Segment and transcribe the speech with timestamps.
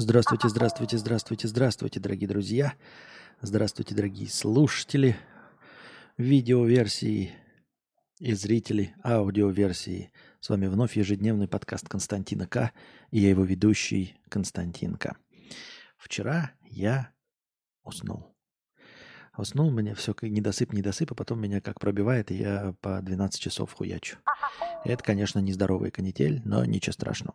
[0.00, 2.74] Здравствуйте, здравствуйте, здравствуйте, здравствуйте, дорогие друзья.
[3.40, 5.16] Здравствуйте, дорогие слушатели
[6.16, 7.32] видеоверсии
[8.20, 10.12] и зрители аудиоверсии.
[10.38, 12.70] С вами вновь ежедневный подкаст Константина К.
[13.10, 15.16] И я его ведущий Константин К.
[15.96, 17.12] Вчера я
[17.82, 18.36] уснул.
[19.36, 23.72] Уснул мне все недосып, недосып, а потом меня как пробивает, и я по 12 часов
[23.72, 24.18] хуячу.
[24.84, 27.34] Это, конечно, нездоровый канитель, но ничего страшного.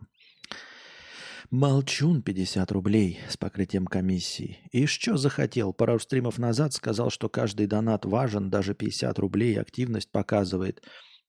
[1.51, 4.59] Молчун 50 рублей с покрытием комиссии.
[4.71, 5.73] И что захотел?
[5.73, 10.81] Пару стримов назад сказал, что каждый донат важен, даже 50 рублей активность показывает.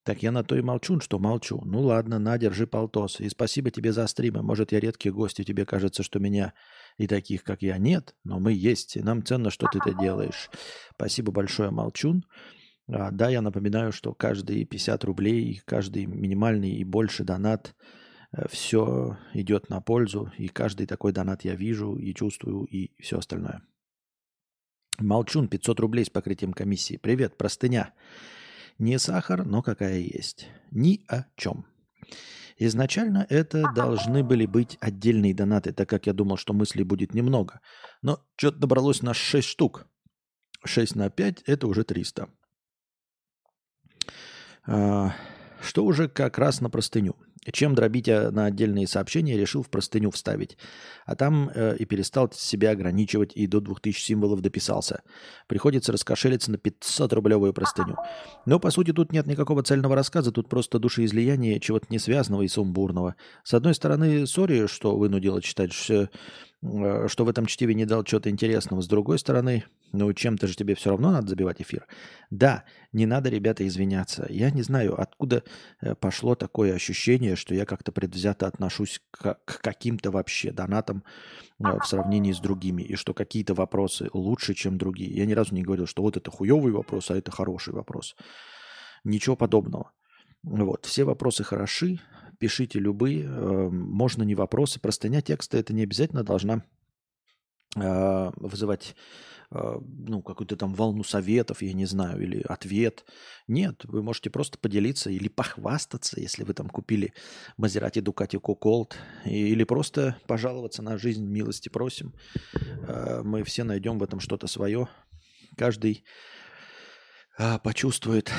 [0.03, 1.61] Так я на то и молчу, что молчу.
[1.65, 3.19] Ну ладно, на, держи полтос.
[3.19, 4.41] И спасибо тебе за стримы.
[4.41, 6.53] Может, я редкий гость, и тебе кажется, что меня
[6.97, 10.49] и таких, как я, нет, но мы есть, и нам ценно, что ты это делаешь.
[10.93, 12.23] Спасибо большое, Молчун.
[12.87, 17.75] А, да, я напоминаю, что каждые 50 рублей, каждый минимальный и больше донат–
[18.49, 23.61] все идет на пользу, и каждый такой донат я вижу и чувствую, и все остальное.
[24.97, 26.97] Молчун, 500 рублей с покрытием комиссии.
[26.97, 27.93] Привет, простыня.
[28.77, 30.47] Не сахар, но какая есть.
[30.71, 31.65] Ни о чем.
[32.57, 37.59] Изначально это должны были быть отдельные донаты, так как я думал, что мыслей будет немного.
[38.01, 39.87] Но что-то добралось на 6 штук.
[40.63, 42.29] 6 на 5– это уже 300.
[44.67, 45.13] А,
[45.65, 47.15] что уже как раз на простыню.
[47.51, 50.57] Чем дробить а, на отдельные сообщения, решил в простыню вставить.
[51.05, 55.03] А там э, и перестал себя ограничивать, и до 2000 символов дописался.
[55.47, 57.97] Приходится раскошелиться на 500-рублевую простыню.
[58.45, 63.15] Но, по сути, тут нет никакого цельного рассказа, тут просто душеизлияние чего-то несвязанного и сумбурного.
[63.43, 66.09] С одной стороны, сори, что вынудило читать, что,
[66.63, 68.81] э, что в этом чтиве не дал чего-то интересного.
[68.81, 69.65] С другой стороны,
[69.95, 71.87] ну, чем-то же тебе все равно надо забивать эфир.
[72.29, 74.25] Да, не надо, ребята, извиняться.
[74.29, 75.43] Я не знаю, откуда
[75.81, 81.03] э, пошло такое ощущение, что я как-то предвзято отношусь к, к каким-то вообще донатам
[81.59, 85.15] э, в сравнении с другими, и что какие-то вопросы лучше, чем другие.
[85.15, 88.15] Я ни разу не говорил, что вот это хуевый вопрос, а это хороший вопрос.
[89.03, 89.91] Ничего подобного.
[90.43, 91.99] Вот, все вопросы хороши,
[92.39, 94.79] пишите любые, э, можно не вопросы.
[94.79, 96.63] Простыня текста это не обязательно должна
[97.75, 98.95] вызывать
[99.81, 103.05] ну, какую-то там волну советов, я не знаю, или ответ.
[103.47, 107.13] Нет, вы можете просто поделиться или похвастаться, если вы там купили
[107.57, 112.13] Мазерати Дукати Куколт, или просто пожаловаться на жизнь, милости просим.
[112.87, 114.87] А, мы все найдем в этом что-то свое.
[115.57, 116.03] Каждый
[117.37, 118.31] а, почувствует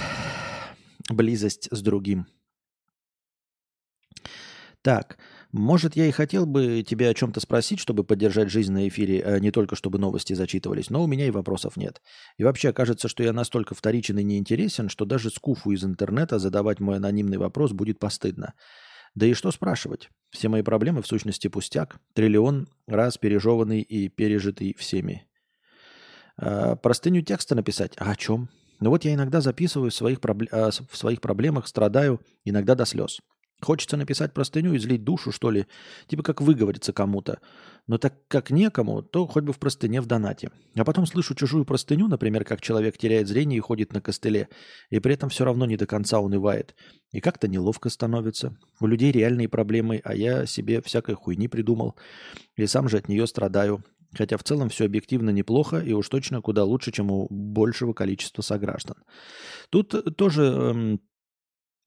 [1.08, 2.26] близость с другим.
[4.82, 5.18] Так,
[5.52, 9.38] может, я и хотел бы тебя о чем-то спросить, чтобы поддержать жизнь на эфире, а
[9.38, 12.02] не только чтобы новости зачитывались, но у меня и вопросов нет.
[12.36, 16.80] И вообще кажется, что я настолько вторичен и неинтересен, что даже скуфу из интернета задавать
[16.80, 18.54] мой анонимный вопрос будет постыдно.
[19.14, 20.10] Да и что спрашивать?
[20.30, 25.26] Все мои проблемы в сущности пустяк, триллион раз пережеванный и пережитый всеми.
[26.36, 27.94] А, простыню текста написать?
[27.96, 28.50] А о чем?
[28.80, 30.48] Ну вот я иногда записываю в своих, пробл...
[30.50, 33.20] А, в своих проблемах, страдаю, иногда до слез.
[33.62, 35.66] Хочется написать простыню и злить душу, что ли,
[36.08, 37.40] типа как выговориться кому-то.
[37.86, 40.50] Но так как некому, то хоть бы в простыне в донате.
[40.76, 44.48] А потом слышу чужую простыню, например, как человек теряет зрение и ходит на костыле,
[44.90, 46.74] и при этом все равно не до конца унывает.
[47.12, 48.58] И как-то неловко становится.
[48.78, 51.96] У людей реальные проблемы, а я себе всякой хуйни придумал.
[52.56, 53.82] И сам же от нее страдаю.
[54.14, 58.42] Хотя в целом все объективно неплохо и уж точно куда лучше, чем у большего количества
[58.42, 58.96] сограждан.
[59.70, 61.00] Тут тоже эм,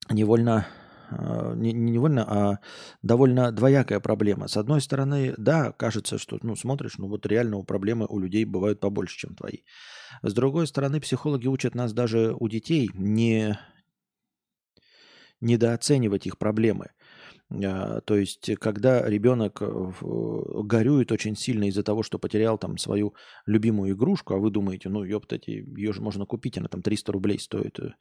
[0.10, 0.68] невольно
[1.12, 2.60] не, не невольно, а
[3.02, 4.48] довольно двоякая проблема.
[4.48, 8.46] С одной стороны, да, кажется, что, ну, смотришь, ну, вот реально у проблемы у людей
[8.46, 9.60] бывают побольше, чем твои.
[10.22, 13.58] С другой стороны, психологи учат нас даже у детей не
[15.42, 16.92] недооценивать их проблемы.
[17.52, 19.92] А, то есть, когда ребенок э,
[20.64, 23.16] горюет очень сильно из-за того, что потерял там свою
[23.46, 27.40] любимую игрушку, а вы думаете, ну, ёптать, ее же можно купить, она там 300 рублей
[27.40, 27.80] стоит.
[27.80, 27.94] Э,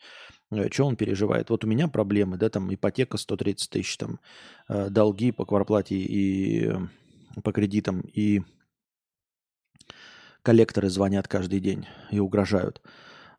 [0.50, 1.48] э, что он переживает?
[1.48, 4.20] Вот у меня проблемы, да, там ипотека 130 тысяч, там
[4.69, 6.70] долги по кварплате и
[7.42, 8.42] по кредитам, и
[10.42, 12.83] коллекторы звонят каждый день и угрожают.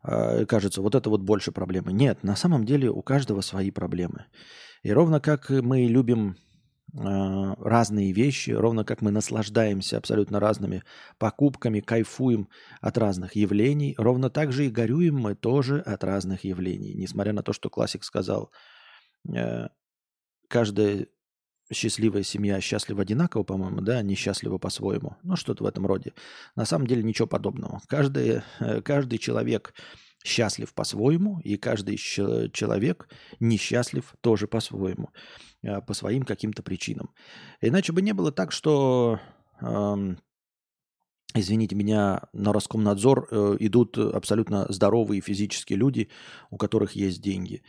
[0.02, 1.92] А, кажется, вот это вот больше проблемы.
[1.92, 4.26] Нет, на самом деле у каждого свои проблемы.
[4.82, 6.36] И ровно как мы любим
[6.94, 10.82] э, разные вещи, ровно как мы наслаждаемся абсолютно разными
[11.18, 12.48] покупками, кайфуем
[12.80, 16.94] от разных явлений, ровно так же и горюем мы тоже от разных явлений.
[16.94, 18.50] Несмотря на то, что классик сказал,
[19.28, 19.68] э,
[20.48, 21.08] каждая
[21.72, 25.16] счастливая семья счастлива одинаково, по-моему, да, несчастлива по-своему.
[25.22, 26.12] Ну, что-то в этом роде.
[26.56, 27.80] На самом деле ничего подобного.
[27.86, 29.74] Каждый, э, каждый человек
[30.24, 33.08] счастлив по-своему, и каждый человек
[33.40, 35.10] несчастлив тоже по-своему,
[35.62, 37.10] э, по своим каким-то причинам.
[37.60, 39.20] Иначе бы не было так, что
[41.34, 46.08] извините меня, на Роскомнадзор э, идут абсолютно здоровые физические люди,
[46.50, 47.62] у которых есть деньги.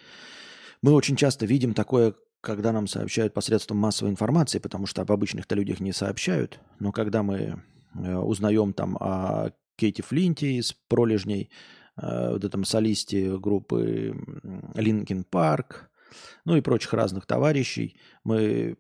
[0.82, 5.56] Мы очень часто видим такое, когда нам сообщают посредством массовой информации, потому что об обычных-то
[5.56, 7.64] людях не сообщают, но когда мы
[7.96, 11.52] э, узнаем там о Ките Флинте из «Пролежней»,
[11.98, 14.16] э, вот этом солисте группы
[14.76, 15.90] Linkin Park,
[16.44, 18.78] ну и прочих разных товарищей, мы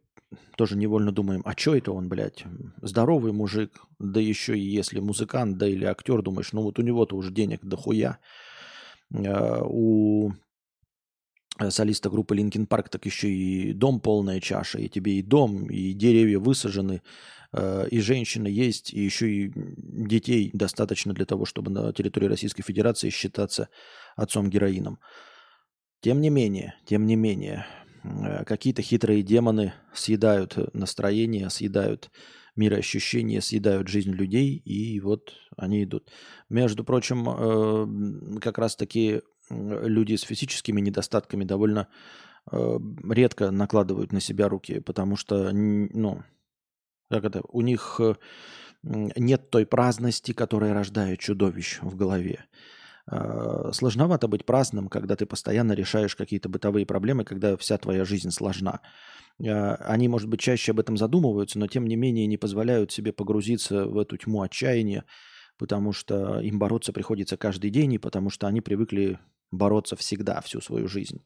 [0.57, 2.43] тоже невольно думаем, а что это он, блядь,
[2.81, 7.15] здоровый мужик, да еще и если музыкант, да или актер, думаешь, ну вот у него-то
[7.15, 8.17] уже денег дохуя.
[9.13, 10.31] Э, у
[11.69, 15.93] солиста группы Linkin Park так еще и дом полная чаша, и тебе и дом, и
[15.93, 17.01] деревья высажены,
[17.53, 22.63] э, и женщины есть, и еще и детей достаточно для того, чтобы на территории Российской
[22.63, 23.69] Федерации считаться
[24.15, 24.99] отцом героином.
[26.01, 27.65] Тем не менее, тем не менее,
[28.03, 32.11] Э, какие-то хитрые демоны съедают настроение, съедают
[32.55, 36.11] мироощущения, съедают жизнь людей, и вот они идут.
[36.49, 39.21] Между прочим, э, как раз-таки
[39.51, 41.87] люди с физическими недостатками довольно
[42.51, 46.23] э, редко накладывают на себя руки, потому что, ну,
[47.09, 47.99] как это, у них
[48.83, 52.45] нет той праздности, которая рождает чудовищ в голове.
[53.09, 58.31] Э, сложновато быть праздным, когда ты постоянно решаешь какие-то бытовые проблемы, когда вся твоя жизнь
[58.31, 58.81] сложна.
[59.39, 63.11] Э, они, может быть, чаще об этом задумываются, но тем не менее не позволяют себе
[63.11, 65.05] погрузиться в эту тьму отчаяния,
[65.57, 69.19] потому что им бороться приходится каждый день, и потому что они привыкли
[69.51, 71.23] бороться всегда, всю свою жизнь.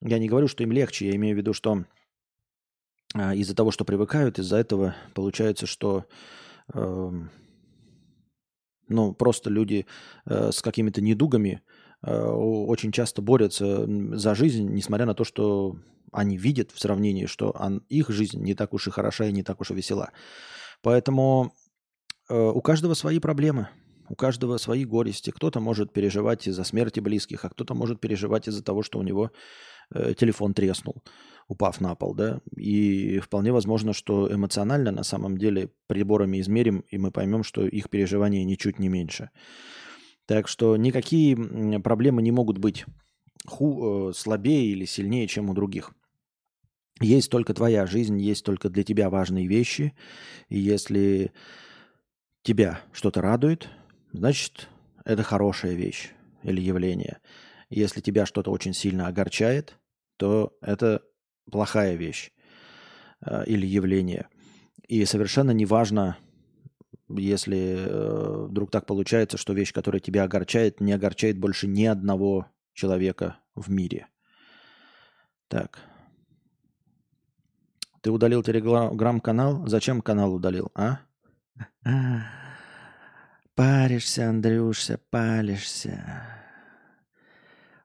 [0.00, 1.84] Я не говорю, что им легче, я имею в виду, что
[3.14, 6.06] э, из-за того, что привыкают, из-за этого получается, что
[6.74, 7.30] эм,
[8.88, 9.86] ну, просто люди
[10.26, 11.62] э, с какими-то недугами
[12.02, 15.76] э, очень часто борются за жизнь, несмотря на то, что
[16.12, 19.42] они видят в сравнении, что он, их жизнь не так уж и хороша и не
[19.42, 20.10] так уж и весела.
[20.82, 21.54] Поэтому
[22.28, 23.68] э, у каждого свои проблемы,
[24.12, 25.30] у каждого свои горести.
[25.30, 29.30] Кто-то может переживать из-за смерти близких, а кто-то может переживать из-за того, что у него
[29.94, 31.02] э, телефон треснул
[31.48, 36.98] упав на пол, да, и вполне возможно, что эмоционально на самом деле приборами измерим, и
[36.98, 39.30] мы поймем, что их переживания ничуть не меньше.
[40.26, 41.36] Так что никакие
[41.80, 42.84] проблемы не могут быть
[43.46, 45.92] ху, э, слабее или сильнее, чем у других.
[47.00, 49.94] Есть только твоя жизнь, есть только для тебя важные вещи,
[50.48, 51.32] и если
[52.42, 53.68] тебя что-то радует,
[54.12, 54.68] значит,
[55.04, 56.10] это хорошая вещь
[56.42, 57.18] или явление.
[57.70, 59.78] Если тебя что-то очень сильно огорчает,
[60.16, 61.02] то это
[61.50, 62.30] плохая вещь
[63.24, 64.28] э, или явление.
[64.86, 66.18] И совершенно неважно,
[67.08, 72.46] если э, вдруг так получается, что вещь, которая тебя огорчает, не огорчает больше ни одного
[72.74, 74.08] человека в мире.
[75.48, 75.78] Так.
[78.00, 79.66] Ты удалил телеграм-канал?
[79.66, 81.00] Зачем канал удалил, а?
[83.92, 86.02] Паришься, Андрюшся, палишься.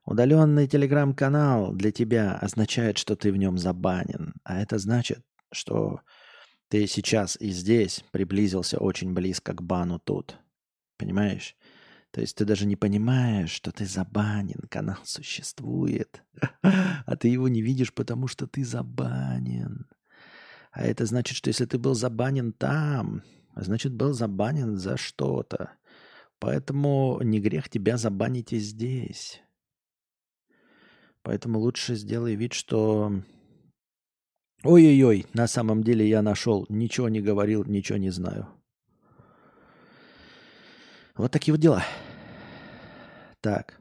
[0.06, 4.32] Удаленный телеграм-канал для тебя означает, что ты в нем забанен.
[4.42, 5.22] А это значит,
[5.52, 6.00] что
[6.68, 10.38] ты сейчас и здесь приблизился очень близко к бану тут.
[10.96, 11.54] Понимаешь?
[12.10, 16.22] То есть ты даже не понимаешь, что ты забанен, канал существует,
[16.62, 19.86] а ты его не видишь, потому что ты забанен.
[20.72, 25.72] А это значит, что если ты был забанен там, значит был забанен за что-то.
[26.40, 29.42] Поэтому не грех тебя забанить и здесь.
[31.22, 33.12] Поэтому лучше сделай вид, что...
[34.62, 38.48] Ой-ой-ой, на самом деле я нашел, ничего не говорил, ничего не знаю.
[41.16, 41.84] Вот такие вот дела.
[43.40, 43.80] Так.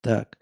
[0.00, 0.38] Так.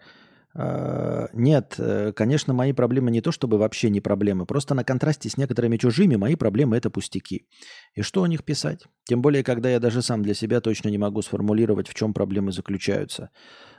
[0.55, 5.29] А, нет, э, конечно, мои проблемы не то чтобы вообще не проблемы, просто на контрасте
[5.29, 7.45] с некоторыми чужими мои проблемы это пустяки.
[7.93, 8.85] И что о них писать?
[9.05, 12.51] Тем более, когда я даже сам для себя точно не могу сформулировать, в чем проблемы
[12.51, 13.29] заключаются.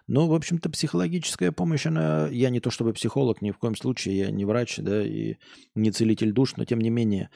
[0.07, 2.29] Ну, в общем-то, психологическая помощь, она...
[2.29, 5.37] Я не то чтобы психолог, ни в коем случае, я не врач, да, и
[5.75, 7.31] не целитель душ, но тем не менее,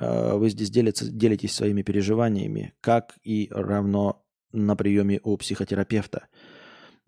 [0.00, 6.28] э, вы здесь делится, делитесь своими переживаниями, как и равно на приеме у психотерапевта–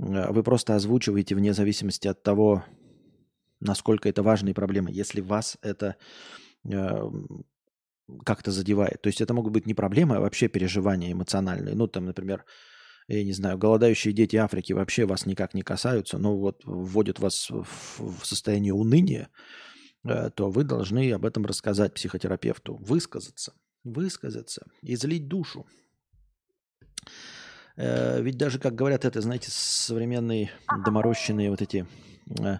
[0.00, 2.64] вы просто озвучиваете вне зависимости от того,
[3.60, 5.96] насколько это важные проблемы, если вас это
[6.64, 7.10] э,
[8.24, 9.02] как-то задевает.
[9.02, 11.74] То есть это могут быть не проблемы, а вообще переживания эмоциональные.
[11.74, 12.46] Ну, там, например,
[13.08, 17.50] я не знаю, голодающие дети Африки вообще вас никак не касаются, но вот вводят вас
[17.50, 17.66] в,
[17.98, 19.28] в состояние уныния,
[20.04, 23.52] э, то вы должны об этом рассказать психотерапевту, высказаться,
[23.84, 25.66] высказаться, излить душу.
[27.76, 30.50] Э, ведь даже, как говорят это, знаете, современные
[30.84, 31.86] доморощенные вот эти
[32.38, 32.58] э,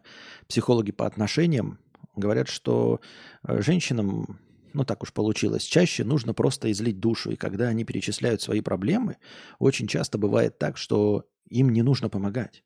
[0.49, 1.79] психологи по отношениям
[2.17, 3.01] говорят, что
[3.47, 4.39] э, женщинам
[4.73, 7.31] ну так уж получилось, чаще нужно просто излить душу.
[7.31, 9.17] И когда они перечисляют свои проблемы,
[9.59, 12.63] очень часто бывает так, что им не нужно помогать.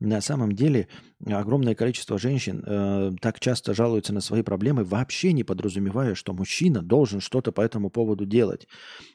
[0.00, 0.88] На самом деле
[1.24, 6.82] огромное количество женщин э, так часто жалуются на свои проблемы, вообще не подразумевая, что мужчина
[6.82, 8.66] должен что-то по этому поводу делать.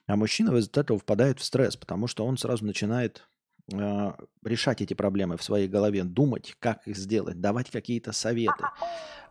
[0.08, 3.28] А мужчина из этого впадает в стресс, потому что он сразу начинает
[3.72, 4.12] э,
[4.44, 8.64] решать эти проблемы в своей голове, думать, как их сделать, давать какие-то советы.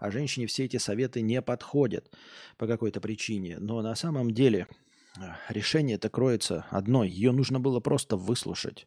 [0.01, 2.13] А женщине все эти советы не подходят
[2.59, 3.57] по какой-то причине.
[3.59, 4.67] Но на самом деле
[5.17, 7.09] э, решение это кроется одной.
[7.09, 8.87] Ее нужно было просто выслушать.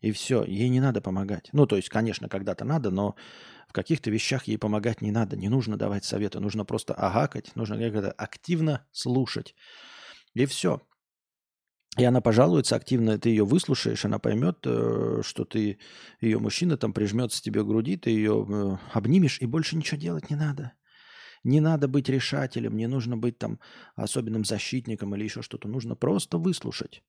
[0.00, 1.48] И все, ей не надо помогать.
[1.52, 3.16] Ну, то есть, конечно, когда-то надо, но
[3.68, 5.36] в каких-то вещах ей помогать не надо.
[5.36, 9.54] Не нужно давать советы, нужно просто агакать, нужно как-то активно слушать.
[10.34, 10.82] И все.
[11.96, 15.78] И она пожалуется активно, ты ее выслушаешь, она поймет, э, что ты
[16.20, 20.28] ее мужчина там прижмется тебе к груди, ты ее э, обнимешь, и больше ничего делать
[20.28, 20.72] не надо.
[21.42, 23.60] Не надо быть решателем, не нужно быть там
[23.94, 25.68] особенным защитником или еще что-то.
[25.68, 27.02] Нужно просто выслушать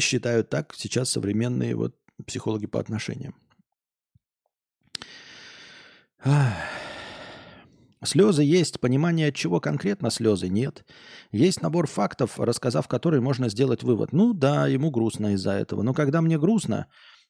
[0.00, 3.34] считают так сейчас современные вот психологи по отношениям.
[8.04, 10.84] Слезы есть, понимание, от чего конкретно слезы нет.
[11.32, 14.12] Есть набор фактов, рассказав который можно сделать вывод.
[14.12, 15.82] Ну да, ему грустно из-за этого.
[15.82, 16.86] Но когда мне грустно,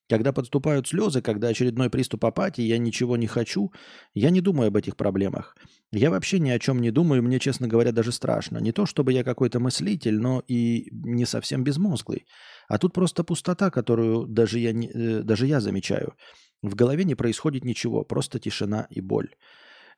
[0.09, 3.73] когда подступают слезы, когда очередной приступ апатии, я ничего не хочу,
[4.15, 5.57] я не думаю об этих проблемах.
[5.93, 8.59] Я вообще ни о чем не думаю, мне, честно говоря, даже страшно.
[8.59, 12.27] Не то, чтобы я какой-то мыслитель, но и не совсем безмозглый.
[12.69, 16.15] А тут просто пустота, которую даже я, не, э, даже я замечаю.
[16.63, 19.35] В голове не происходит ничего, просто тишина и боль.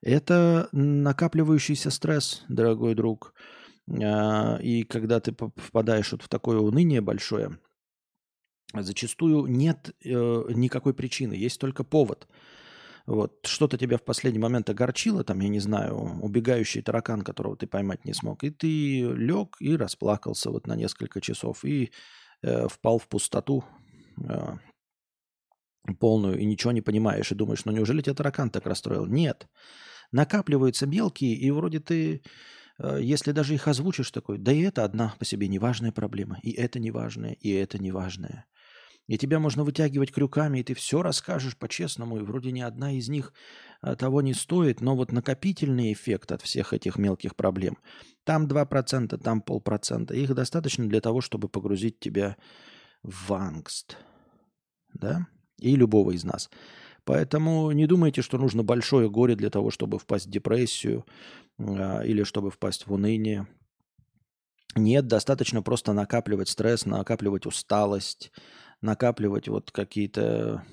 [0.02, 3.34] Это накапливающийся стресс, дорогой друг.
[4.02, 7.58] А, и когда ты впадаешь вот в такое уныние большое,
[8.74, 12.28] зачастую нет э, никакой причины, есть только повод.
[13.06, 17.66] Вот что-то тебя в последний момент огорчило, там, я не знаю, убегающий таракан, которого ты
[17.66, 21.90] поймать не смог, и ты лег и расплакался вот на несколько часов, и
[22.42, 23.64] э, впал в пустоту
[24.22, 24.56] э,
[25.98, 29.06] полную, и ничего не понимаешь, и думаешь, ну неужели тебя таракан так расстроил?
[29.06, 29.48] Нет.
[30.12, 32.22] Накапливаются мелкие, и вроде ты,
[32.78, 36.52] э, если даже их озвучишь такой, да и это одна по себе неважная проблема, и
[36.52, 38.46] это неважное, и это неважное.
[39.10, 43.08] И тебя можно вытягивать крюками, и ты все расскажешь по-честному, и вроде ни одна из
[43.08, 43.32] них
[43.80, 47.76] а, того не стоит, но вот накопительный эффект от всех этих мелких проблем,
[48.22, 52.36] там 2%, там полпроцента, их достаточно для того, чтобы погрузить тебя
[53.02, 53.96] в ангст.
[54.94, 55.26] Да?
[55.58, 56.48] И любого из нас.
[57.02, 61.04] Поэтому не думайте, что нужно большое горе для того, чтобы впасть в депрессию
[61.58, 63.48] э, или чтобы впасть в уныние.
[64.76, 68.30] Нет, достаточно просто накапливать стресс, накапливать усталость,
[68.80, 70.64] накапливать вот какие-то,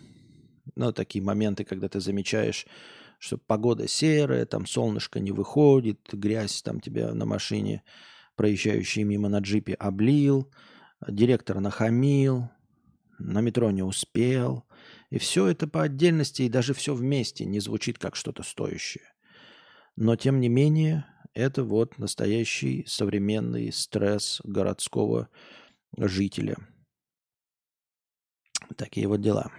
[0.75, 2.65] ну, такие моменты, когда ты замечаешь,
[3.19, 7.83] что погода серая, там солнышко не выходит, грязь там тебя на машине,
[8.35, 10.51] проезжающий мимо на джипе, облил,
[11.07, 12.49] директор нахамил,
[13.17, 14.63] на метро не успел.
[15.09, 19.05] И все это по отдельности и даже все вместе не звучит как что-то стоящее.
[19.95, 25.29] Но тем не менее, это вот настоящий современный стресс городского
[25.97, 26.57] жителя–
[28.75, 29.51] Такие вот дела.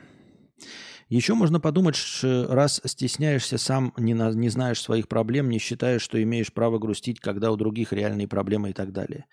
[1.08, 6.22] Еще можно подумать, раз стесняешься сам, не, на, не знаешь своих проблем, не считаешь, что
[6.22, 9.24] имеешь право грустить, когда у других реальные проблемы и так далее.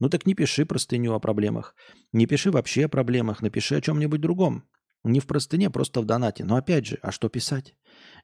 [0.00, 1.74] Ну так не пиши простыню о проблемах.
[2.12, 4.64] Не пиши вообще о проблемах, напиши о чем-нибудь другом.
[5.04, 6.44] Не в простыне, просто в донате.
[6.44, 7.74] Но опять же, а что писать?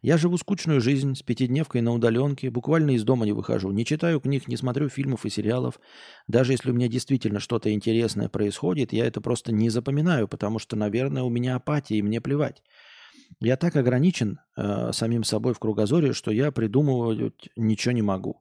[0.03, 4.21] Я живу скучную жизнь с пятидневкой на удаленке, буквально из дома не выхожу, не читаю
[4.21, 5.79] книг, не смотрю фильмов и сериалов.
[6.27, 10.75] Даже если у меня действительно что-то интересное происходит, я это просто не запоминаю, потому что,
[10.77, 12.63] наверное, у меня апатия, и мне плевать.
[13.41, 18.41] Я так ограничен э, самим собой в кругозоре, что я придумывать ничего не могу.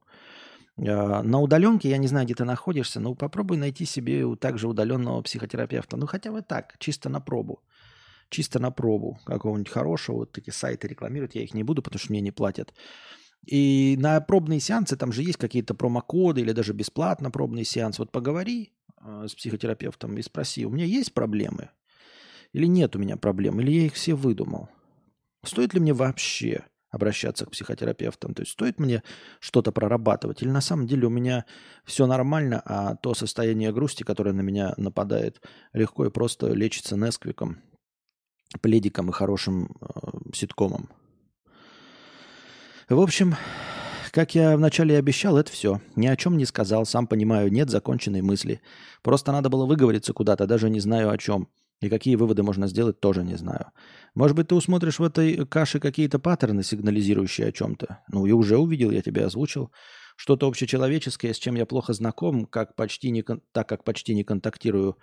[0.78, 5.22] Э, на удаленке, я не знаю, где ты находишься, но попробуй найти себе также удаленного
[5.22, 5.96] психотерапевта.
[5.96, 7.60] Ну, хотя бы так, чисто на пробу
[8.30, 10.16] чисто на пробу какого-нибудь хорошего.
[10.16, 12.72] Вот эти сайты рекламируют, я их не буду, потому что мне не платят.
[13.46, 17.98] И на пробные сеансы там же есть какие-то промокоды или даже бесплатно пробный сеанс.
[17.98, 18.72] Вот поговори
[19.02, 21.70] э, с психотерапевтом и спроси, у меня есть проблемы?
[22.52, 23.60] Или нет у меня проблем?
[23.60, 24.68] Или я их все выдумал?
[25.44, 28.34] Стоит ли мне вообще обращаться к психотерапевтам?
[28.34, 29.02] То есть стоит мне
[29.38, 30.42] что-то прорабатывать?
[30.42, 31.46] Или на самом деле у меня
[31.84, 35.40] все нормально, а то состояние грусти, которое на меня нападает,
[35.72, 37.62] легко и просто лечится Несквиком
[38.60, 39.86] пледиком и хорошим э,
[40.34, 40.88] ситкомом.
[42.88, 43.36] В общем,
[44.10, 45.80] как я вначале и обещал, это все.
[45.94, 48.60] Ни о чем не сказал, сам понимаю, нет законченной мысли.
[49.02, 51.48] Просто надо было выговориться куда-то, даже не знаю о чем.
[51.80, 53.66] И какие выводы можно сделать, тоже не знаю.
[54.14, 58.00] Может быть, ты усмотришь в этой каше какие-то паттерны, сигнализирующие о чем-то.
[58.08, 59.70] Ну и уже увидел, я тебе озвучил,
[60.16, 64.98] Что-то общечеловеческое, с чем я плохо знаком, как почти не, так как почти не контактирую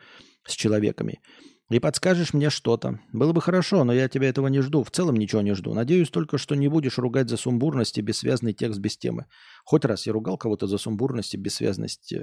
[0.46, 1.20] с человеками.
[1.70, 3.00] И подскажешь мне что-то.
[3.12, 4.84] Было бы хорошо, но я тебя этого не жду.
[4.84, 5.74] В целом ничего не жду.
[5.74, 9.26] Надеюсь только, что не будешь ругать за сумбурность и бессвязный текст без темы.
[9.66, 12.14] Хоть раз я ругал кого-то за сумбурность и бессвязность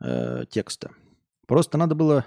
[0.00, 0.90] э, текста.
[1.46, 2.24] Просто надо было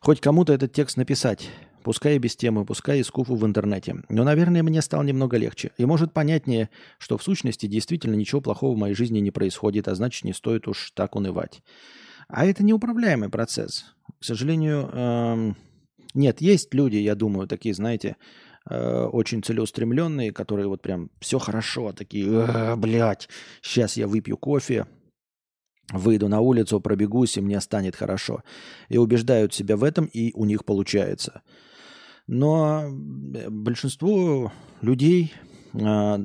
[0.00, 1.48] хоть кому-то этот текст написать.
[1.84, 3.96] Пускай и без темы, пускай и скуфу в интернете.
[4.08, 5.70] Но, наверное, мне стало немного легче.
[5.76, 9.94] И может понятнее, что в сущности действительно ничего плохого в моей жизни не происходит, а
[9.94, 11.62] значит не стоит уж так унывать.
[12.28, 13.84] А это неуправляемый процесс.
[14.20, 15.56] К сожалению, эм,
[16.14, 18.16] нет, есть люди, я думаю, такие, знаете,
[18.70, 23.28] э, очень целеустремленные, которые вот прям все хорошо, такие, э, блядь,
[23.62, 24.86] сейчас я выпью кофе,
[25.92, 28.42] выйду на улицу, пробегусь, и мне станет хорошо.
[28.88, 31.42] И убеждают себя в этом, и у них получается.
[32.26, 34.50] Но большинство
[34.80, 35.34] людей
[35.74, 36.18] э,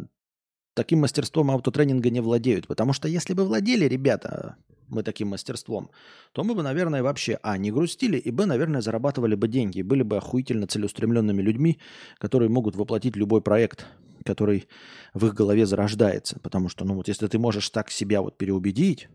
[0.75, 2.67] таким мастерством аутотренинга не владеют.
[2.67, 4.55] Потому что если бы владели ребята
[4.89, 5.91] мы таким мастерством,
[6.31, 10.03] то мы бы, наверное, вообще, а, не грустили, и, б, наверное, зарабатывали бы деньги, были
[10.03, 11.79] бы охуительно целеустремленными людьми,
[12.17, 13.85] которые могут воплотить любой проект,
[14.25, 14.67] который
[15.13, 16.39] в их голове зарождается.
[16.39, 19.09] Потому что, ну вот, если ты можешь так себя вот переубедить,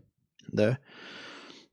[0.47, 0.79] да,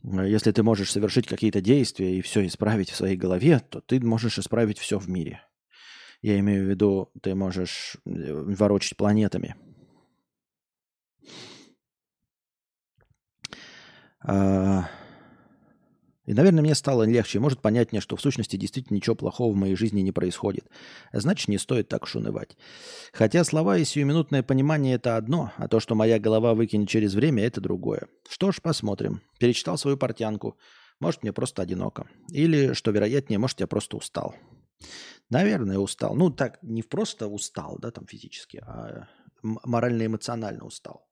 [0.03, 4.39] если ты можешь совершить какие-то действия и все исправить в своей голове, то ты можешь
[4.39, 5.43] исправить все в мире.
[6.23, 9.57] Я имею в виду, ты можешь э, ворочать планетами.
[14.25, 19.75] И, наверное, мне стало легче, может понятнее, что в сущности действительно ничего плохого в моей
[19.75, 20.67] жизни не происходит.
[21.13, 22.57] Значит, не стоит так уж унывать.
[23.13, 27.45] Хотя слова и сиюминутное понимание– это одно, а то, что моя голова выкинет через время–
[27.47, 28.07] это другое.
[28.29, 29.21] Что ж, посмотрим.
[29.41, 30.57] Перечитал свою портянку.
[31.01, 32.07] Может, мне просто одиноко.
[32.31, 34.37] Или, что вероятнее, может, я просто устал.
[35.31, 36.15] Наверное, устал.
[36.15, 39.09] Ну, так, не просто устал, да, там физически, а
[39.43, 41.09] морально-эмоционально устал.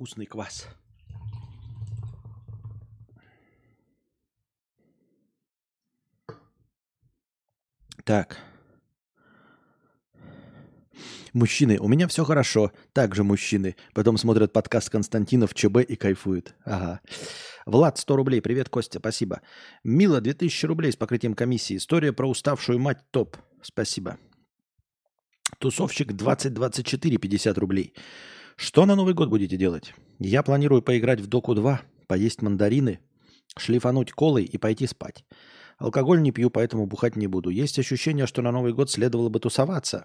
[0.00, 0.66] Вкусный квас.
[8.04, 8.38] Так.
[11.34, 12.72] Мужчины, у меня все хорошо.
[12.94, 13.76] Также мужчины.
[13.92, 16.54] Потом смотрят подкаст Константинов ЧБ и кайфуют.
[16.64, 17.02] Ага.
[17.66, 18.40] Влад, 100 рублей.
[18.40, 19.42] Привет, Костя, спасибо.
[19.84, 21.76] Мила, 2000 рублей с покрытием комиссии.
[21.76, 23.36] История про уставшую мать топ.
[23.60, 24.16] Спасибо.
[25.58, 27.94] Тусовщик 2024, 50 рублей.
[28.60, 29.94] Что на Новый год будете делать?
[30.18, 33.00] Я планирую поиграть в Доку 2, поесть мандарины,
[33.56, 35.24] шлифануть колой и пойти спать.
[35.78, 37.48] Алкоголь не пью, поэтому бухать не буду.
[37.48, 40.04] Есть ощущение, что на Новый год следовало бы тусоваться,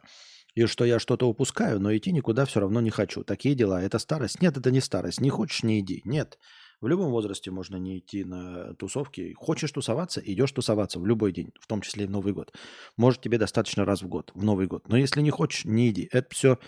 [0.53, 3.25] и что я что-то упускаю, но идти никуда все равно не хочу.
[3.25, 3.81] Такие дела.
[3.81, 4.41] Это старость?
[4.41, 5.19] Нет, это не старость.
[5.19, 6.01] Не хочешь– не иди.
[6.05, 6.39] Нет.
[6.81, 9.33] В любом возрасте можно не идти на тусовки.
[9.37, 12.53] Хочешь тусоваться, идешь тусоваться в любой день, в том числе и в Новый год.
[12.97, 14.87] Может, тебе достаточно раз в год, в Новый год.
[14.87, 16.09] Но если не хочешь, не иди.
[16.11, 16.59] Это все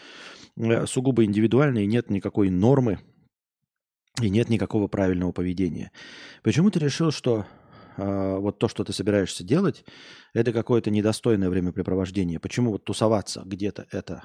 [0.56, 3.00] э, сугубо индивидуально, и нет никакой нормы,
[4.22, 5.91] и нет никакого правильного поведения.
[6.43, 7.46] Почему ты решил, что
[7.98, 9.86] э, вот то, что ты собираешься делать,
[10.34, 12.39] это какое-то недостойное времяпрепровождение?
[12.39, 14.24] Почему вот тусоваться где-то это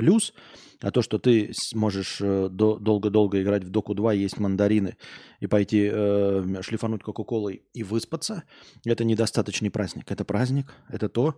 [0.00, 0.32] плюс,
[0.80, 4.96] а то, что ты можешь э, долго-долго играть в Доку 2, есть мандарины
[5.40, 8.44] и пойти э, шлифануть Кока-Колой и выспаться,
[8.86, 10.10] это недостаточный праздник.
[10.10, 11.36] Это праздник, это то,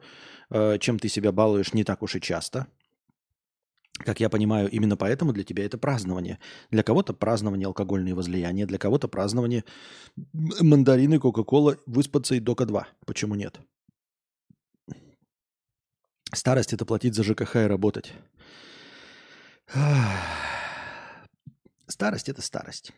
[0.51, 2.69] э, чем ты себя балуешь не так уж и часто.
[3.99, 6.39] Как я понимаю, именно поэтому для тебя это празднование.
[6.71, 9.65] Для кого-то празднование алкогольные возлияния, для кого-то празднование
[10.61, 12.87] мандарины, Кока-Кола, выспаться и Дока 2.
[13.07, 13.61] Почему нет?
[16.35, 18.13] Старость– это платить за ЖКХ и работать.
[21.87, 22.93] Старость– это старость.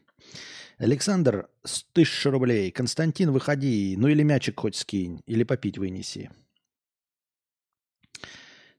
[0.78, 2.70] Александр, с тысячи рублей.
[2.70, 3.96] Константин, выходи.
[3.96, 5.20] Ну или мячик хоть скинь.
[5.26, 6.30] Или попить вынеси.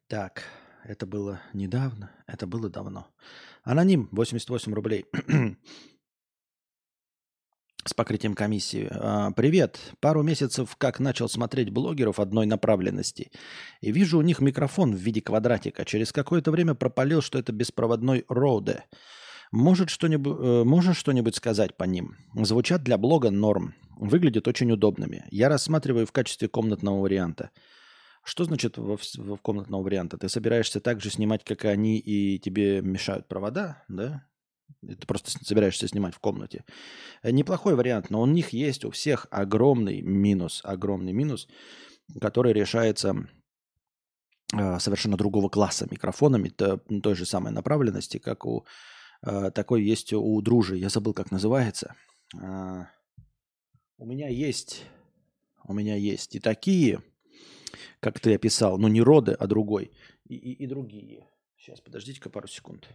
[0.08, 0.44] Так,
[0.84, 2.12] это было недавно.
[2.28, 3.08] Это было давно.
[3.64, 5.06] Аноним, 88 рублей.
[7.88, 8.88] С покрытием комиссии.
[8.92, 9.80] А, Привет.
[10.00, 13.32] Пару месяцев как начал смотреть блогеров одной направленности.
[13.82, 15.86] И вижу у них микрофон в виде квадратика.
[15.86, 18.86] Через какое-то время пропалил, что это беспроводной Роуде.
[19.52, 22.18] Может что-нибудь, э, можешь что-нибудь сказать по ним?
[22.34, 23.76] Звучат для блога норм.
[23.98, 25.24] Выглядят очень удобными.
[25.30, 27.52] Я рассматриваю в качестве комнатного варианта.
[28.24, 30.18] Что значит в, в комнатного варианта?
[30.18, 34.26] Ты собираешься так же снимать, как и они, и тебе мешают провода, да?
[34.82, 36.64] Ты просто собираешься снимать в комнате.
[37.24, 41.48] Э, неплохой вариант, но у них есть у всех огромный минус, огромный минус,
[42.22, 43.28] который решается
[44.54, 48.66] э, совершенно другого класса микрофонами, то, той же самой направленности, как у
[49.26, 50.78] э, такой есть у дружи.
[50.78, 51.96] Я забыл, как называется.
[52.34, 54.86] у меня есть
[55.68, 57.02] у меня есть и такие,
[58.00, 59.92] как ты описал, но не роды, а другой,
[60.26, 61.28] и, и, и другие.
[61.58, 62.88] Сейчас, подождите-ка пару секунд.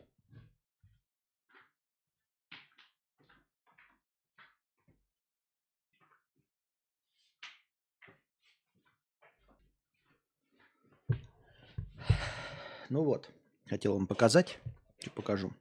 [12.90, 13.30] Ну вот,
[13.68, 14.58] хотел вам показать,
[14.98, 15.52] что покажу.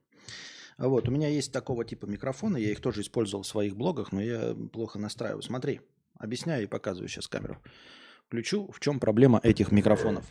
[0.78, 4.10] А вот, у меня есть такого типа микрофона, я их тоже использовал в своих блогах,
[4.10, 5.40] но я плохо настраиваю.
[5.40, 5.80] Смотри,
[6.18, 7.56] объясняю и показываю сейчас камеру.
[8.26, 10.24] Включу, в чем проблема этих микрофонов.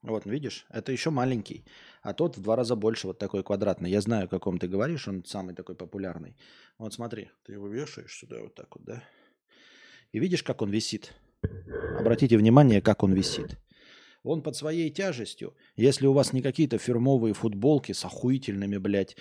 [0.00, 1.66] Вот, видишь, это еще маленький,
[2.00, 3.90] а тот в два раза больше, вот такой квадратный.
[3.90, 6.34] Я знаю, о каком ты говоришь, он самый такой популярный.
[6.78, 9.04] Вот смотри, ты его вешаешь сюда вот так вот, да?
[10.12, 11.12] И видишь, как он висит?
[11.98, 13.58] Обратите внимание, как он висит.
[14.22, 19.16] Он под своей тяжестью, если у вас не какие-то фирмовые футболки с охуительными, блядь,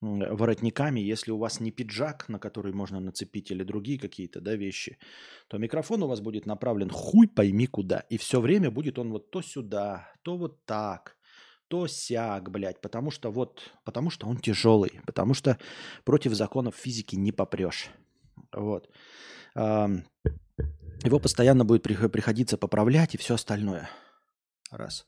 [0.00, 4.98] воротниками, если у вас не пиджак, на который можно нацепить, или другие какие-то да, вещи,
[5.48, 8.00] то микрофон у вас будет направлен хуй пойми куда.
[8.10, 11.16] И все время будет он вот то сюда, то вот так,
[11.68, 15.56] то сяк, блядь, потому что вот, потому что он тяжелый, потому что
[16.04, 17.88] против законов физики не попрешь.
[18.52, 18.90] Вот.
[19.54, 23.88] Его постоянно будет приходиться поправлять и все остальное.
[24.72, 25.04] Раз.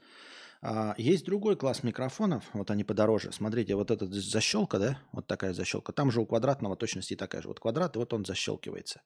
[0.61, 3.33] А, есть другой класс микрофонов, вот они подороже.
[3.33, 5.92] Смотрите, вот эта защелка, да, вот такая защелка.
[5.92, 7.48] Там же у квадратного точности такая же.
[7.48, 9.00] Вот квадрат, и вот он защелкивается.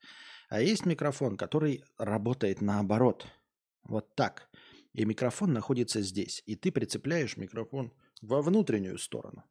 [0.49, 3.27] А есть микрофон, который работает наоборот.
[3.85, 4.49] Вот так.
[4.93, 6.43] И микрофон находится здесь.
[6.47, 9.45] И ты прицепляешь микрофон во внутреннюю сторону.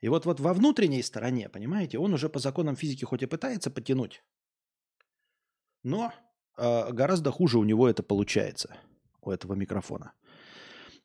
[0.00, 3.70] И вот, вот во внутренней стороне, понимаете, он уже по законам физики хоть и пытается
[3.70, 4.22] потянуть,
[5.82, 6.12] но
[6.58, 8.76] э, гораздо хуже у него это получается,
[9.22, 10.12] у этого микрофона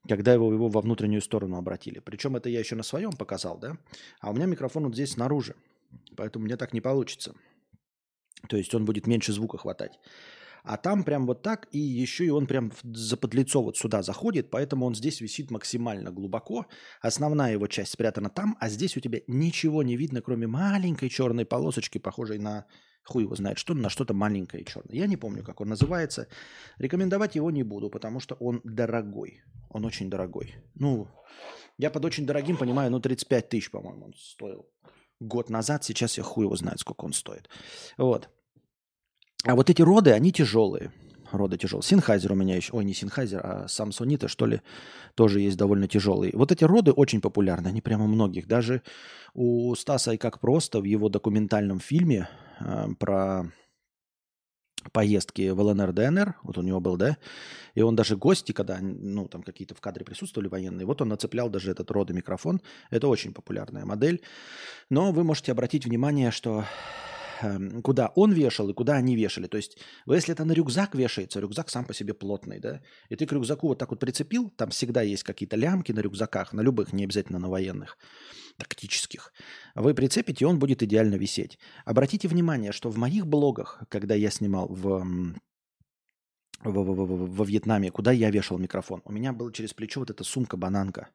[0.08, 2.00] когда его, его во внутреннюю сторону обратили.
[2.00, 3.78] Причем это я еще на своем показал, да?
[4.20, 5.56] А у меня микрофон вот здесь снаружи.
[6.16, 7.36] Поэтому мне так не получится.
[8.50, 10.00] То есть он будет меньше звука хватать.
[10.64, 14.52] А там прям вот так, и еще и он прям за подлицо вот сюда заходит,
[14.52, 16.68] поэтому он здесь висит максимально глубоко.
[17.02, 21.46] Основная его часть спрятана там, а здесь у тебя ничего не видно, кроме маленькой черной
[21.46, 22.66] полосочки, похожей на
[23.04, 24.96] Хуй его знает, что на что-то маленькое черное.
[24.96, 26.28] Я не помню, как он называется.
[26.78, 29.42] Рекомендовать его не буду, потому что он дорогой.
[29.70, 30.56] Он очень дорогой.
[30.76, 31.08] Ну,
[31.78, 34.68] я под очень дорогим понимаю, ну, 35 тысяч, по-моему, он стоил
[35.20, 35.84] год назад.
[35.84, 37.50] Сейчас я хуй его знает, сколько он стоит.
[37.98, 38.30] Вот.
[39.46, 40.92] А вот эти роды, они тяжелые.
[41.32, 41.84] Роды тяжелые.
[41.84, 44.62] Синхайзер у меня еще, ой, не Синхайзер, а Самсонита, что ли,
[45.16, 46.34] тоже есть довольно тяжелые.
[46.36, 48.48] Вот эти роды очень популярны, они прямо многих.
[48.48, 48.82] Даже
[49.34, 52.28] у Стаса и как просто в его документальном фильме
[52.66, 53.46] Э, про
[54.94, 57.18] поездки в ЛНР, ДНР, вот у него был, да,
[57.76, 61.50] и он даже гости, когда, ну, там какие-то в кадре присутствовали военные, вот он нацеплял
[61.50, 64.22] даже этот родомикрофон, это очень популярная модель,
[64.90, 66.66] но вы можете обратить внимание, что
[67.84, 69.48] куда он вешал и куда они вешали.
[69.48, 69.78] То есть,
[70.08, 73.68] если это на рюкзак вешается, рюкзак сам по себе плотный, да, и ты к рюкзаку
[73.68, 77.40] вот так вот прицепил, там всегда есть какие-то лямки на рюкзаках, на любых, не обязательно
[77.40, 77.98] на военных,
[78.58, 79.34] тактических.
[79.76, 81.58] Вы прицепите, и он будет идеально висеть.
[81.86, 85.06] Обратите внимание, что в моих блогах, когда я снимал в
[86.64, 89.02] во, во, во, во Вьетнаме, куда я вешал микрофон.
[89.06, 91.10] У меня была через плечо вот эта сумка-бананка.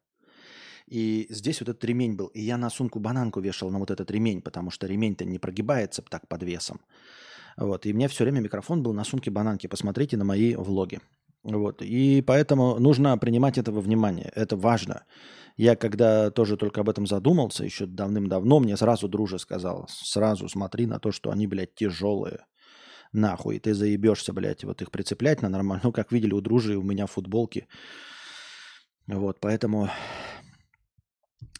[0.87, 2.27] И здесь вот этот ремень был.
[2.29, 6.03] И я на сумку бананку вешал на вот этот ремень, потому что ремень-то не прогибается
[6.03, 6.81] так под весом.
[7.57, 7.87] Вот.
[7.87, 9.66] И у меня все время микрофон был на сумке бананки.
[9.66, 11.01] Посмотрите на мои влоги.
[11.42, 11.83] Вот.
[11.83, 14.31] И поэтому нужно принимать это во внимание.
[14.35, 15.05] Это важно.
[15.57, 20.87] Я когда тоже только об этом задумался, еще давным-давно, мне сразу друже сказал, сразу смотри
[20.87, 22.44] на то, что они, блядь, тяжелые.
[23.12, 25.81] Нахуй, ты заебешься, блядь, вот их прицеплять на нормально.
[25.85, 27.68] Ну, как видели у дружи, у меня футболки.
[29.07, 29.88] Вот, поэтому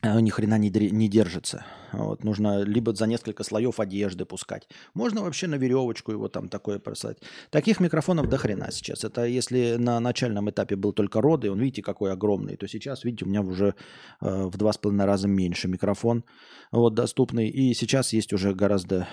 [0.03, 1.65] ни хрена не, не держится.
[1.93, 4.69] Вот, нужно либо за несколько слоев одежды пускать.
[4.95, 7.19] Можно вообще на веревочку его там такое просать.
[7.51, 9.05] Таких микрофонов до хрена сейчас.
[9.05, 13.25] Это если на начальном этапе был только роды, он, видите, какой огромный, то сейчас, видите,
[13.25, 13.75] у меня уже
[14.21, 16.25] э, в два с половиной раза меньше микрофон
[16.73, 17.49] вот, доступный.
[17.49, 19.09] И сейчас есть уже гораздо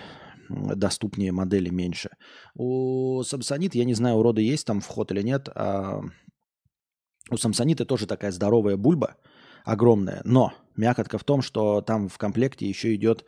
[0.50, 2.10] доступнее модели меньше.
[2.56, 6.02] У Samsonite, я не знаю, у рода есть там вход или нет, а
[7.32, 9.16] у Samsonite тоже такая здоровая бульба–
[9.64, 10.22] огромная.
[10.24, 13.26] Но мякотка в том, что там в комплекте еще идет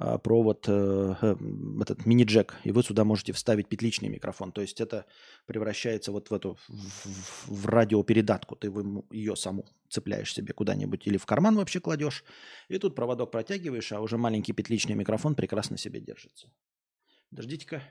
[0.00, 1.36] а, провод, э, э,
[1.82, 4.52] этот мини-джек, и вы сюда можете вставить петличный микрофон.
[4.52, 5.06] То есть это
[5.44, 8.54] превращается вот в эту, в, в радиопередатку.
[8.54, 8.72] Ты
[9.10, 12.22] ее саму цепляешь себе куда-нибудь или в карман вообще кладешь,
[12.68, 16.48] и тут проводок протягиваешь, а уже маленький петличный микрофон прекрасно себе держится.
[17.32, 17.82] Дождите-ка.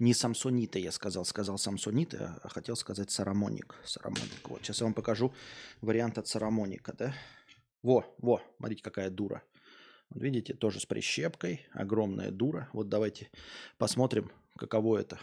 [0.00, 3.76] Не самсонита я сказал, сказал самсонита, а хотел сказать сарамоник.
[3.84, 4.48] Сарамоник.
[4.48, 5.32] Вот, сейчас я вам покажу
[5.80, 7.14] вариант от сарамоника, да?
[7.82, 9.42] Во, во, смотрите, какая дура.
[10.10, 12.68] Вот видите, тоже с прищепкой, огромная дура.
[12.72, 13.30] Вот давайте
[13.78, 15.18] посмотрим, каково это.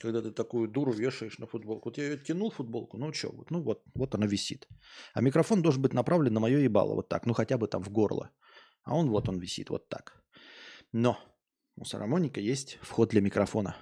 [0.00, 1.88] Когда ты такую дуру вешаешь на футболку.
[1.88, 4.68] Вот я ее тянул футболку, ну что, вот, ну вот, вот она висит.
[5.12, 7.90] А микрофон должен быть направлен на мое ебало, вот так, ну хотя бы там в
[7.90, 8.30] горло.
[8.84, 10.22] А он вот он висит, вот так.
[10.92, 11.18] Но
[11.80, 13.76] у Сарамоника есть вход для микрофона.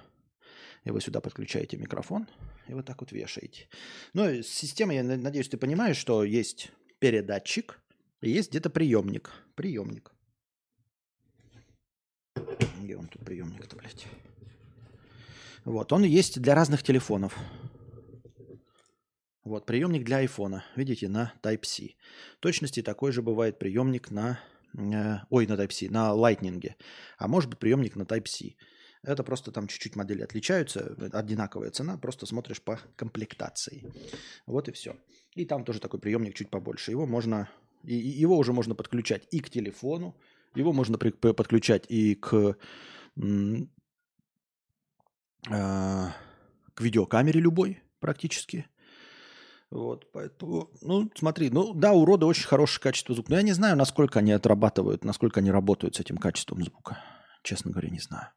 [0.83, 2.27] И вы сюда подключаете микрофон,
[2.67, 3.67] и вот так вот вешаете.
[4.13, 7.81] Ну, система, я надеюсь, ты понимаешь, что есть передатчик,
[8.21, 9.31] и есть где-то приемник.
[9.55, 10.11] Приемник.
[12.81, 14.07] Где он тут приемник-то, блядь?
[15.65, 17.37] Вот, он есть для разных телефонов.
[19.43, 20.63] Вот, приемник для айфона.
[20.75, 21.95] Видите, на Type-C.
[22.37, 24.39] В точности такой же бывает приемник на...
[24.77, 26.73] Э, ой, на Type-C, на Lightning.
[27.17, 28.55] А может быть приемник на Type-C.
[29.03, 33.85] Это просто там чуть-чуть модели отличаются, одинаковая цена, просто смотришь по комплектации.
[34.45, 34.97] Вот и все.
[35.35, 36.91] И там тоже такой приемник чуть побольше.
[36.91, 37.49] Его можно,
[37.83, 40.15] и, его уже можно подключать и к телефону,
[40.55, 42.57] его можно при, подключать и к
[45.49, 46.13] а,
[46.73, 48.67] к видеокамере любой практически.
[49.69, 53.31] Вот, поэтому, ну, смотри, ну, да, у рода очень хорошее качество звука.
[53.31, 56.99] Но я не знаю, насколько они отрабатывают, насколько они работают с этим качеством звука.
[57.43, 58.29] Честно говоря, не знаю.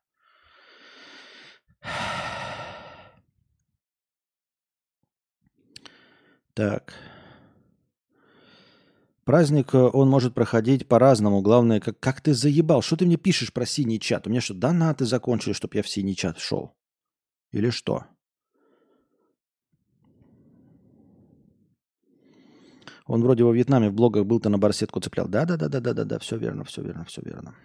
[6.54, 6.94] Так.
[9.24, 11.40] Праздник, э, он может проходить по-разному.
[11.42, 12.82] Главное, как, как ты заебал.
[12.82, 14.26] Что ты мне пишешь про синий чат?
[14.26, 16.76] У меня что, донаты закончили, чтобы я в синий чат шел?
[17.52, 18.06] Или что?
[23.10, 25.26] Он вроде во Вьетнаме в блогах был-то на барсетку цеплял.
[25.26, 27.56] Да-да-да-да-да-да, все верно, все верно, все верно.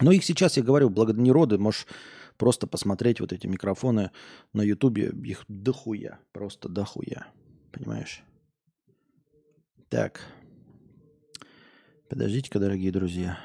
[0.00, 1.86] Но их сейчас, я говорю, благодаря роды, можешь
[2.36, 4.10] просто посмотреть вот эти микрофоны
[4.52, 7.28] на ютубе, их дохуя, просто дохуя,
[7.70, 8.24] понимаешь?
[9.88, 10.22] Так,
[12.08, 13.38] подождите-ка, дорогие друзья.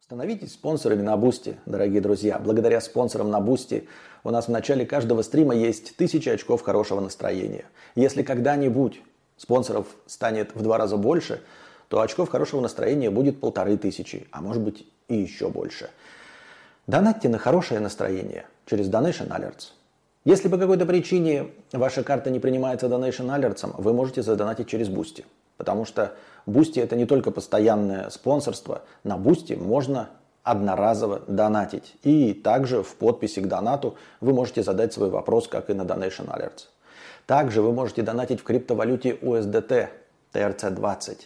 [0.00, 2.40] Становитесь спонсорами на Boosty, дорогие друзья.
[2.40, 3.86] Благодаря спонсорам на Boosty
[4.24, 7.64] у нас в начале каждого стрима есть тысяча очков хорошего настроения.
[7.94, 9.00] Если когда-нибудь
[9.36, 11.42] спонсоров станет в два раза больше,
[11.88, 15.90] то очков хорошего настроения будет полторы тысячи, а может быть и еще больше.
[16.86, 19.72] Донатьте на хорошее настроение через Donation Alerts.
[20.24, 25.24] Если по какой-то причине ваша карта не принимается Donation Alerts, вы можете задонатить через Boosty.
[25.56, 26.14] Потому что
[26.46, 28.82] Boosty это не только постоянное спонсорство.
[29.04, 30.10] На Boosty можно
[30.42, 31.94] одноразово донатить.
[32.02, 36.26] И также в подписи к донату вы можете задать свой вопрос, как и на Donation
[36.26, 36.66] Alerts.
[37.26, 39.88] Также вы можете донатить в криптовалюте USDT
[40.32, 41.18] TRC20,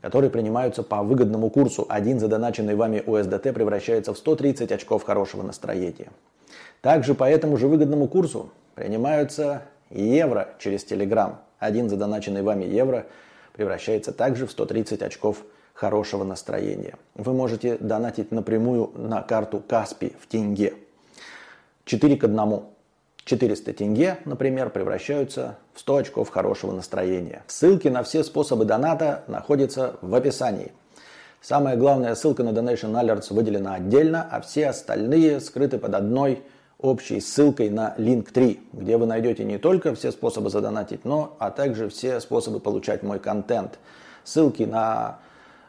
[0.00, 1.86] которые принимаются по выгодному курсу.
[1.88, 6.08] Один задоначенный вами USDT превращается в 130 очков хорошего настроения.
[6.80, 11.36] Также по этому же выгодному курсу принимаются евро через Telegram.
[11.58, 13.06] Один задоначенный вами евро–
[13.58, 15.57] превращается также в 130 очков хорошего
[16.24, 16.94] настроения.
[17.14, 20.74] Вы можете донатить напрямую на карту Каспи в тенге.
[21.84, 22.62] 4 к 1.
[23.24, 27.42] 400 тенге, например, превращаются в 100 очков хорошего настроения.
[27.46, 30.72] Ссылки на все способы доната находятся в описании.
[31.42, 36.42] Самая главная ссылка на Donation Alerts выделена отдельно, а все остальные скрыты под одной
[36.78, 41.88] общей ссылкой на Link3, где вы найдете не только все способы задонатить, но а также
[41.90, 43.78] все способы получать мой контент.
[44.24, 45.18] Ссылки на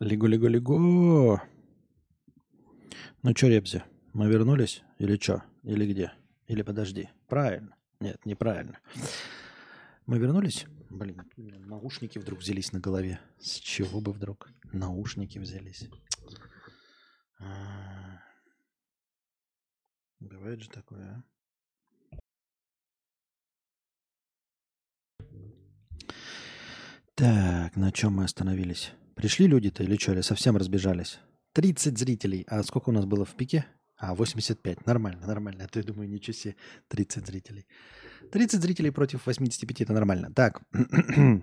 [0.00, 1.42] Лего-лего-лего.
[3.22, 3.82] Ну что, Ребзи,
[4.12, 4.82] мы вернулись?
[4.98, 5.42] Или что?
[5.64, 6.12] Или где?
[6.46, 7.08] Или подожди.
[7.26, 7.74] Правильно.
[8.00, 8.78] Нет, неправильно.
[10.06, 10.66] Мы вернулись?
[10.88, 13.20] Блин, наушники вдруг взялись на голове.
[13.40, 15.88] С чего бы вдруг наушники взялись?
[17.40, 18.22] А.
[20.20, 21.24] Бывает же такое, а?
[27.14, 28.92] Так, на чем мы остановились?
[29.18, 31.18] Пришли люди-то или что, или совсем разбежались?
[31.54, 32.44] 30 зрителей.
[32.46, 33.66] А сколько у нас было в пике?
[33.96, 34.86] А, 85.
[34.86, 35.64] Нормально, нормально.
[35.64, 36.54] А то я думаю, ничего себе,
[36.86, 37.66] 30 зрителей.
[38.30, 40.32] 30 зрителей против 85 это нормально.
[40.32, 40.62] Так.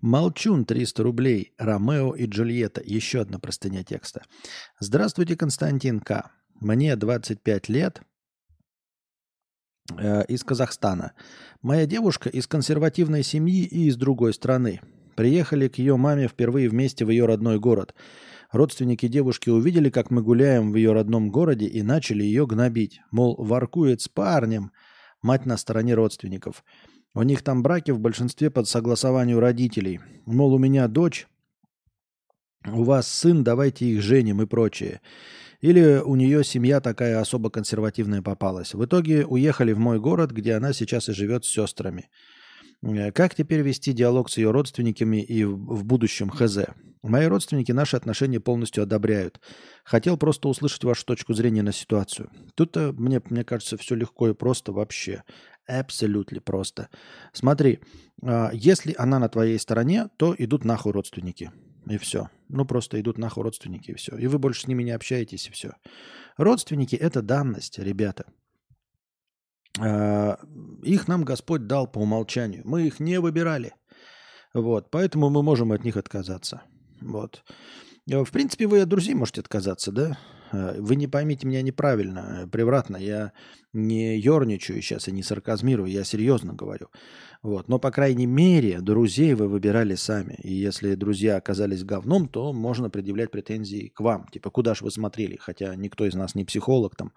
[0.00, 1.52] Молчун 300 рублей.
[1.58, 2.80] Ромео и Джульетта.
[2.82, 4.22] Еще одна простыня текста.
[4.80, 6.30] Здравствуйте, Константин К.
[6.54, 8.00] Мне 25 лет.
[9.98, 11.12] Э, из Казахстана.
[11.62, 14.80] Моя девушка из консервативной семьи и из другой страны.
[15.14, 17.94] Приехали к ее маме впервые вместе в ее родной город.
[18.52, 23.00] Родственники девушки увидели, как мы гуляем в ее родном городе и начали ее гнобить.
[23.10, 24.72] Мол, воркует с парнем.
[25.22, 26.64] Мать на стороне родственников.
[27.14, 30.00] У них там браки в большинстве под согласованию родителей.
[30.26, 31.26] Мол, у меня дочь,
[32.66, 35.00] у вас сын, давайте их женим и прочее.
[35.66, 38.72] Или у нее семья такая особо консервативная попалась.
[38.72, 42.08] В итоге уехали в мой город, где она сейчас и живет с сестрами.
[42.82, 46.58] Э, как теперь вести диалог с ее родственниками и в будущем хз?
[47.02, 49.40] Мои родственники наши отношения полностью одобряют.
[49.82, 52.30] Хотел просто услышать вашу точку зрения на ситуацию.
[52.54, 55.24] Тут э, мне, мне кажется, все легко и просто вообще.
[55.66, 56.88] Абсолютно просто.
[57.32, 57.80] Смотри,
[58.22, 61.50] а, если она на твоей стороне, то идут нахуй родственники.
[61.88, 62.30] И все.
[62.48, 64.16] Ну, просто идут нахуй родственники, и все.
[64.16, 65.72] И вы больше с ними не общаетесь, и все.
[66.36, 68.26] Родственники– это данность, ребята.
[69.80, 70.38] А,
[70.82, 72.62] их нам Господь дал по умолчанию.
[72.64, 73.74] Мы их не выбирали.
[74.54, 76.62] Вот, поэтому мы можем от них отказаться.
[77.00, 77.44] Вот.
[78.08, 80.18] Э, в принципе, вы от друзей можете отказаться, да?
[80.52, 82.96] Э, вы не поймите меня неправильно, э, превратно.
[82.96, 83.32] Я
[83.72, 86.88] не ерничаю сейчас и не сарказмирую, я серьезно говорю.
[87.42, 87.68] Вот.
[87.68, 90.38] Но, по крайней мере, друзей вы выбирали сами.
[90.42, 94.26] И если друзья оказались говном, то можно предъявлять претензии к вам.
[94.32, 95.36] Типа, куда же вы смотрели?
[95.36, 97.12] Хотя никто из нас не психолог там,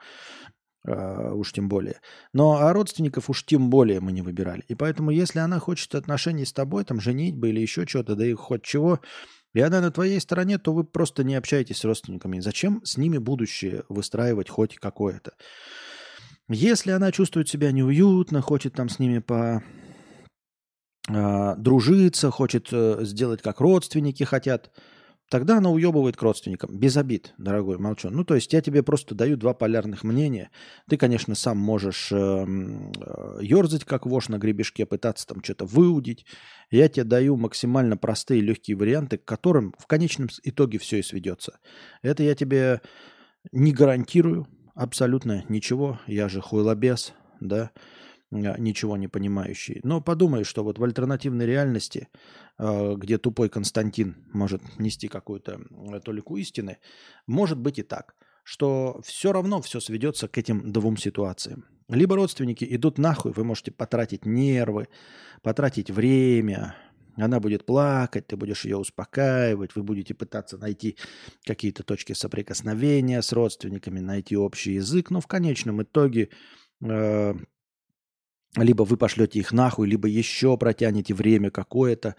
[0.87, 1.99] Uh, уж тем более.
[2.31, 4.63] Но а родственников уж тем более мы не выбирали.
[4.69, 8.25] И поэтому, если она хочет отношений с тобой, там, женить бы или еще что-то, да
[8.25, 9.01] и хоть чего,
[9.53, 12.39] и она на твоей стороне, то вы просто не общаетесь с родственниками.
[12.39, 15.33] Зачем с ними будущее выстраивать хоть какое-то?
[16.47, 19.63] Если она чувствует себя неуютно, хочет там с ними по
[21.07, 24.71] э, дружиться, хочет э, сделать как родственники хотят,
[25.29, 26.75] Тогда она уебывает к родственникам.
[26.75, 28.13] Без обид, дорогой молчун.
[28.13, 30.49] Ну, то есть я тебе просто даю два полярных мнения.
[30.89, 36.25] Ты, конечно, сам можешь э, э, ерзать, как вошь на гребешке, пытаться там что-то выудить.
[36.71, 41.59] Я тебе даю максимально простые, легкие варианты, к которым в конечном итоге все и сведется.
[42.01, 42.81] Это я тебе
[43.51, 45.99] не гарантирую абсолютно ничего.
[46.07, 47.69] Я же хуйлобес, да.
[47.69, 47.98] А,
[48.31, 49.79] ничего не понимающий.
[49.83, 52.09] Но подумай, что вот в альтернативной реальности,
[52.57, 55.59] а, где тупой Константин может нести какую-то
[56.03, 56.77] толику истины,
[57.27, 61.65] может быть и так, что все равно все сведется к этим двум ситуациям.
[61.87, 64.89] Либо родственники идут нахуй, вы можете потратить нервы,
[65.41, 66.75] потратить время,
[67.15, 70.97] она будет плакать, ты будешь ее успокаивать, вы будете пытаться найти
[71.45, 76.29] какие-то точки соприкосновения с родственниками, найти общий язык, но в конечном итоге
[76.81, 77.33] э,
[78.55, 82.15] либо вы пошлете их нахуй, либо еще протянете время какое-то,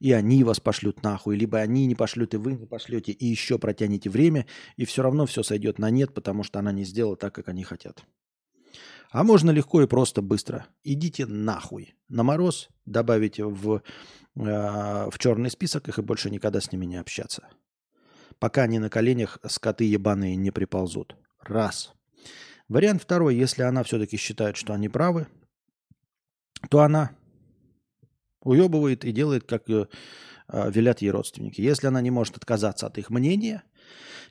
[0.00, 3.58] и они вас пошлют нахуй, либо они не пошлют, и вы не пошлете, и еще
[3.58, 7.34] протянете время, и все равно все сойдет на нет, потому что она не сделала так,
[7.34, 8.04] как они хотят.
[9.10, 10.66] А можно легко и просто быстро.
[10.82, 11.94] Идите нахуй.
[12.08, 13.80] На мороз добавите в, э,
[14.34, 17.46] в черный список их и больше никогда с ними не общаться.
[18.40, 21.14] Пока они на коленях скоты ебаные не приползут.
[21.40, 21.92] Раз.
[22.68, 25.28] Вариант второй, если она все-таки считает, что они правы,
[26.70, 27.10] то она
[28.42, 29.86] уебывает и делает, как э,
[30.46, 31.60] а, велят ей родственники.
[31.60, 33.62] Если она не может отказаться от их мнения,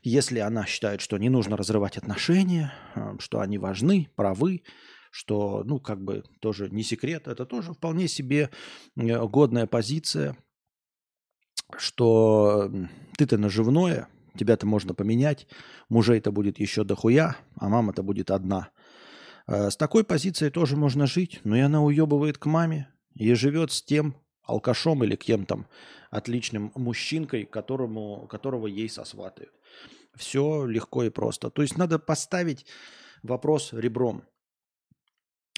[0.02, 4.62] если она считает, что не нужно разрывать отношения, э, что они важны, правы,
[5.10, 8.50] что, ну, как бы тоже не секрет, это тоже вполне себе
[8.96, 10.36] э, годная позиция,
[11.76, 12.70] что
[13.16, 14.08] ты-то наживное,
[14.38, 15.46] тебя-то можно поменять,
[15.88, 18.70] мужей-то будет еще дохуя, а мама-то будет одна–
[19.46, 23.82] с такой позицией тоже можно жить, но и она уебывает к маме и живет с
[23.82, 25.66] тем алкашом или кем там,
[26.10, 29.52] отличным мужчинкой, которому, которого ей сосватают.
[30.14, 31.50] Все легко и просто.
[31.50, 32.66] То есть надо поставить
[33.22, 34.22] вопрос ребром.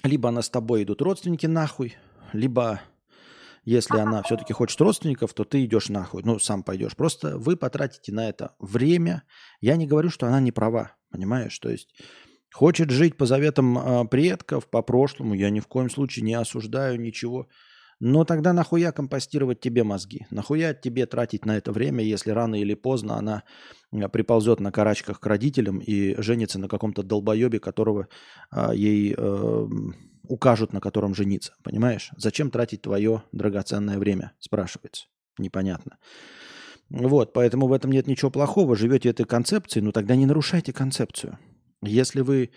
[0.03, 1.95] Либо она с тобой идут родственники нахуй,
[2.33, 2.81] либо
[3.63, 6.95] если она все-таки хочет родственников, то ты идешь нахуй, ну, сам пойдешь.
[6.95, 9.23] Просто вы потратите на это время.
[9.59, 11.59] Я не говорю, что она не права, понимаешь?
[11.59, 11.93] То есть
[12.53, 16.99] хочет жить по заветам э, предков, по прошлому, я ни в коем случае не осуждаю
[16.99, 17.47] ничего.
[17.99, 20.27] Но тогда нахуя компостировать тебе мозги?
[20.29, 23.43] Нахуя тебе тратить на это время, если рано или поздно она
[24.11, 28.07] приползет на карачках к родителям и женится на каком-то долбоебе, которого
[28.51, 29.67] а, ей э,
[30.23, 31.53] укажут, на котором жениться.
[31.63, 32.11] Понимаешь?
[32.17, 35.07] Зачем тратить твое драгоценное время, спрашивается.
[35.39, 35.97] Непонятно.
[36.89, 38.75] Вот, поэтому в этом нет ничего плохого.
[38.75, 41.39] Живете этой концепцией, ну тогда не нарушайте концепцию.
[41.83, 42.49] Если вы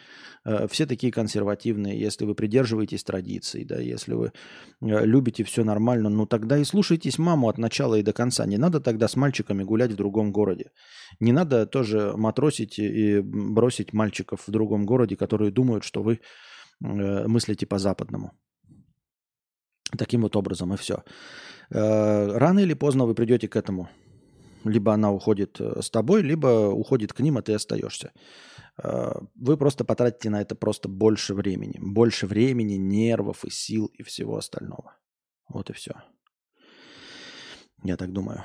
[0.44, 4.30] э, все такие консервативные, если вы придерживаетесь традиций, да, если вы э,
[4.80, 8.46] любите все нормально, ну тогда и слушайтесь маму от начала и до конца.
[8.46, 10.70] Не надо тогда с мальчиками гулять в другом городе.
[11.20, 16.20] Не надо тоже матросить и бросить мальчиков в другом городе, которые думают, что вы
[16.82, 18.30] Э, мыслите по-западному.
[19.98, 21.02] Таким вот образом, и все.
[21.70, 23.88] Э, рано или поздно вы придете к этому.
[24.64, 28.12] Либо она уходит э, с тобой, либо уходит к ним, а ты остаешься.
[28.82, 31.78] Вы просто потратите на это просто больше времени.
[31.80, 34.96] Больше времени, нервов и сил и всего остального.
[35.48, 35.92] Вот и все.
[37.82, 38.44] Я так думаю.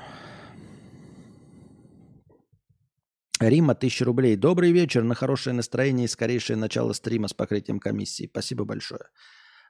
[3.38, 4.34] Рима, тысяча рублей.
[4.36, 8.26] Добрый вечер, на хорошее настроение и скорейшее начало стрима с покрытием комиссии.
[8.26, 9.10] Спасибо большое.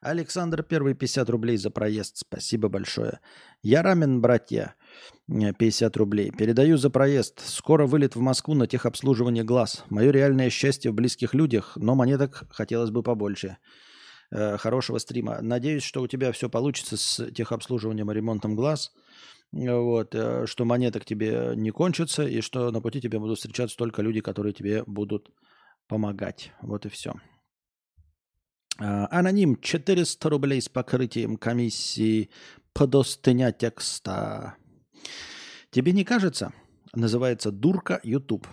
[0.00, 2.18] Александр, первый 50 рублей за проезд.
[2.18, 3.20] Спасибо большое.
[3.62, 4.74] Я рамен, братья.
[5.28, 6.30] 50 рублей.
[6.30, 7.40] Передаю за проезд.
[7.44, 9.84] Скоро вылет в Москву на техобслуживание глаз.
[9.90, 13.56] Мое реальное счастье в близких людях, но монеток хотелось бы побольше.
[14.30, 15.40] Э, хорошего стрима.
[15.40, 18.92] Надеюсь, что у тебя все получится с техобслуживанием и ремонтом глаз.
[19.52, 24.02] Вот, э, что монеток тебе не кончатся, и что на пути тебе будут встречаться только
[24.02, 25.30] люди, которые тебе будут
[25.88, 26.52] помогать.
[26.62, 27.14] Вот и все.
[28.78, 32.30] А, аноним 400 рублей с покрытием комиссии
[32.72, 34.54] подостыня текста.
[35.70, 36.52] Тебе не кажется?
[36.94, 38.46] Называется «Дурка YouTube».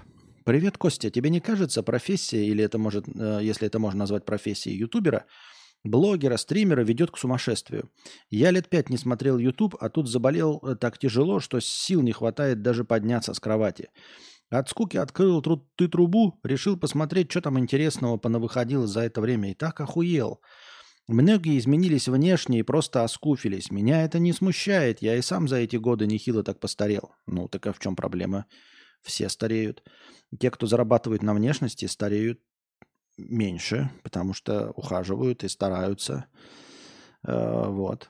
[0.45, 1.09] Привет, Костя.
[1.09, 5.26] Тебе не кажется профессия, или это может, э, если это можно назвать профессией ютубера–
[5.84, 7.89] блогера, стримера ведет к сумасшествию.
[8.30, 12.13] Я лет пять не смотрел YouTube, а тут заболел э, так тяжело, что сил не
[12.13, 13.89] хватает даже подняться с кровати.
[14.54, 19.49] От скуки открыл тру- ты трубу, решил посмотреть, что там интересного понавыходило за это время,
[19.49, 20.41] и так охуел.
[21.08, 23.72] Многие изменились внешне и просто оскуфились.
[23.72, 27.16] Меня это не смущает, я и сам за эти годы нехило так постарел.
[27.26, 28.45] Ну, так а в чем проблема?
[29.01, 29.84] Все стареют.
[30.39, 32.39] Те, кто зарабатывает на внешности, стареют
[33.18, 36.28] меньше, потому что ухаживают и стараются.
[37.26, 38.08] Э, вот.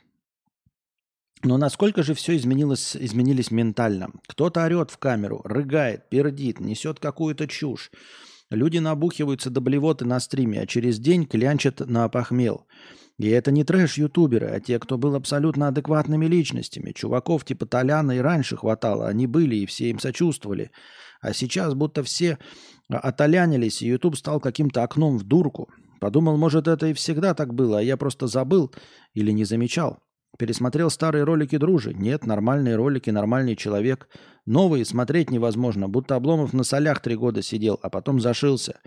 [1.44, 4.12] Но насколько же все изменилось, изменились ментально?
[4.28, 7.92] Кто-то орет в камеру, рыгает, пердит, несет какую-то чушь.
[8.50, 12.66] Люди набухиваются до блевоты на стриме, а через день клянчат на опохмел.
[13.18, 16.94] И это не трэш-ютуберы, а те, кто был абсолютно адекватными личностями.
[16.94, 20.72] Чуваков типа Толяна и раньше хватало, они были и все им сочувствовали.
[21.22, 22.38] А сейчас будто все
[22.90, 25.70] отолянились, и YouTube стал каким-то окном в дурку.
[26.00, 28.74] Подумал, может, это и всегда так было, а я просто забыл
[29.14, 30.00] или не замечал.
[30.38, 31.94] Пересмотрел старые ролики дружи.
[31.94, 34.08] Нет, нормальные ролики, нормальный человек.
[34.46, 38.80] Новые смотреть невозможно, будто Обломов на солях три года сидел, а потом зашился.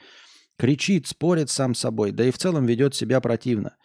[0.58, 3.76] Кричит, спорит сам с собой, да и в целом ведет себя противно.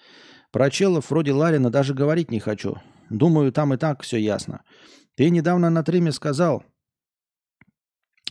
[0.52, 2.78] Про челов вроде Ларина даже говорить не хочу.
[3.10, 4.64] Думаю, там и так все ясно.
[5.16, 6.64] Ты недавно на триме сказал,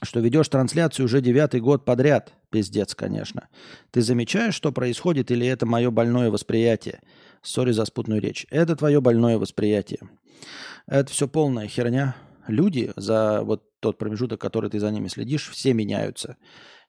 [0.03, 2.33] что ведешь трансляцию уже девятый год подряд.
[2.51, 3.49] Пиздец, конечно.
[3.91, 7.01] Ты замечаешь, что происходит, или это мое больное восприятие?
[7.43, 8.47] Сори за спутную речь.
[8.51, 10.01] Это твое больное восприятие.
[10.87, 12.17] Это все полная херня.
[12.47, 16.37] Люди за вот тот промежуток, который ты за ними следишь, все меняются.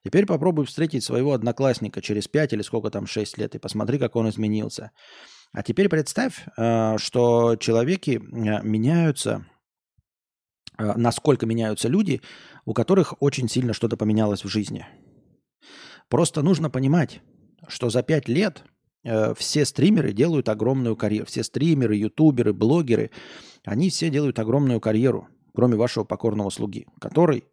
[0.03, 4.15] Теперь попробуй встретить своего одноклассника через пять или сколько там, шесть лет, и посмотри, как
[4.15, 4.91] он изменился.
[5.53, 9.45] А теперь представь, э, что человеки э, меняются
[10.81, 12.21] Э, насколько меняются люди,
[12.65, 14.85] у которых очень сильно что-то поменялось в жизни.
[16.09, 17.21] Просто нужно понимать,
[17.67, 18.63] что за пять лет
[19.03, 21.25] все стримеры делают огромную карьеру.
[21.25, 23.11] Все стримеры, ютуберы, блогеры,
[23.65, 27.45] они все делают огромную карьеру, кроме вашего покорного слуги, который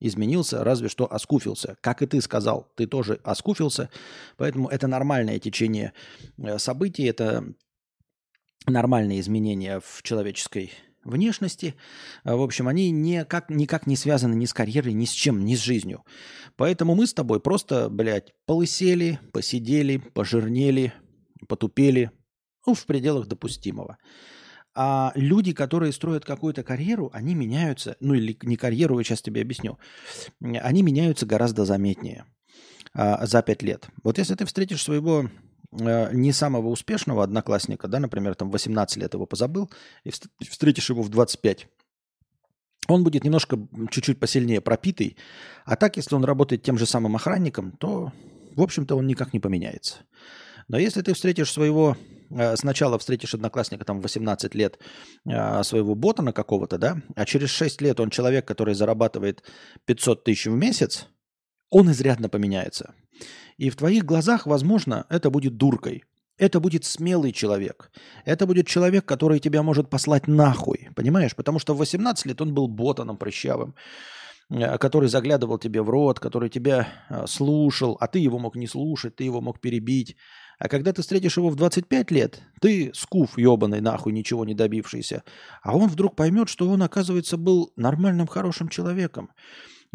[0.00, 1.76] изменился, разве что оскуфился.
[1.80, 3.90] Как и ты сказал, ты тоже оскуфился,
[4.36, 5.92] поэтому это нормальное течение
[6.38, 7.44] э, событий, это
[8.66, 10.72] нормальные изменения в человеческой
[11.06, 11.74] внешности.
[12.24, 15.54] А, в общем, они никак, никак не связаны ни с карьерой, ни с чем, ни
[15.54, 16.04] с жизнью.
[16.56, 20.92] Поэтому мы с тобой просто, блядь, полысели, посидели, пожирнели,
[21.48, 22.10] потупели,
[22.66, 23.98] ну, в пределах допустимого.
[24.74, 29.40] А люди, которые строят какую-то карьеру, они меняются, ну или не карьеру, я сейчас тебе
[29.40, 29.78] объясню,
[30.42, 32.26] они меняются гораздо заметнее
[32.92, 33.88] а, за пять лет.
[34.02, 35.30] Вот если ты встретишь своего
[35.72, 39.70] не самого успешного одноклассника, да, например, там 18 лет его позабыл,
[40.04, 41.68] и встретишь его в 25,
[42.88, 43.58] он будет немножко
[43.90, 45.16] чуть-чуть посильнее пропитый.
[45.64, 48.12] А так, если он работает тем же самым охранником, то,
[48.54, 49.98] в общем-то, он никак не поменяется.
[50.68, 51.96] Но если ты встретишь своего,
[52.30, 54.78] э, сначала встретишь одноклассника там в 18 лет,
[55.24, 59.44] э, своего ботана какого-то, да, а через 6 лет он человек, который зарабатывает
[59.84, 61.06] 500 тысяч в месяц,
[61.70, 62.94] он изрядно поменяется.
[63.58, 66.04] И в твоих глазах, возможно, это будет дуркой.
[66.38, 67.90] Это будет смелый человек.
[68.26, 70.90] Это будет человек, который тебя может послать нахуй.
[70.94, 71.34] Понимаешь?
[71.34, 73.74] Потому что в 18 лет он был ботаном прыщавым,
[74.50, 76.88] э, который заглядывал тебе в рот, который тебя
[77.26, 80.16] слушал, а ты его мог не слушать, ты его мог перебить.
[80.58, 85.22] А когда ты встретишь его в 25 лет, ты скуф ебаный, нахуй, ничего не добившийся.
[85.62, 89.30] А он вдруг поймет, что он, оказывается, был нормальным, хорошим человеком.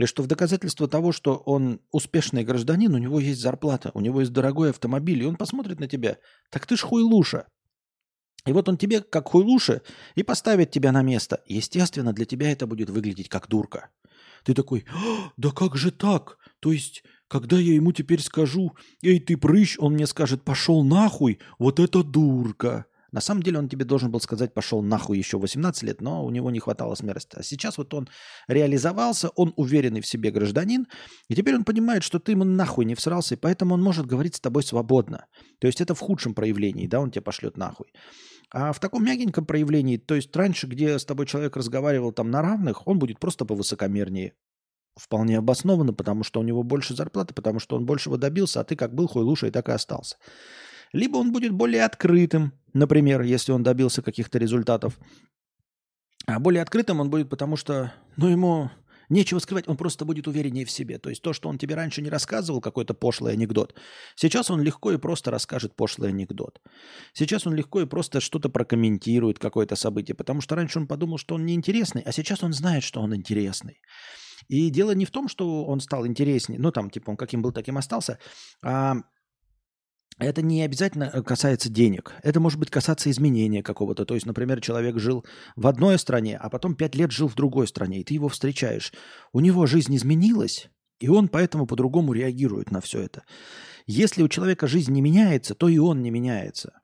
[0.02, 4.22] И что в доказательство того, что он успешный гражданин, у него есть зарплата, у него
[4.22, 6.18] есть дорогой автомобиль, и он посмотрит на тебя.
[6.50, 7.48] Так ты ж хуйлуша.
[8.46, 9.82] И вот он тебе, как хуйлуша,
[10.16, 11.44] и поставит тебя на место.
[11.46, 13.90] Естественно, для тебя это будет выглядеть как дурка.
[14.44, 16.38] Ты такой, «А, да как же так?
[16.60, 21.40] То есть когда я ему теперь скажу, эй, ты прыщ, он мне скажет, пошел нахуй,
[21.60, 22.88] вот это дурка.
[23.12, 26.30] На самом деле он тебе должен был сказать, пошел нахуй еще 18 лет, но у
[26.30, 27.36] него не хватало смелости.
[27.36, 28.08] А сейчас вот он
[28.48, 30.88] реализовался, он уверенный в себе гражданин,
[31.28, 34.36] и теперь он понимает, что ты ему нахуй не всрался, и поэтому он может говорить
[34.36, 35.26] с тобой свободно.
[35.60, 37.88] То есть это в худшем проявлении, да, он тебя пошлет нахуй.
[38.54, 42.42] А в таком мягеньком проявлении, то есть раньше, где с тобой человек разговаривал там на
[42.42, 44.34] равных, он будет просто повысокомернее
[44.96, 48.76] вполне обоснованно, потому что у него больше зарплаты, потому что он большего добился, а ты
[48.76, 50.18] как был хуйлушей, так и остался.
[50.94, 55.00] Либо он будет более открытым, например, если он добился каких-то результатов.
[56.28, 58.70] А более открытым он будет, потому что, ну, ему
[59.12, 60.98] нечего скрывать, он просто будет увереннее в себе.
[60.98, 63.76] То есть то, что он тебе раньше не рассказывал, какой-то пошлый анекдот,
[64.16, 66.62] сейчас он легко и просто расскажет пошлый анекдот.
[67.14, 71.36] Сейчас он легко и просто что-то прокомментирует, какое-то событие, потому что раньше он подумал, что
[71.36, 73.82] он неинтересный, а сейчас он знает, что он интересный.
[74.48, 77.52] И дело не в том, что он стал интереснее, ну там, типа, он каким был,
[77.52, 78.18] таким остался,
[78.64, 78.96] а
[80.26, 82.14] это не обязательно э, касается денег.
[82.24, 84.06] Это может быть касаться изменения какого-то.
[84.06, 87.68] То есть, например, человек жил в одной стране, а потом пять лет жил в другой
[87.68, 88.94] стране, и ты его встречаешь.
[89.34, 90.70] У него жизнь изменилась,
[91.00, 93.24] и он поэтому по-другому реагирует на все это.
[93.88, 96.82] Если у человека жизнь не меняется, то и он не меняется.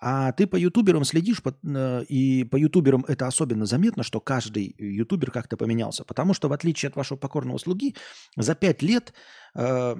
[0.00, 5.30] А ты по ютуберам следишь, э, и по ютуберам это особенно заметно, что каждый ютубер
[5.30, 6.04] как-то поменялся.
[6.04, 7.94] Потому что, в отличие от вашего покорного слуги,
[8.36, 9.14] за пять лет
[9.54, 9.96] э,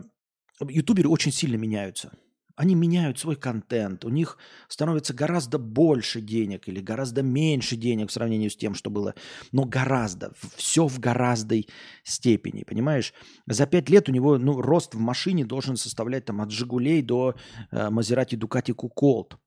[0.69, 2.13] ютуберы очень сильно меняются.
[2.57, 4.39] Они меняют свой контент, у них
[4.69, 9.15] становится гораздо больше денег или гораздо меньше денег в сравнении с тем, что было,
[9.53, 11.57] но гораздо, все в гораздо
[12.05, 13.15] степени, понимаешь?
[13.47, 17.35] За пять лет у него ну, рост в машине должен составлять там от «Жигулей» до
[17.71, 19.39] э, «Мазерати Дукати Куколт».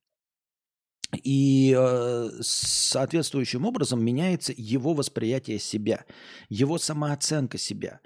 [1.23, 6.05] И э, соответствующим образом меняется его восприятие себя,
[6.49, 8.01] его самооценка себя.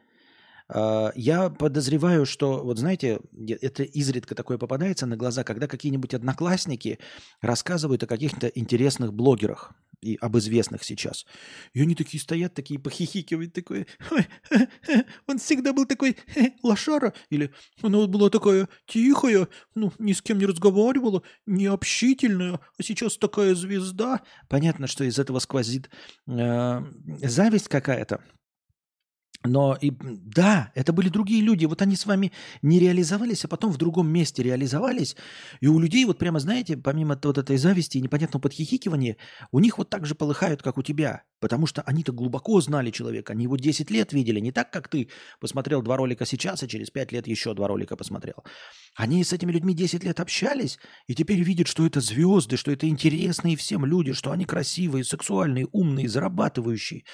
[0.74, 3.20] Э, я подозреваю, что, вот знаете,
[3.62, 7.00] это изредка такое попадается на глаза, когда какие-нибудь одноклассники
[7.42, 11.26] рассказывают о каких-то интересных блогерах и об известных сейчас.
[11.74, 13.88] И они такие стоят, такие похихикивают, такой,
[15.28, 16.18] он всегда был такой
[16.64, 17.52] лошара, или
[17.82, 23.18] она вот была такая тихая, ну, ни с кем не разговаривала, не общительная, а сейчас
[23.18, 24.22] такая звезда.
[24.48, 25.90] Понятно, что из этого сквозит
[26.28, 26.82] э,
[27.22, 28.22] зависть какая-то.
[29.46, 31.64] Но и да, это были другие люди.
[31.66, 35.16] Вот они с вами не реализовались, а потом в другом месте реализовались.
[35.62, 39.16] И у людей, вот прямо знаете, помимо вот этой зависти и непонятного подхихикивания,
[39.54, 41.24] у них вот так же полыхают, как у тебя.
[41.40, 43.32] Потому что они-то глубоко знали человека.
[43.32, 44.42] Они его 10 лет видели.
[44.42, 45.10] Не так, как ты
[45.40, 48.44] посмотрел два ролика сейчас, а через 5 лет еще два ролика посмотрел.
[48.96, 52.90] Они с этими людьми 10 лет общались, и теперь видят, что это звезды, что это
[52.90, 57.06] интересные всем люди, что они красивые, сексуальные, умные, зарабатывающие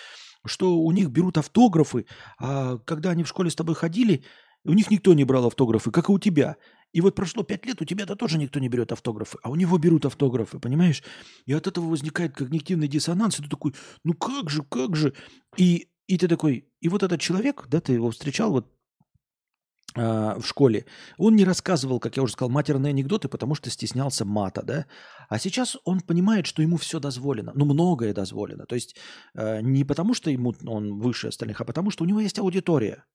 [0.45, 2.05] что у них берут автографы,
[2.39, 4.23] а когда они в школе с тобой ходили,
[4.63, 6.57] у них никто не брал автографы, как и у тебя.
[6.91, 9.77] И вот прошло пять лет, у тебя-то тоже никто не берет автографы, а у него
[9.77, 11.03] берут автографы, понимаешь?
[11.45, 13.73] И от этого возникает когнитивный диссонанс, и ты такой,
[14.03, 15.13] ну как же, как же?
[15.57, 18.71] И, и ты такой, и вот этот человек, да, ты его встречал, вот
[19.95, 20.85] в школе,
[21.17, 24.85] он не рассказывал, как я уже сказал, матерные анекдоты, потому что стеснялся мата, да.
[25.29, 28.65] А сейчас он понимает, что ему все дозволено, ну, многое дозволено.
[28.65, 28.95] То есть
[29.33, 33.05] э, не потому, что ему он выше остальных, а потому, что у него есть аудитория.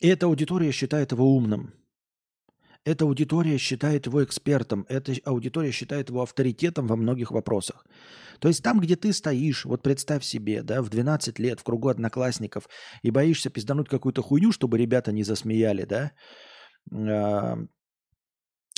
[0.00, 1.74] И эта аудитория считает его умным.
[2.84, 7.86] Эта аудитория считает его экспертом, эта аудитория считает его авторитетом во многих вопросах.
[8.40, 11.88] То есть там, где ты стоишь, вот представь себе, да, в 12 лет в кругу
[11.88, 12.68] одноклассников
[13.02, 16.12] и боишься пиздануть какую-то хуйню, чтобы ребята не засмеяли, да,
[16.92, 17.58] а,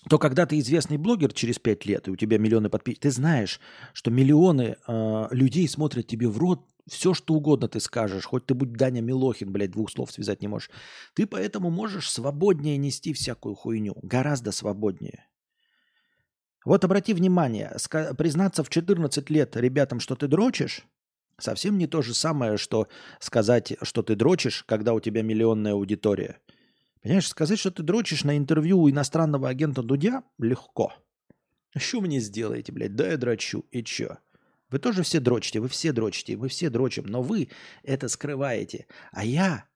[0.09, 3.61] то когда ты известный блогер через пять лет, и у тебя миллионы подписчиков, ты знаешь,
[3.93, 8.55] что миллионы э, людей смотрят тебе в рот, все что угодно ты скажешь, хоть ты
[8.55, 10.71] будь Даня Милохин, блядь, двух слов связать не можешь.
[11.15, 15.27] Ты поэтому можешь свободнее нести всякую хуйню, гораздо свободнее.
[16.65, 17.77] Вот обрати внимание,
[18.19, 20.85] признаться в 14 лет ребятам, что ты дрочишь,
[21.39, 22.89] совсем не то же самое, что
[23.21, 26.41] сказать, что ты дрочишь, когда у тебя миллионная аудитория.
[27.03, 30.93] Понимаешь, сказать, что ты дрочишь на интервью у иностранного агента Дудя, легко.
[31.77, 32.97] Что мне сделаете, блядь?
[32.97, 33.65] Да, я дрочу.
[33.71, 34.19] И чё?
[34.71, 37.49] Вы тоже все дрочите, вы все дрочите, мы все дрочим, но вы
[37.83, 38.87] это скрываете.
[39.13, 39.67] А я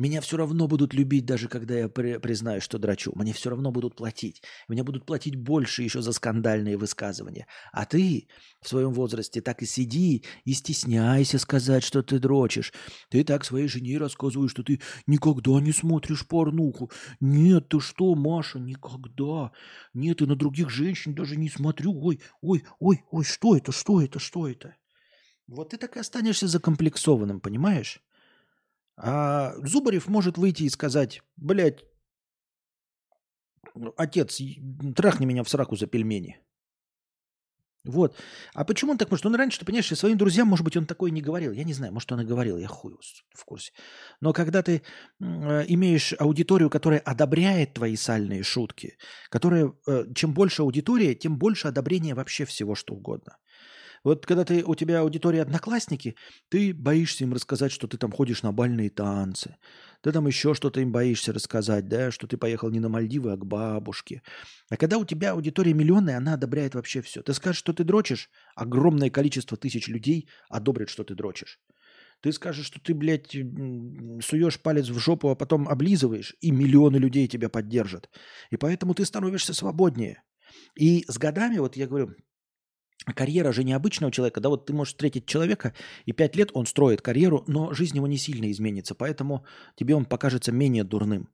[0.00, 3.12] меня все равно будут любить, даже когда я при, признаю, что драчу.
[3.14, 4.42] Мне все равно будут платить.
[4.66, 7.46] Мне будут платить больше еще за скандальные высказывания.
[7.70, 8.26] А ты
[8.62, 12.72] в своем возрасте так и сиди и стесняйся сказать, что ты дрочишь.
[13.10, 16.90] Ты так своей жене рассказываешь, что ты никогда не смотришь порнуху.
[17.20, 19.52] Нет, ты что, Маша, никогда.
[19.92, 21.92] Нет, и на других женщин даже не смотрю.
[22.02, 24.76] Ой, ой, ой, ой, что это, что это, что это?
[25.46, 28.00] Вот ты так и останешься закомплексованным, понимаешь?
[29.02, 31.84] А Зубарев может выйти и сказать, блядь,
[33.96, 34.40] отец,
[34.94, 36.38] трахни меня в сраку за пельмени.
[37.84, 38.14] Вот.
[38.52, 39.24] А почему он так может?
[39.24, 41.52] Он раньше, ты понимаешь, своим друзьям, может быть, он такое не говорил.
[41.52, 42.94] Я не знаю, может, он и говорил, я хуй
[43.34, 43.72] в курсе.
[44.20, 44.82] Но когда ты
[45.18, 48.98] э, имеешь аудиторию, которая одобряет твои сальные шутки,
[49.30, 53.38] которая, э, чем больше аудитория, тем больше одобрения вообще всего, что угодно.
[54.02, 56.16] Вот когда ты, у тебя аудитория одноклассники,
[56.48, 59.56] ты боишься им рассказать, что ты там ходишь на бальные танцы.
[60.02, 63.36] Ты там еще что-то им боишься рассказать, да, что ты поехал не на Мальдивы, а
[63.36, 64.22] к бабушке.
[64.70, 67.22] А когда у тебя аудитория миллионная, она одобряет вообще все.
[67.22, 71.60] Ты скажешь, что ты дрочишь, огромное количество тысяч людей одобрят, что ты дрочишь.
[72.22, 77.26] Ты скажешь, что ты, блядь, суешь палец в жопу, а потом облизываешь, и миллионы людей
[77.28, 78.10] тебя поддержат.
[78.50, 80.22] И поэтому ты становишься свободнее.
[80.74, 82.14] И с годами, вот я говорю,
[83.04, 85.74] карьера же необычного человека, да, вот ты можешь встретить человека,
[86.04, 89.44] и пять лет он строит карьеру, но жизнь его не сильно изменится, поэтому
[89.76, 91.28] тебе он покажется менее дурным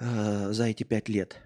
[0.00, 1.36] э, за эти пять лет.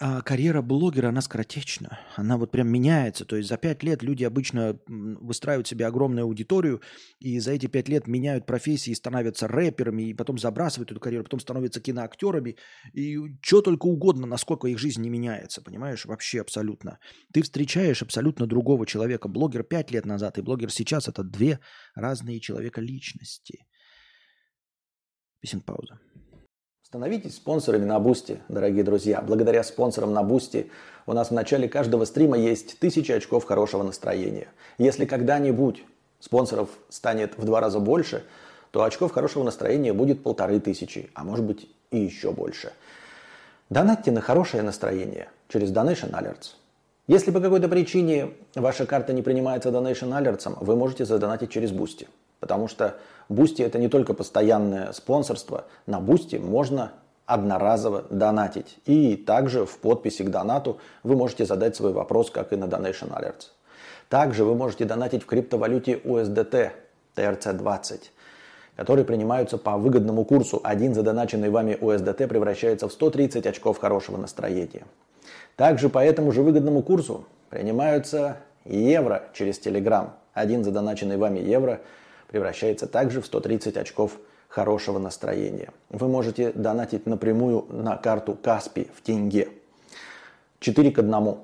[0.00, 1.98] А карьера блогера, она скоротечна.
[2.14, 3.24] Она вот прям меняется.
[3.24, 6.80] То есть за пять лет люди обычно выстраивают себе огромную аудиторию,
[7.18, 11.40] и за эти пять лет меняют профессии, становятся рэперами, и потом забрасывают эту карьеру, потом
[11.40, 12.56] становятся киноактерами,
[12.92, 16.06] и что только угодно, насколько их жизнь не меняется, понимаешь?
[16.06, 17.00] Вообще абсолютно.
[17.32, 19.26] Ты встречаешь абсолютно другого человека.
[19.26, 21.58] Блогер пять лет назад и блогер сейчас– это две
[21.96, 23.66] разные человека личности.
[25.40, 25.98] Песен пауза.
[26.88, 29.20] Становитесь спонсорами на Boosty, дорогие друзья.
[29.20, 30.70] Благодаря спонсорам на Boosty
[31.04, 34.48] у нас в начале каждого стрима есть тысячи очков хорошего настроения.
[34.78, 35.84] Если когда-нибудь
[36.18, 38.24] спонсоров станет в два раза больше,
[38.70, 42.72] то очков хорошего настроения будет полторы тысячи, а может быть и еще больше.
[43.68, 46.54] Донатьте на хорошее настроение через Donation Alerts.
[47.06, 52.08] Если по какой-то причине ваша карта не принимается Donation Alerts, вы можете задонатить через Boosty.
[52.40, 52.96] Потому что
[53.28, 55.64] Boosty это не только постоянное спонсорство.
[55.86, 56.92] На Boosty можно
[57.26, 58.78] одноразово донатить.
[58.86, 63.10] И также в подписи к донату вы можете задать свой вопрос, как и на Donation
[63.10, 63.48] Alerts.
[64.08, 66.70] Также вы можете донатить в криптовалюте USDT
[67.16, 68.00] TRC20,
[68.76, 70.60] которые принимаются по выгодному курсу.
[70.64, 74.86] Один задоначенный вами USDT превращается в 130 очков хорошего настроения.
[75.56, 80.12] Также по этому же выгодному курсу принимаются евро через Telegram.
[80.32, 81.80] Один задоначенный вами евро–
[82.28, 84.18] превращается также в 130 очков
[84.48, 85.70] хорошего настроения.
[85.90, 89.48] Вы можете донатить напрямую на карту Каспи в тенге.
[90.60, 91.36] 4 к 1.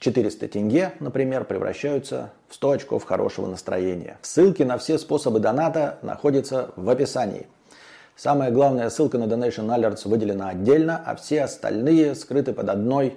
[0.00, 4.18] 400 тенге, например, превращаются в 100 очков хорошего настроения.
[4.22, 7.48] Ссылки на все способы доната находятся в описании.
[8.14, 13.16] Самая главная ссылка на Donation Alerts выделена отдельно, а все остальные скрыты под одной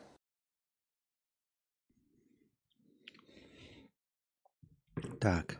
[5.21, 5.59] Так.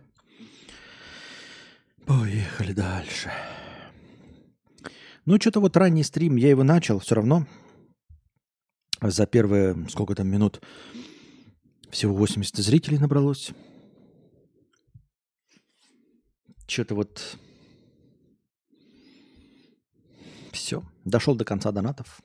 [2.07, 3.31] Поехали дальше.
[5.25, 7.45] Ну, что-то вот ранний стрим, я его начал все равно.
[9.01, 10.63] За первые, сколько там минут,
[11.91, 13.51] всего 80 зрителей набралось.
[16.65, 17.37] Что-то вот...
[20.53, 20.83] Все.
[21.05, 22.19] Дошел до конца донатов.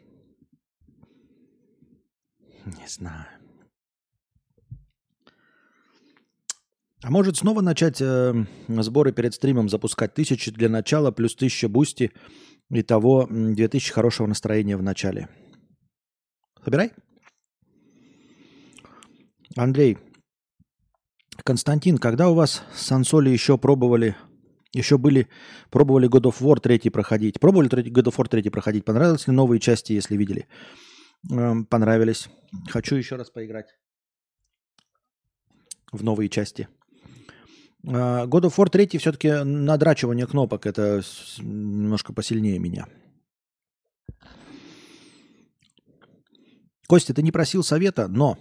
[2.65, 3.36] Не знаю.
[7.07, 8.35] А может снова начать э,
[8.67, 12.11] сборы перед стримом запускать тысячи для начала, плюс тысяча Boosty,
[12.69, 15.29] и того 2000 хорошего настроения в начале.
[16.65, 16.91] Собирай.
[19.57, 19.99] Андрей,
[21.45, 24.17] Константин, когда у вас с Ансоли еще пробовали,
[24.73, 25.29] еще были,
[25.71, 27.39] пробовали God of War 3 проходить?
[27.39, 28.85] Пробовали God of War 3 проходить?
[28.85, 30.49] Понравились ли новые части, если видели?
[31.31, 32.29] Эм, понравились.
[32.69, 33.69] Хочу еще раз поиграть
[35.93, 36.69] в новые части.
[37.87, 40.67] А, God of War 3 все-таки надрачивание кнопок.
[40.67, 41.03] Это
[41.39, 42.87] немножко посильнее меня.
[46.89, 48.39] Костя, ты не просил совета, но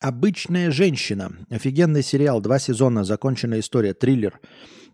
[0.00, 1.32] «Обычная женщина».
[1.50, 4.40] Офигенный сериал, два сезона, законченная история, триллер.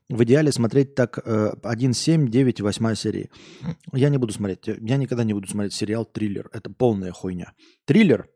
[0.09, 1.19] В идеале смотреть так
[1.63, 3.31] 1, 7, 9, 8 серии.
[3.93, 4.67] Я не буду смотреть.
[4.67, 6.49] Я никогда не буду смотреть сериал «Триллер».
[6.53, 7.53] Это полная хуйня.
[7.85, 8.29] Триллер,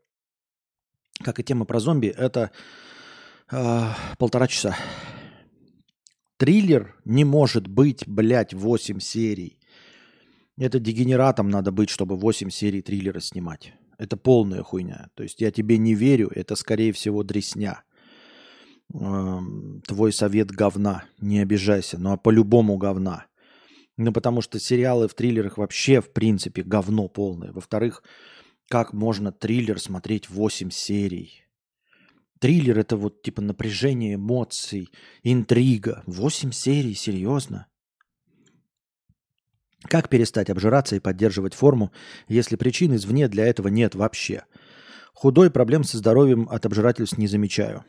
[1.23, 2.51] как и тема про зомби, это
[3.51, 3.81] э,
[4.19, 4.75] полтора часа.
[6.43, 9.57] Триллер не может быть, блядь, 8 серий.
[10.57, 13.73] Это дегенератом надо быть, чтобы 8 серий триллера снимать.
[13.97, 15.07] Это полная хуйня.
[15.15, 17.83] То есть я тебе не верю, это скорее всего дресня.
[18.93, 23.27] Эм, твой совет говна, не обижайся, ну а по-любому говна.
[23.95, 27.53] Ну потому что сериалы в триллерах вообще в принципе говно полное.
[27.53, 28.03] Во-вторых,
[28.67, 31.42] как можно триллер смотреть 8 серий?
[32.43, 34.89] Триллер это вот типа напряжение эмоций,
[35.23, 36.03] интрига.
[36.05, 37.67] Восемь серий, серьезно?
[39.83, 41.93] Как перестать обжираться и поддерживать форму,
[42.27, 44.43] если причин извне для этого нет вообще?
[45.13, 47.85] Худой проблем со здоровьем от обжирательств не замечаю.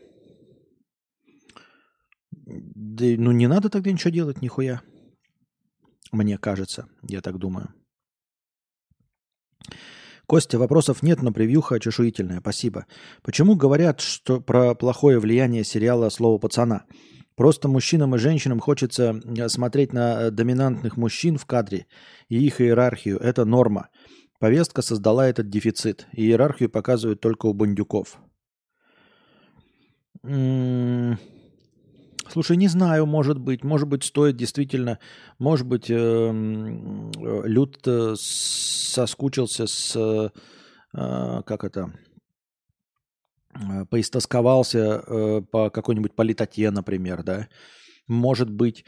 [2.31, 4.83] Да, ну не надо тогда ничего делать, нихуя.
[6.13, 7.75] Мне кажется, я так думаю.
[10.27, 12.41] Костя, вопросов нет, но превьюха чешуительная.
[12.41, 12.87] Спасибо.
[13.23, 16.85] Почему говорят, что про плохое влияние сериала «Слово пацана»?
[17.37, 21.87] Просто мужчинам и женщинам хочется э, смотреть на э, доминантных мужчин в кадре
[22.29, 23.19] и их иерархию.
[23.19, 23.89] Это норма.
[24.39, 26.07] Повестка создала этот дефицит.
[26.13, 28.19] Иерархию показывают только у бандюков.
[30.23, 31.19] М-м-
[32.31, 34.99] Слушай, не знаю, может быть, может быть, стоит действительно,
[35.39, 37.79] может быть, эм, э, Люд
[38.17, 41.93] соскучился с, э, как это,
[43.55, 47.49] э, поистосковался э, по какой-нибудь политоте, например, да.
[48.07, 48.85] Может быть,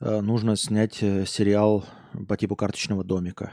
[0.00, 1.84] э, нужно снять э, сериал
[2.26, 3.52] по типу карточного домика.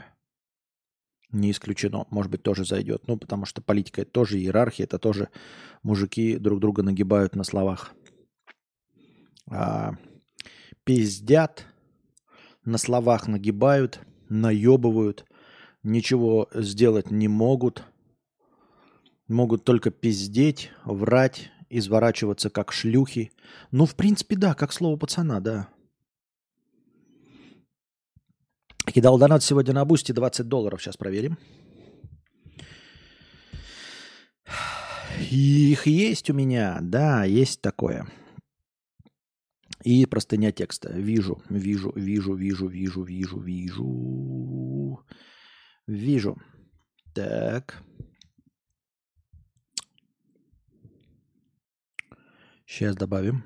[1.30, 2.06] Не исключено.
[2.10, 3.06] Может быть, тоже зайдет.
[3.08, 5.28] Ну, потому что политика это тоже иерархия, это тоже
[5.82, 7.92] мужики друг друга нагибают на словах
[9.50, 9.94] а,
[10.84, 11.66] пиздят,
[12.64, 15.24] на словах нагибают, наебывают,
[15.82, 17.84] ничего сделать не могут,
[19.28, 23.32] могут только пиздеть, врать, изворачиваться как шлюхи.
[23.70, 25.68] Ну, в принципе, да, как слово пацана, да.
[28.86, 30.80] Кидал донат сегодня на бусте 20 долларов.
[30.80, 31.38] Сейчас проверим.
[35.30, 38.06] Их есть у меня, да, есть такое.
[39.86, 40.92] И простыня текста.
[40.92, 45.04] Вижу, вижу, вижу, вижу, вижу, вижу, вижу.
[45.86, 46.36] Вижу.
[47.14, 47.84] Так.
[52.66, 53.44] Сейчас добавим.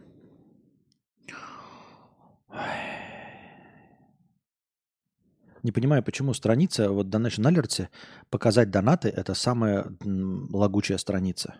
[5.63, 7.89] Не понимаю, почему страница, вот Donation Alerts,
[8.31, 11.57] показать донаты, это самая лагучая страница.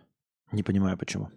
[0.53, 1.29] Не понимаю, почему.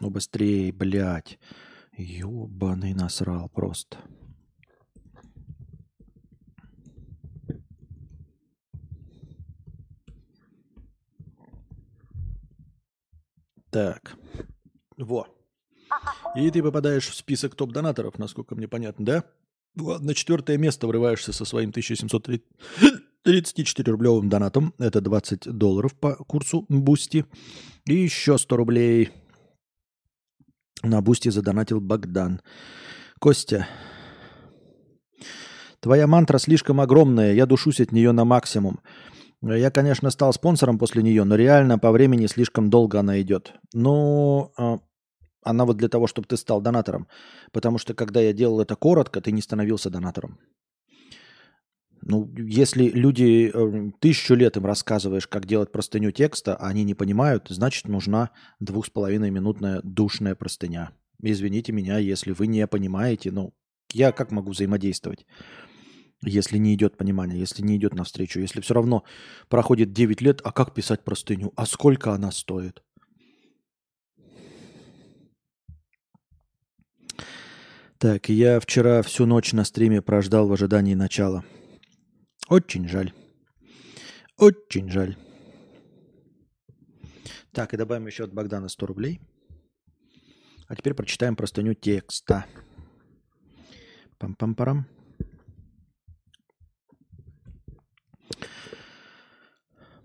[0.00, 1.38] Ну быстрее, блядь.
[1.96, 3.98] Ёбаный насрал просто.
[13.70, 14.16] Так.
[14.96, 15.28] Во.
[16.36, 19.24] И ты попадаешь в список топ-донаторов, насколько мне понятно, да?
[19.76, 24.72] Вот, на четвертое место врываешься со своим 1734-рублевым донатом.
[24.78, 27.24] Это 20 долларов по курсу Бусти.
[27.86, 29.10] И еще 100 рублей–
[30.84, 32.40] на Бусти задонатил Богдан.
[33.18, 33.66] Костя,
[35.80, 38.80] твоя мантра слишком огромная, я душусь от нее на максимум.
[39.42, 43.52] Я, конечно, стал спонсором после нее, но реально по времени слишком долго она идет.
[43.74, 44.78] Ну, а,
[45.42, 47.06] она вот для того, чтобы ты стал донатором.
[47.52, 50.38] Потому что когда я делал это коротко, ты не становился донатором.
[52.06, 56.92] Ну, если люди э, тысячу лет им рассказываешь, как делать простыню текста, а они не
[56.92, 58.30] понимают, значит, нужна
[58.60, 60.90] двух с половиной минутная душная простыня.
[61.22, 63.54] Извините меня, если вы не понимаете, ну,
[63.94, 65.24] я как могу взаимодействовать,
[66.22, 69.04] если не идет понимание, если не идет навстречу, если все равно
[69.48, 72.82] проходит 9 лет, а как писать простыню, а сколько она стоит?
[77.96, 81.44] Так, я вчера всю ночь на стриме прождал в ожидании начала.
[82.48, 83.12] Очень жаль.
[84.36, 85.16] Очень жаль.
[87.52, 89.20] Так, и добавим еще от Богдана 100 рублей.
[90.66, 92.46] А теперь прочитаем простыню текста.
[94.18, 94.86] Пам-пам-парам.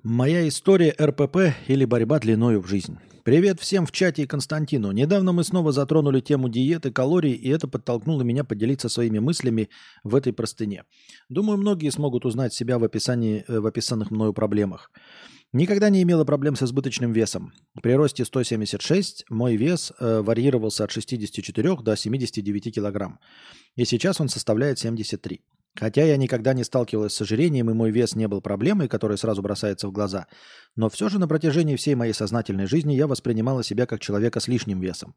[0.03, 2.97] Моя история РПП или борьба длиною в жизнь.
[3.23, 4.91] Привет всем в чате и Константину.
[4.91, 9.69] Недавно мы снова затронули тему диеты, калорий, и это подтолкнуло меня поделиться своими мыслями
[10.03, 10.85] в этой простыне.
[11.27, 14.89] Думаю, многие смогут узнать себя в, описании, э, в описанных мною проблемах.
[15.51, 17.51] Никогда не имела проблем с избыточным весом.
[17.81, 23.19] При росте 176 мой вес э, варьировался от 64 до 79 килограмм.
[23.75, 25.41] И сейчас он составляет 73.
[25.75, 29.41] Хотя я никогда не сталкивалась с ожирением, и мой вес не был проблемой, которая сразу
[29.41, 30.27] бросается в глаза,
[30.75, 34.47] но все же на протяжении всей моей сознательной жизни я воспринимала себя как человека с
[34.47, 35.15] лишним весом.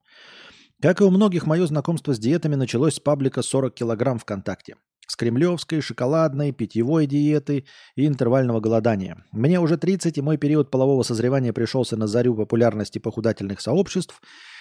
[0.80, 4.76] Как и у многих, мое знакомство с диетами началось с паблика 40 килограмм ВКонтакте.
[5.06, 9.24] С кремлевской, шоколадной, питьевой диеты и интервального голодания.
[9.30, 14.20] Мне уже 30, и мой период полового созревания пришелся на зарю популярности похудательных сообществ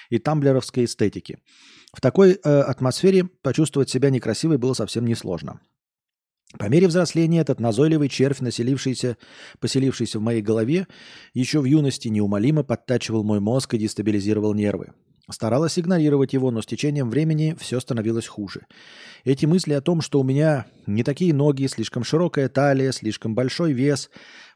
[0.10, 1.40] и тамблеровской эстетики.
[1.94, 5.62] В такой э, атмосфере почувствовать себя некрасивой было совсем несложно.
[6.58, 9.18] По мере взросления этот назойливый червь, населившийся,
[9.60, 10.88] поселившийся в моей голове,
[11.34, 14.92] еще в юности неумолимо подтачивал мой мозг и дестабилизировал нервы.
[15.30, 18.66] Старалась игнорировать его, но с течением времени все становилось хуже.
[19.24, 23.72] Эти мысли о том, что у меня не такие ноги, слишком широкая талия, слишком большой
[23.72, 24.10] вес,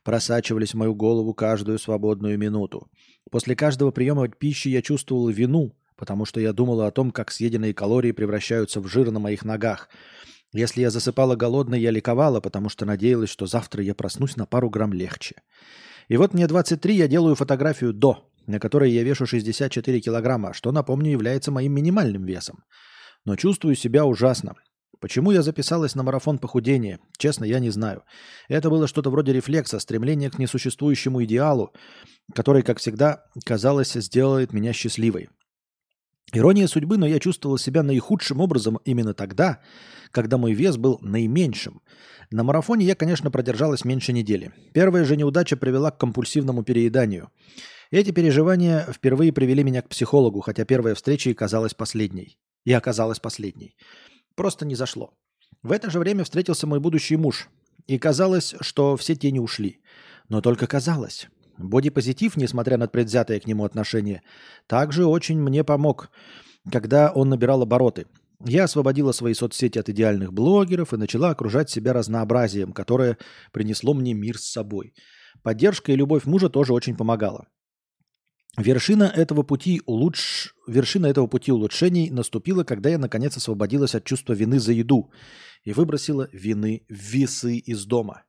[0.03, 2.89] просачивались в мою голову каждую свободную минуту.
[3.31, 7.73] После каждого приема пищи я чувствовала вину, потому что я думала о том, как съеденные
[7.73, 9.87] калории превращаются в жир на моих ногах–
[10.53, 14.69] если я засыпала голодной, я ликовала, потому что надеялась, что завтра я проснусь на пару
[14.69, 15.35] грамм легче.
[16.07, 20.71] И вот мне 23, я делаю фотографию до, на которой я вешу 64 килограмма, что,
[20.71, 22.63] напомню, является моим минимальным весом.
[23.25, 24.53] Но чувствую себя ужасно.
[25.01, 26.99] Почему я записалась на марафон похудения?
[27.17, 28.03] Честно, я не знаю.
[28.47, 31.73] Это было что-то вроде рефлекса, стремления к несуществующему идеалу,
[32.33, 35.29] который, как всегда, казалось, сделает меня счастливой.
[36.33, 39.61] Ирония судьбы, но я чувствовал себя наихудшим образом именно тогда,
[40.11, 41.81] когда мой вес был наименьшим.
[42.31, 44.51] На марафоне я, конечно, продержалась меньше недели.
[44.73, 47.29] Первая же неудача привела к компульсивному перееданию.
[47.91, 52.37] Эти переживания впервые привели меня к психологу, хотя первая встреча и казалась последней.
[52.65, 53.75] И оказалась последней.
[54.35, 55.13] Просто не зашло.
[55.61, 57.47] В это же время встретился мой будущий муж.
[57.87, 59.81] И казалось, что все тени ушли.
[60.27, 61.27] Но только казалось.
[61.57, 64.21] Бодипозитив, несмотря на предвзятое к нему отношение,
[64.67, 66.09] также очень мне помог,
[66.71, 68.07] когда он набирал обороты.
[68.45, 73.17] Я освободила свои соцсети от идеальных блогеров и начала окружать себя разнообразием, которое
[73.51, 74.93] принесло мне мир с собой.
[75.41, 77.47] Поддержка и любовь мужа тоже очень помогала.
[78.57, 80.49] Вершина этого пути, улуч...
[80.67, 85.11] Вершина этого пути улучшений наступила, когда я наконец освободилась от чувства вины за еду
[85.63, 88.23] и выбросила вины весы из дома.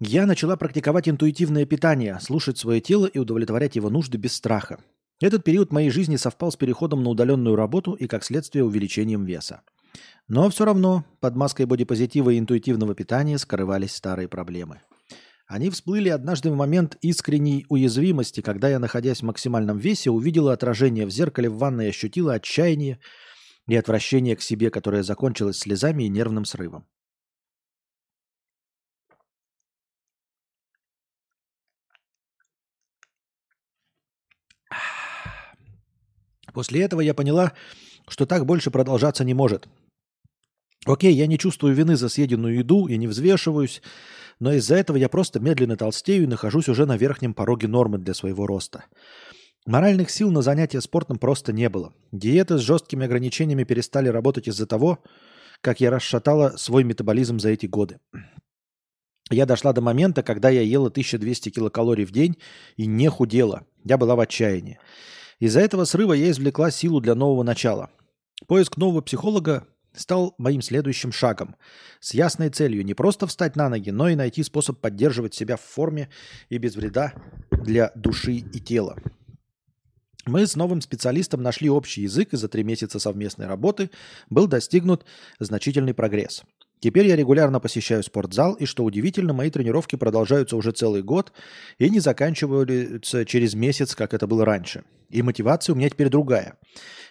[0.00, 4.80] Я начала практиковать интуитивное питание, слушать свое тело и удовлетворять его нужды без страха.
[5.20, 9.62] Этот период моей жизни совпал с переходом на удаленную работу и, как следствие, увеличением веса.
[10.26, 14.80] Но все равно под маской бодипозитива и интуитивного питания скрывались старые проблемы.
[15.46, 21.06] Они всплыли однажды в момент искренней уязвимости, когда я, находясь в максимальном весе, увидела отражение
[21.06, 22.98] в зеркале в ванной и ощутила отчаяние
[23.68, 26.86] и отвращение к себе, которое закончилось слезами и нервным срывом.
[36.54, 37.52] После этого я поняла,
[38.08, 39.68] что так больше продолжаться не может.
[40.86, 43.82] Окей, я не чувствую вины за съеденную еду и не взвешиваюсь,
[44.38, 48.14] но из-за этого я просто медленно толстею и нахожусь уже на верхнем пороге нормы для
[48.14, 48.84] своего роста.
[49.66, 51.94] Моральных сил на занятия спортом просто не было.
[52.12, 55.02] Диеты с жесткими ограничениями перестали работать из-за того,
[55.62, 57.98] как я расшатала свой метаболизм за эти годы.
[59.30, 62.36] Я дошла до момента, когда я ела 1200 килокалорий в день
[62.76, 63.66] и не худела.
[63.82, 64.78] Я была в отчаянии.
[65.44, 67.90] Из-за этого срыва я извлекла силу для нового начала.
[68.46, 71.54] Поиск нового психолога стал моим следующим шагом.
[72.00, 75.60] С ясной целью не просто встать на ноги, но и найти способ поддерживать себя в
[75.60, 76.08] форме
[76.48, 77.12] и без вреда
[77.50, 78.96] для души и тела.
[80.24, 83.90] Мы с новым специалистом нашли общий язык, и за три месяца совместной работы
[84.30, 85.04] был достигнут
[85.40, 86.42] значительный прогресс.
[86.84, 91.32] Теперь я регулярно посещаю спортзал, и, что удивительно, мои тренировки продолжаются уже целый год
[91.78, 94.84] и не заканчиваются через месяц, как это было раньше.
[95.08, 96.58] И мотивация у меня теперь другая.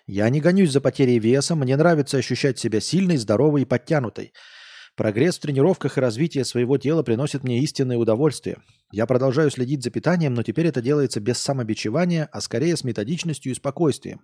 [0.05, 4.33] Я не гонюсь за потерей веса, мне нравится ощущать себя сильной, здоровой и подтянутой–
[4.95, 8.57] Прогресс в тренировках и развитие своего тела приносит мне истинное удовольствие.
[8.91, 13.51] Я продолжаю следить за питанием, но теперь это делается без самобичевания, а скорее с методичностью
[13.51, 14.21] и спокойствием.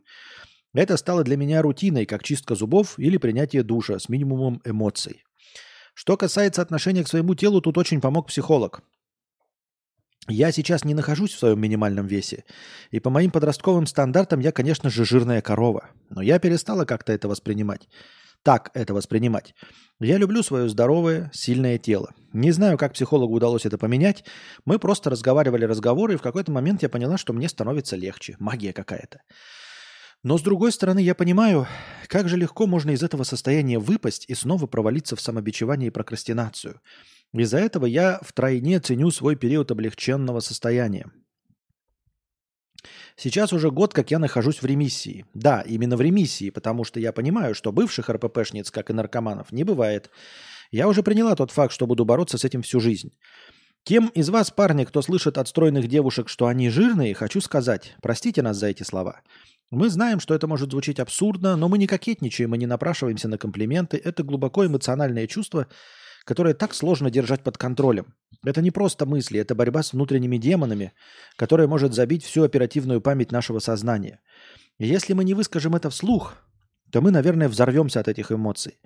[0.73, 5.23] Это стало для меня рутиной, как чистка зубов или принятие душа с минимумом эмоций.
[5.93, 8.81] Что касается отношения к своему телу, тут очень помог психолог.
[10.27, 12.45] Я сейчас не нахожусь в своем минимальном весе.
[12.91, 15.89] И по моим подростковым стандартам я, конечно же, жирная корова.
[16.09, 17.87] Но я перестала как-то это воспринимать
[18.43, 19.53] так это воспринимать.
[19.99, 22.13] Я люблю свое здоровое, сильное тело.
[22.31, 24.23] Не знаю, как психологу удалось это поменять.
[24.65, 28.35] Мы просто разговаривали разговоры, и в какой-то момент я поняла, что мне становится легче.
[28.39, 29.21] Магия какая-то.
[30.21, 31.65] Но с другой стороны, я понимаю,
[32.07, 36.81] как же легко можно из этого состояния выпасть и снова провалиться в самобичевание и прокрастинацию.
[37.33, 41.09] Из-за этого я втройне ценю свой период облегченного состояния.
[43.15, 45.25] Сейчас уже год, как я нахожусь в ремиссии.
[45.33, 49.63] Да, именно в ремиссии, потому что я понимаю, что бывших РППшниц, как и наркоманов, не
[49.63, 50.09] бывает.
[50.71, 53.11] Я уже приняла тот факт, что буду бороться с этим всю жизнь.
[53.83, 58.41] Тем из вас, парни, кто слышит от стройных девушек, что они жирные, хочу сказать, простите
[58.41, 59.21] нас за эти слова.
[59.71, 63.37] Мы знаем, что это может звучить абсурдно, но мы не кокетничаем и не напрашиваемся на
[63.37, 64.01] комплименты.
[64.03, 65.67] Это глубоко эмоциональное чувство,
[66.25, 68.15] которое так сложно держать под контролем.
[68.43, 70.93] Это не просто мысли, это борьба с внутренними демонами,
[71.35, 74.21] которая может забить всю оперативную память нашего сознания.
[74.79, 76.35] И если мы не выскажем это вслух,
[76.91, 78.79] то мы, наверное, взорвемся от этих эмоций.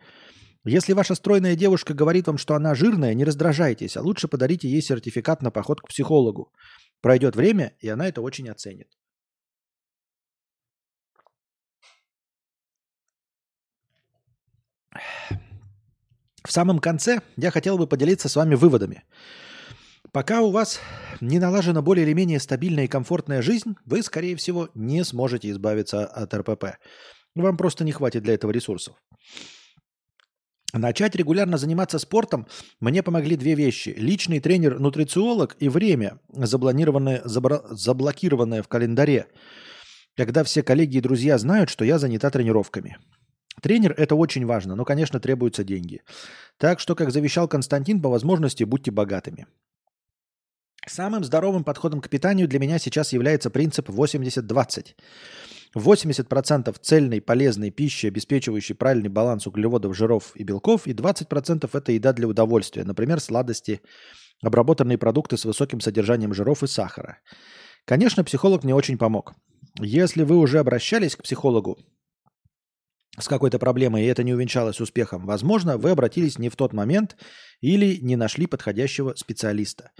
[0.65, 4.81] Если ваша стройная девушка говорит вам, что она жирная, не раздражайтесь, а лучше подарите ей
[4.81, 6.51] сертификат на поход к психологу.
[7.01, 8.88] Пройдет время, и она это очень оценит.
[16.45, 19.03] В самом конце я хотел бы поделиться с вами выводами.
[20.11, 20.79] Пока у вас
[21.21, 26.05] не налажена более или менее стабильная и комфортная жизнь, вы, скорее всего, не сможете избавиться
[26.05, 26.77] от РПП.
[27.35, 28.95] Вам просто не хватит для этого ресурсов.
[30.73, 32.47] Начать регулярно заниматься спортом
[32.79, 33.89] мне помогли две вещи.
[33.95, 39.27] Личный тренер-нутрициолог и время, заблокированное, забра, заблокированное в календаре,
[40.15, 42.97] когда все коллеги и друзья знают, что я занята тренировками.
[43.61, 46.01] Тренер– это очень важно, но, конечно, требуются деньги.
[46.57, 49.47] Так что, как завещал Константин, по возможности будьте богатыми.
[50.85, 54.95] Самым здоровым подходом к питанию для меня сейчас является принцип 80-20.
[55.75, 62.13] 80% цельной полезной пищи, обеспечивающей правильный баланс углеводов, жиров и белков, и 20% это еда
[62.13, 63.81] для удовольствия, например, сладости,
[64.43, 67.19] обработанные продукты с высоким содержанием жиров и сахара.
[67.85, 69.33] Конечно, психолог мне очень помог.
[69.79, 71.79] Если вы уже обращались к психологу,
[73.20, 77.16] с какой-то проблемой, и это не увенчалось успехом, возможно, вы обратились не в тот момент
[77.61, 79.91] или не нашли подходящего специалиста.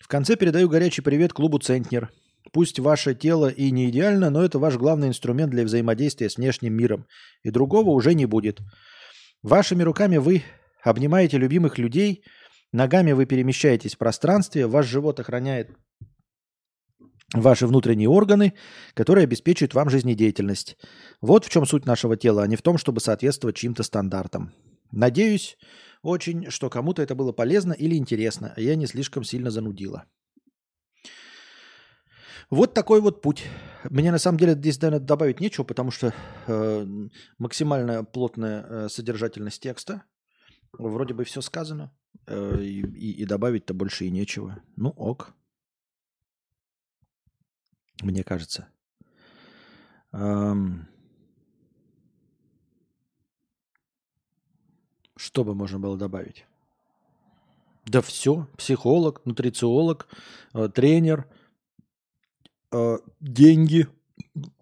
[0.00, 2.10] В конце передаю горячий привет клубу «Центнер».
[2.52, 6.74] Пусть ваше тело и не идеально, но это ваш главный инструмент для взаимодействия с внешним
[6.74, 7.06] миром,
[7.42, 8.60] и другого уже не будет.
[9.42, 10.42] Вашими руками вы
[10.82, 12.22] обнимаете любимых людей,
[12.72, 15.70] ногами вы перемещаетесь в пространстве, ваш живот охраняет
[17.34, 18.54] ваши внутренние органы,
[18.94, 20.76] которые обеспечивают вам жизнедеятельность.
[21.20, 24.52] Вот в чем суть нашего тела, а не в том, чтобы соответствовать чьим-то стандартам.
[24.92, 25.58] Надеюсь
[26.02, 30.04] очень, что кому-то это было полезно или интересно, а я не слишком сильно занудила.
[32.48, 33.42] Вот такой вот путь.
[33.90, 36.14] Мне на самом деле здесь, наверное, добавить нечего, потому что
[36.46, 36.86] э,
[37.38, 40.04] максимально плотная э, содержательность текста.
[40.78, 41.92] Вроде бы все сказано.
[42.28, 44.62] Э, и, и добавить-то больше и нечего.
[44.76, 45.34] Ну ок.
[48.02, 48.68] Мне кажется.
[55.16, 56.46] Что бы можно было добавить?
[57.86, 58.46] Да все.
[58.56, 60.08] Психолог, нутрициолог,
[60.54, 61.26] э, тренер,
[62.72, 63.86] э, деньги,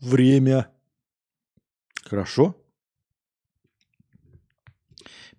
[0.00, 0.70] время.
[2.04, 2.54] Хорошо.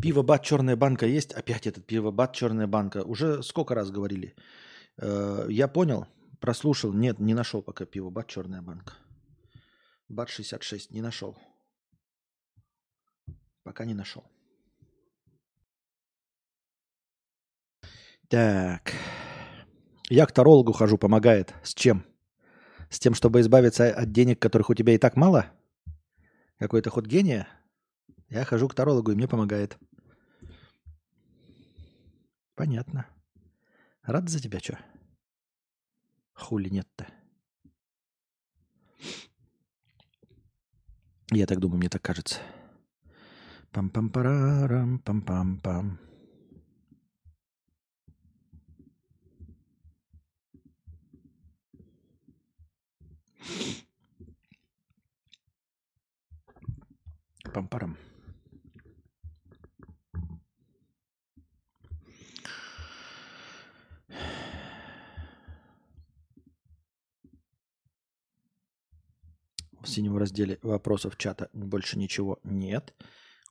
[0.01, 1.33] Пиво бат черная банка есть.
[1.33, 3.03] Опять этот пиво бат черная банка.
[3.03, 4.35] Уже сколько раз говорили.
[4.97, 6.07] Э, я понял.
[6.45, 6.93] Прослушал.
[6.93, 8.11] Нет, не нашел пока пиво.
[8.11, 8.93] Бат черная банка.
[10.09, 10.91] Бат 66.
[10.91, 11.35] Не нашел.
[13.63, 14.23] Пока не нашел.
[18.29, 18.93] Так.
[20.07, 21.55] Я к тарологу хожу, помогает.
[21.63, 22.05] С чем?
[22.91, 25.47] С тем, чтобы избавиться от денег, которых у тебя и так мало?
[26.59, 27.47] Какой-то ход гения?
[28.29, 29.79] Я хожу к тарологу, и мне помогает.
[32.53, 33.07] Понятно.
[34.03, 34.77] Рад за тебя, что?
[36.35, 37.07] Хули нет-то?
[41.31, 42.39] Я так думаю, мне так кажется.
[43.71, 45.97] Пам-пам-парарам, пам-пам-пам.
[57.53, 57.97] Пам-парам.
[69.85, 72.93] В синем разделе вопросов чата больше ничего нет.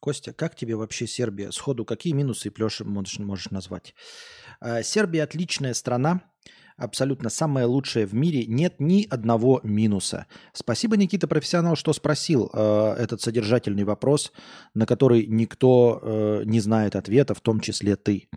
[0.01, 1.53] Костя, как тебе вообще Сербия?
[1.53, 3.95] Сходу, какие минусы и плюсы можешь, можешь назвать?
[4.61, 6.23] А, Сербия отличная страна,
[6.77, 8.47] абсолютно самая лучшая в мире.
[8.47, 10.27] Нет ни одного минуса.
[10.53, 14.33] Спасибо, Никита Профессионал, что спросил э, этот содержательный вопрос,
[14.75, 18.29] на который никто э, не знает ответа, в том числе ты.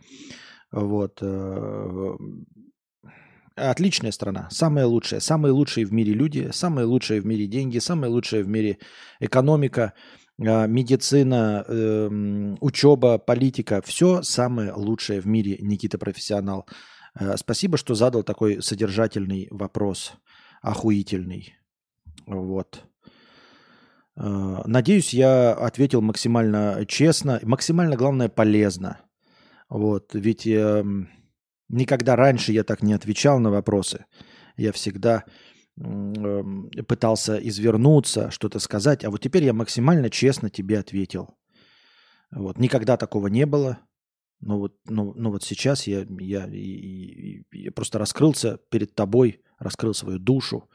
[0.72, 1.18] Вот.
[1.22, 2.16] Э,
[3.58, 8.12] Отличная страна, самая лучшая, самые лучшие в мире люди, самые лучшие в мире деньги, самая
[8.12, 8.78] лучшая в мире
[9.20, 9.93] экономика,
[10.39, 16.68] а, медицина, эм, учеба, политика, все самое лучшее в мире, Никита профессионал.
[17.20, 20.14] Э, спасибо, что задал такой содержательный вопрос,
[20.62, 21.55] охуительный.
[22.28, 22.84] Вот.
[24.18, 28.99] Э, надеюсь, я ответил максимально честно, максимально, главное, полезно.
[29.68, 31.10] Вот, ведь эм,
[31.70, 34.05] Никогда раньше я так не отвечал на вопросы.
[34.55, 35.26] Я всегда
[35.78, 41.38] эм, пытался извернуться, что-то сказать, а вот теперь я максимально честно тебе ответил.
[42.32, 42.57] Вот.
[42.57, 43.80] Никогда такого не было.
[44.39, 49.93] Но вот, но, но вот сейчас я, я, я, я просто раскрылся перед тобой, раскрыл
[49.93, 50.70] свою душу.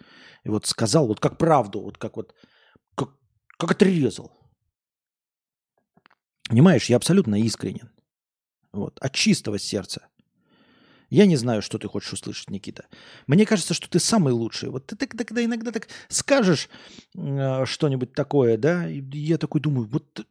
[0.44, 2.34] И вот сказал, вот как правду, вот как вот,
[2.96, 3.10] как,
[3.58, 4.32] как отрезал.
[6.48, 7.90] Понимаешь, я абсолютно искренен.
[8.72, 10.08] Вот, от чистого сердца.
[11.12, 12.86] Я не знаю, что ты хочешь услышать, Никита.
[13.26, 14.70] Мне кажется, что ты самый лучший.
[14.70, 16.70] Вот ты тогда иногда так скажешь
[17.14, 20.26] э, что-нибудь такое, да, и я такой думаю, вот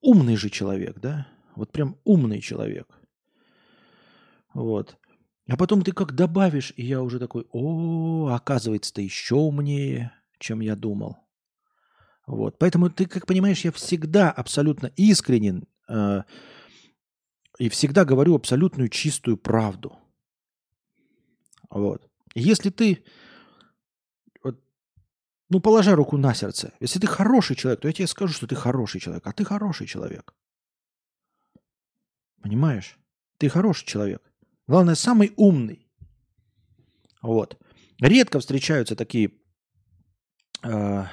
[0.00, 1.26] умный же человек, да,
[1.56, 2.88] вот прям умный человек.
[4.54, 4.96] Вот.
[5.46, 10.60] А потом ты как добавишь, и я уже такой, о, оказывается, ты еще умнее, чем
[10.60, 11.18] я думал.
[12.26, 12.56] Вот.
[12.58, 16.22] Поэтому ты, как понимаешь, я всегда абсолютно искренен э,
[17.62, 19.96] и всегда говорю абсолютную чистую правду.
[21.70, 22.10] Вот.
[22.34, 23.04] Если ты,
[24.42, 24.60] вот,
[25.48, 28.56] ну, положа руку на сердце, если ты хороший человек, то я тебе скажу, что ты
[28.56, 30.34] хороший человек, а ты хороший человек.
[32.42, 32.98] Понимаешь?
[33.38, 34.32] Ты хороший человек.
[34.66, 35.86] Главное, самый умный.
[37.22, 37.56] Вот.
[38.00, 39.30] Редко встречаются такие
[40.64, 41.04] э,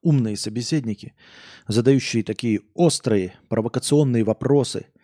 [0.00, 1.14] умные собеседники,
[1.66, 4.86] задающие такие острые, провокационные вопросы–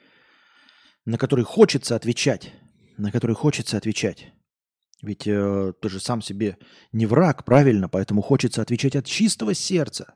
[1.05, 2.53] на который хочется отвечать,
[2.97, 4.33] на который хочется отвечать.
[5.03, 6.57] Ведь э, ты же сам себе
[6.93, 10.15] не враг, правильно, поэтому хочется отвечать от чистого сердца.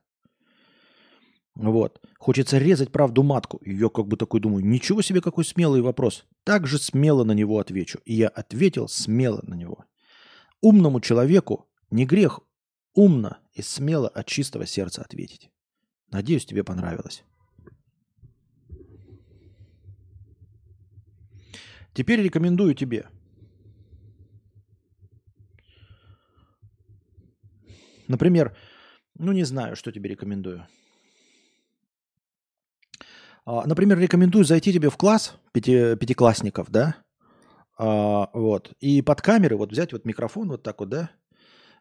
[1.54, 2.00] Вот.
[2.18, 3.58] Хочется резать правду матку.
[3.58, 6.24] И я как бы такой думаю, ничего себе, какой смелый вопрос.
[6.44, 7.98] Так же смело на него отвечу.
[8.04, 9.84] И я ответил смело на него.
[10.60, 12.40] Умному человеку не грех
[12.94, 15.50] умно и смело от чистого сердца ответить.
[16.10, 17.24] Надеюсь, тебе понравилось.
[21.94, 23.08] Теперь рекомендую тебе.
[28.08, 28.56] Например,
[29.18, 30.66] ну не знаю, что тебе рекомендую.
[33.44, 36.96] А, например, рекомендую зайти тебе в класс пяти, пятиклассников, да,
[37.78, 41.10] а, вот, и под камеры вот взять вот микрофон вот так вот, да,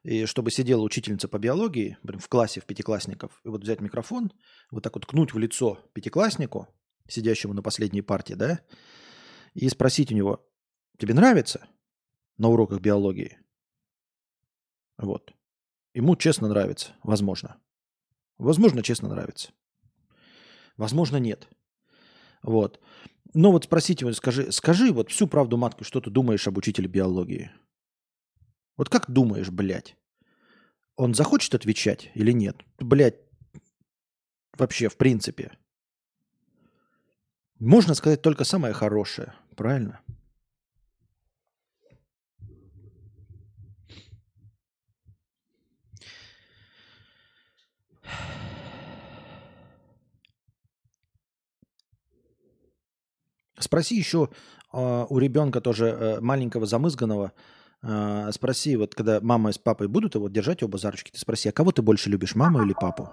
[0.04, 4.32] и чтобы сидела учительница по биологии в классе в пятиклассников, и вот взять микрофон,
[4.72, 6.68] вот так вот ткнуть в лицо пятикласснику,
[7.10, 8.62] сидящему на последней партии, да,
[9.58, 10.48] и спросить у него,
[11.00, 11.68] тебе нравится
[12.38, 13.40] на уроках биологии?
[14.98, 15.34] Вот.
[15.96, 17.60] Ему честно нравится, возможно.
[18.38, 19.52] Возможно, честно нравится.
[20.76, 21.48] Возможно, нет.
[22.44, 22.80] Вот.
[23.34, 26.88] Но вот спросите его, скажи, скажи вот всю правду матку, что ты думаешь об учителе
[26.88, 27.52] биологии.
[28.78, 29.98] Вот как думаешь, блядь?
[30.96, 32.64] Он захочет отвечать или нет?
[32.78, 33.20] Блядь,
[34.56, 35.58] вообще, в принципе.
[37.60, 39.34] Можно сказать только самое хорошее.
[39.58, 40.00] Правильно?
[53.60, 54.36] Спроси еще э,
[54.72, 57.34] а, у ребенка тоже э, маленького замызганного,
[57.82, 61.50] э, спроси, вот когда мама с папой будут его держать оба за ручки, ты спроси,
[61.50, 63.10] а кого ты больше любишь, маму или папу?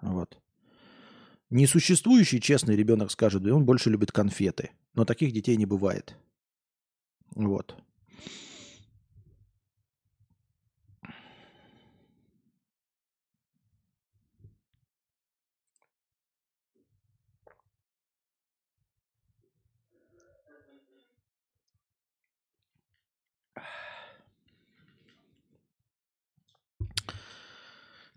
[0.00, 0.38] Вот.
[1.54, 4.72] Несуществующий честный ребенок скажет, да он больше любит конфеты.
[4.94, 6.16] Но таких детей не бывает.
[7.36, 7.76] Вот.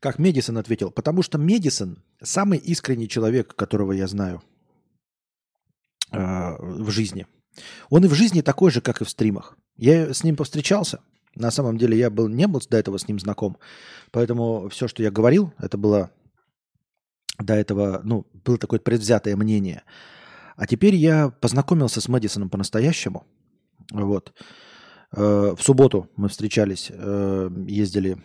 [0.08, 0.90] Как Медисон ответил?
[0.90, 4.42] Потому что Медисон самый искренний человек, которого я знаю
[6.14, 7.28] э, в жизни.
[7.90, 9.58] Он и в жизни такой же, как и в стримах.
[9.76, 11.02] Я с ним повстречался.
[11.36, 13.58] На самом деле я был, не был до этого с ним знаком.
[14.12, 16.10] Поэтому все, что я говорил, это было
[17.38, 19.84] до этого, ну, было такое предвзятое мнение.
[20.56, 23.28] А теперь я познакомился с Мэдисоном по-настоящему.
[23.92, 24.32] Вот.
[25.12, 28.24] Э, в субботу мы встречались, э, ездили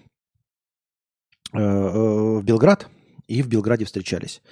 [1.53, 2.89] в Белград
[3.29, 4.43] и в Белграде встречались.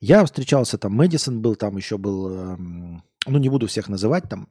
[0.00, 4.48] Я встречался, там Мэдисон был, там еще был, эм, ну не буду всех называть, там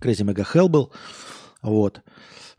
[0.00, 0.92] Crazy Mega Hell был,
[1.62, 2.00] вот.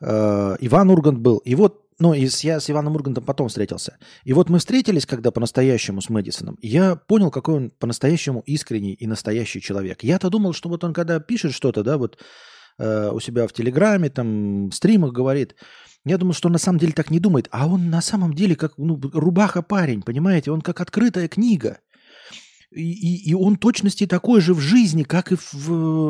[0.02, 1.38] Э, Иван Ургант был.
[1.38, 3.98] И вот, ну, и я с Иваном Ургантом потом встретился.
[4.26, 9.08] И вот мы встретились, когда по-настоящему с Мэдисоном, я понял, какой он по-настоящему искренний и
[9.08, 10.04] настоящий человек.
[10.04, 12.18] Я-то думал, что вот он когда пишет что-то, да, вот
[12.78, 15.56] у себя в Телеграме, там, в стримах говорит,
[16.06, 18.56] я думал, что он на самом деле так не думает, а он на самом деле
[18.56, 20.52] как ну, рубаха парень, понимаете?
[20.52, 21.80] Он как открытая книга.
[22.72, 25.68] И, и, и он точности такой же в жизни, как и в,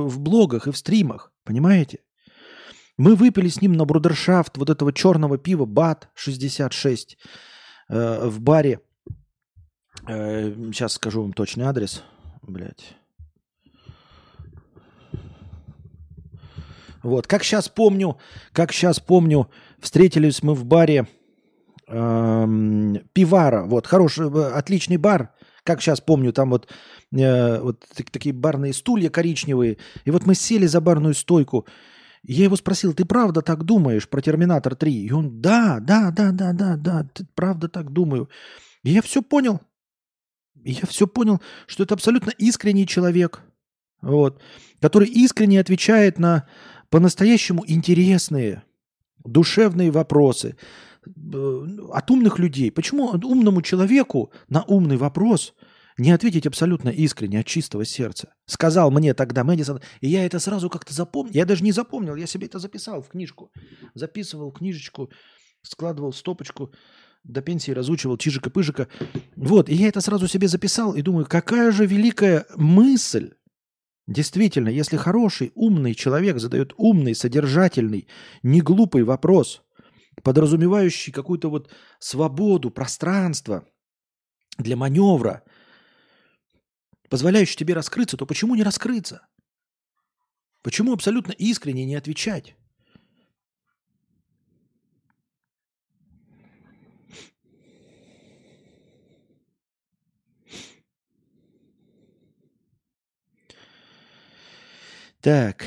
[0.08, 2.00] в блогах, и в стримах, понимаете?
[2.98, 7.18] Мы выпили с ним на брудершафт вот этого черного пива БАТ 66
[7.90, 8.82] э, в баре.
[10.08, 12.04] Э, сейчас скажу вам точный адрес.
[12.42, 12.96] Блять.
[17.06, 18.18] Вот, как сейчас помню,
[18.52, 19.48] как сейчас помню,
[19.86, 21.07] встретились мы в баре
[21.88, 25.34] эм, Пивара, вот, хороший, э, отличный бар,
[25.64, 26.68] как сейчас помню, там вот,
[27.14, 31.68] э, вот такие барные стулья коричневые, и вот мы сели за барную стойку,
[32.24, 34.91] я его спросил, ты правда так думаешь про Терминатор 3?
[34.91, 38.30] И он, да, да, да, да, да, да, ты правда так думаю.
[38.84, 39.62] И я все понял.
[40.64, 43.44] И я все понял, что это абсолютно искренний человек,
[44.02, 44.41] вот,
[44.82, 46.48] который искренне отвечает на
[46.90, 48.64] по-настоящему интересные,
[49.26, 50.56] душевные вопросы
[51.06, 52.72] э, от умных людей.
[52.72, 55.53] Почему умному человеку на умный вопрос
[55.97, 58.34] не ответить абсолютно искренне, от чистого сердца?
[58.45, 61.34] Сказал мне тогда Мэдисон, и я это сразу как-то запомнил.
[61.34, 63.52] Я даже не запомнил, я себе это записал в книжку.
[63.93, 65.10] Записывал книжечку,
[65.61, 66.72] складывал стопочку,
[67.23, 68.88] до пенсии разучивал чижика-пыжика.
[69.35, 73.31] Вот, и я это сразу себе записал и думаю, какая же великая мысль
[74.07, 78.07] Действительно, если хороший, умный человек задает умный, содержательный,
[78.44, 79.64] неглупый вопрос,
[80.22, 83.68] подразумевающий какую-то вот свободу, пространство
[84.57, 85.44] для маневра,
[87.10, 89.26] позволяющий тебе раскрыться, то почему не раскрыться?
[90.61, 92.56] Почему абсолютно искренне не отвечать?
[105.26, 105.65] Так.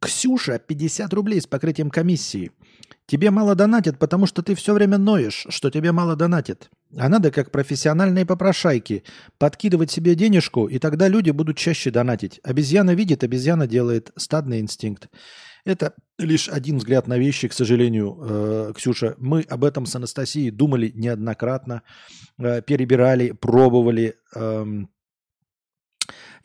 [0.00, 2.50] Ксюша, 50 рублей с покрытием комиссии.
[3.06, 6.68] Тебе мало донатят, потому что ты все время ноешь, что тебе мало донатят.
[6.98, 9.04] А надо, как профессиональные попрошайки,
[9.38, 12.40] подкидывать себе денежку, и тогда люди будут чаще донатить.
[12.42, 14.10] Обезьяна видит, обезьяна делает.
[14.16, 15.10] Стадный инстинкт.
[15.64, 19.14] Это лишь один взгляд на вещи, к сожалению, э, Ксюша.
[19.18, 21.82] Мы об этом с Анастасией думали неоднократно,
[22.38, 24.16] э, перебирали, пробовали.
[24.34, 24.66] Э,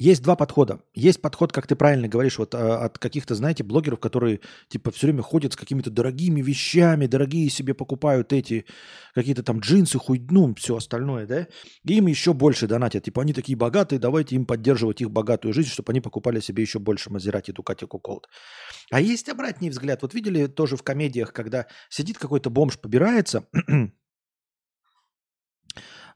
[0.01, 0.81] есть два подхода.
[0.95, 5.05] Есть подход, как ты правильно говоришь, вот а, от каких-то, знаете, блогеров, которые типа все
[5.05, 8.65] время ходят с какими-то дорогими вещами, дорогие себе покупают эти
[9.13, 11.47] какие-то там джинсы, хуй, ну, все остальное, да,
[11.85, 13.03] и им еще больше донатят.
[13.03, 16.79] Типа они такие богатые, давайте им поддерживать их богатую жизнь, чтобы они покупали себе еще
[16.79, 18.27] больше Мазерати, Дукати, Куколд.
[18.89, 20.01] А есть обратный взгляд.
[20.01, 23.45] Вот видели тоже в комедиях, когда сидит какой-то бомж, побирается,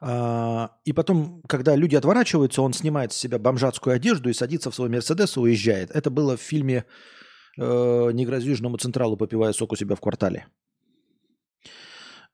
[0.06, 4.90] и потом, когда люди отворачиваются, он снимает с себя бомжатскую одежду и садится в свой
[4.90, 5.90] Мерседес и уезжает.
[5.90, 6.86] Это было в фильме
[7.58, 10.46] э, «Не Централу, попивая сок у себя в квартале».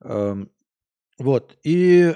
[0.03, 0.35] Э,
[1.17, 1.57] вот.
[1.63, 2.13] И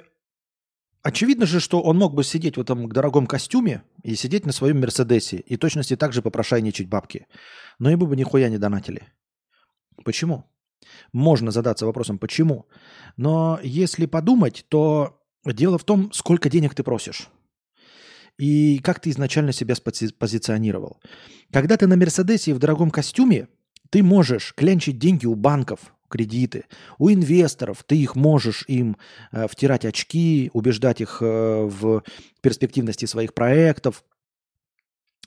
[1.03, 4.81] очевидно же, что он мог бы сидеть в этом дорогом костюме и сидеть на своем
[4.81, 7.27] Мерседесе и точности так же попрошайничать бабки.
[7.79, 9.03] Но ему бы нихуя не донатили.
[10.03, 10.43] Почему?
[11.13, 12.67] Можно задаться вопросом, почему.
[13.15, 17.29] Но если подумать, то Дело в том, сколько денег ты просишь.
[18.37, 19.75] и как ты изначально себя
[20.19, 20.99] позиционировал.
[21.51, 23.47] Когда ты на Мерседесе и в дорогом костюме,
[23.89, 26.65] ты можешь клянчить деньги у банков, кредиты,
[26.97, 28.97] у инвесторов, ты их можешь им
[29.31, 32.03] э, втирать очки, убеждать их э, в
[32.41, 34.03] перспективности своих проектов,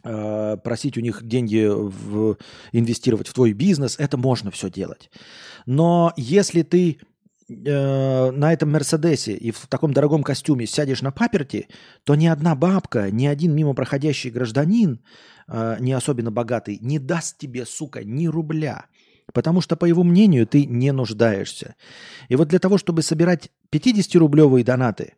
[0.05, 2.37] э, просить у них деньги в,
[2.73, 5.11] инвестировать в твой бизнес, это можно все делать.
[5.67, 6.99] Но если ты
[7.49, 11.69] э, на этом Мерседесе и в таком дорогом костюме сядешь на паперти,
[12.05, 15.01] то ни одна бабка, ни один мимо проходящий гражданин,
[15.49, 18.87] э, не особенно богатый, не даст тебе, сука, ни рубля.
[19.33, 21.75] Потому что, по его мнению, ты не нуждаешься.
[22.29, 25.15] И вот для того, чтобы собирать 50-рублевые донаты,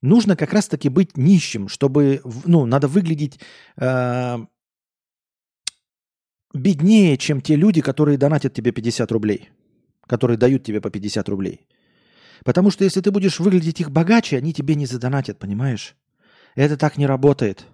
[0.00, 3.38] нужно как раз-таки быть нищим, чтобы, ну, надо выглядеть
[3.76, 4.38] э,
[6.54, 9.50] беднее, чем те люди, которые донатят тебе 50 рублей
[10.10, 11.68] которые дают тебе по 50 рублей.
[12.44, 15.94] Потому что если ты будешь выглядеть их богаче, они тебе не задонатят, понимаешь?
[16.56, 17.66] Это так не работает.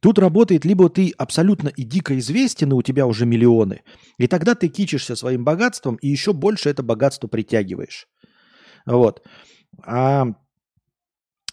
[0.00, 3.82] Тут работает либо ты абсолютно и дико известен, и у тебя уже миллионы,
[4.16, 8.08] и тогда ты кичишься своим богатством, и еще больше это богатство притягиваешь.
[8.86, 9.22] Вот.
[9.84, 10.28] А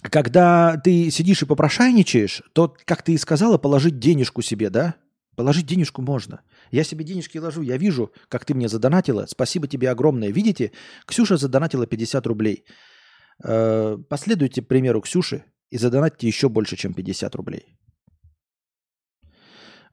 [0.01, 4.95] когда ты сидишь и попрошайничаешь, то, как ты и сказала, положить денежку себе, да?
[5.37, 6.41] Положить денежку можно.
[6.71, 9.27] Я себе денежки ложу, я вижу, как ты мне задонатила.
[9.27, 10.31] Спасибо тебе огромное.
[10.31, 10.71] Видите,
[11.05, 12.65] Ксюша задонатила 50 рублей.
[13.45, 17.77] Э, последуйте примеру Ксюши и задонатьте еще больше, чем 50 рублей.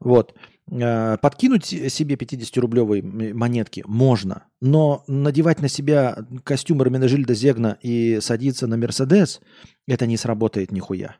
[0.00, 0.32] Вот.
[0.72, 8.66] Э, подкинуть себе 50-рублевые монетки можно, но надевать на себя костюм Ромена Зегна и садиться
[8.66, 9.40] на Мерседес,
[9.86, 11.16] это не сработает нихуя.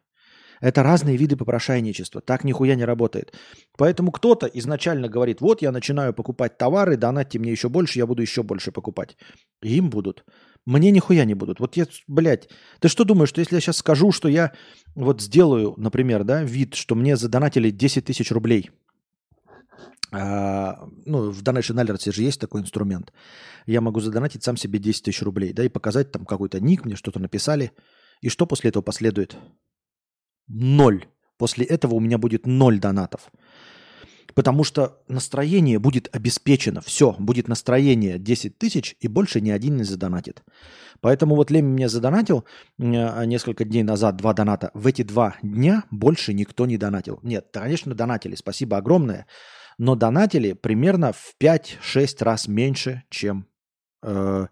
[0.61, 2.21] Это разные виды попрошайничества.
[2.21, 3.33] Так нихуя не работает.
[3.77, 8.23] Поэтому кто-то изначально говорит, вот я начинаю покупать товары, донатьте мне еще больше, я буду
[8.23, 9.17] еще больше покупать.
[9.63, 10.25] И им будут.
[10.67, 11.61] Мне нихуя не будут.
[11.61, 12.49] Вот я, блядь,
[12.81, 14.53] ты что думаешь, что если я сейчас скажу, что я
[14.95, 18.71] вот сделаю, например, да, вид, что мне задонатили 10 тысяч рублей,
[20.17, 23.13] а, ну, в Donation Alerts же есть такой инструмент.
[23.67, 26.95] Я могу задонатить сам себе 10 тысяч рублей, да, и показать там какой-то ник, мне
[26.95, 27.73] что-то написали.
[28.21, 29.37] И что после этого последует?
[30.49, 31.07] Ноль.
[31.37, 33.31] После этого у меня будет ноль донатов.
[34.35, 36.81] Потому что настроение будет обеспечено.
[36.81, 40.43] Все, будет настроение 10 тысяч, и больше ни один не задонатит.
[41.01, 42.45] Поэтому вот Леми мне задонатил
[42.79, 44.71] э, несколько дней назад два доната.
[44.75, 47.21] В эти два дня больше никто не донатил.
[47.23, 49.27] Нет, конечно, донатили, спасибо огромное.
[49.79, 53.47] Но донатили примерно в 5-6 раз меньше, чем
[54.03, 54.47] э,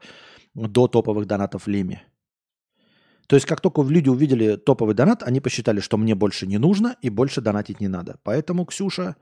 [0.55, 2.03] до топовых донатов Леми.
[3.33, 6.99] То есть, как только люди увидели топовый донат, они посчитали, что мне больше не нужно
[7.01, 8.19] и больше донатить не надо.
[8.25, 9.17] Поэтому, Ксюша,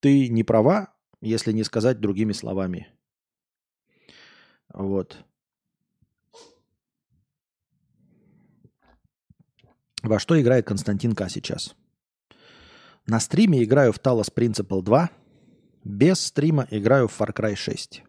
[0.00, 2.88] ты не права, если не сказать другими словами.
[4.72, 5.18] Вот.
[10.02, 11.76] Во что играет Константин К сейчас?
[13.06, 15.10] На стриме играю в Talos Principle 2.
[15.84, 18.02] Без стрима играю в Far Cry 6.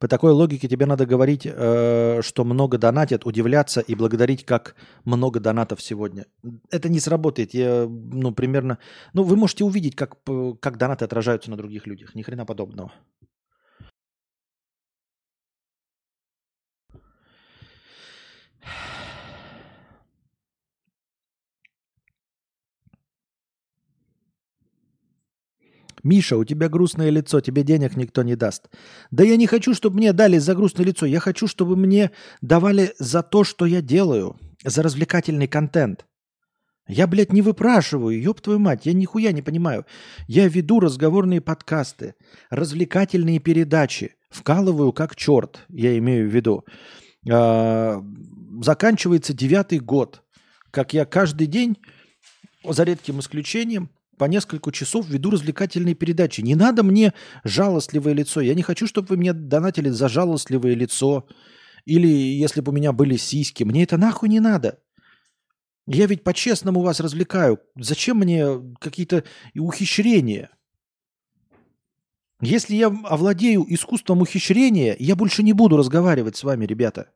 [0.00, 4.74] По такой логике тебе надо говорить, э, что много донатят, удивляться и благодарить, как
[5.04, 6.24] много донатов сегодня.
[6.70, 7.52] Это не сработает.
[7.52, 8.78] Я, ну, примерно...
[9.12, 10.16] Ну, вы можете увидеть, как,
[10.60, 12.14] как донаты отражаются на других людях.
[12.14, 12.92] Ни хрена подобного.
[26.02, 28.68] Миша, у тебя грустное лицо, тебе денег никто не даст.
[29.10, 31.06] Да я не хочу, чтобы мне дали за грустное лицо.
[31.06, 32.10] Я хочу, чтобы мне
[32.40, 36.06] давали за то, что я делаю, за развлекательный контент.
[36.88, 39.86] Я, блядь, не выпрашиваю, ёб твою мать, я нихуя не понимаю.
[40.26, 42.14] Я веду разговорные подкасты,
[42.50, 46.64] развлекательные передачи, вкалываю как черт, я имею в виду.
[47.30, 48.02] А,
[48.62, 50.22] заканчивается девятый год,
[50.72, 51.76] как я каждый день,
[52.64, 53.90] за редким исключением,
[54.20, 56.42] по несколько часов веду развлекательные передачи.
[56.42, 58.42] Не надо мне жалостливое лицо.
[58.42, 61.26] Я не хочу, чтобы вы мне донатили за жалостливое лицо.
[61.86, 63.64] Или если бы у меня были сиськи.
[63.64, 64.78] Мне это нахуй не надо.
[65.86, 67.60] Я ведь по-честному вас развлекаю.
[67.76, 68.46] Зачем мне
[68.78, 69.24] какие-то
[69.56, 70.50] ухищрения?
[72.42, 77.10] Если я овладею искусством ухищрения, я больше не буду разговаривать с вами, ребята.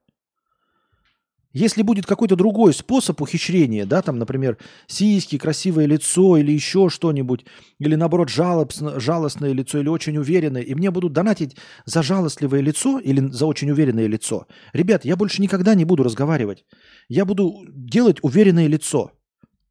[1.55, 4.59] Если будет какой-то другой способ ухищрения, да, там, например,
[4.89, 7.47] сиськи, красивое лицо или еще что-нибудь,
[7.79, 12.99] или наоборот жалостно, жалостное лицо или очень уверенное, и мне будут донатить за жалостливое лицо
[12.99, 16.65] или за очень уверенное лицо, ребят, я больше никогда не буду разговаривать.
[17.09, 19.13] Я буду делать уверенное лицо.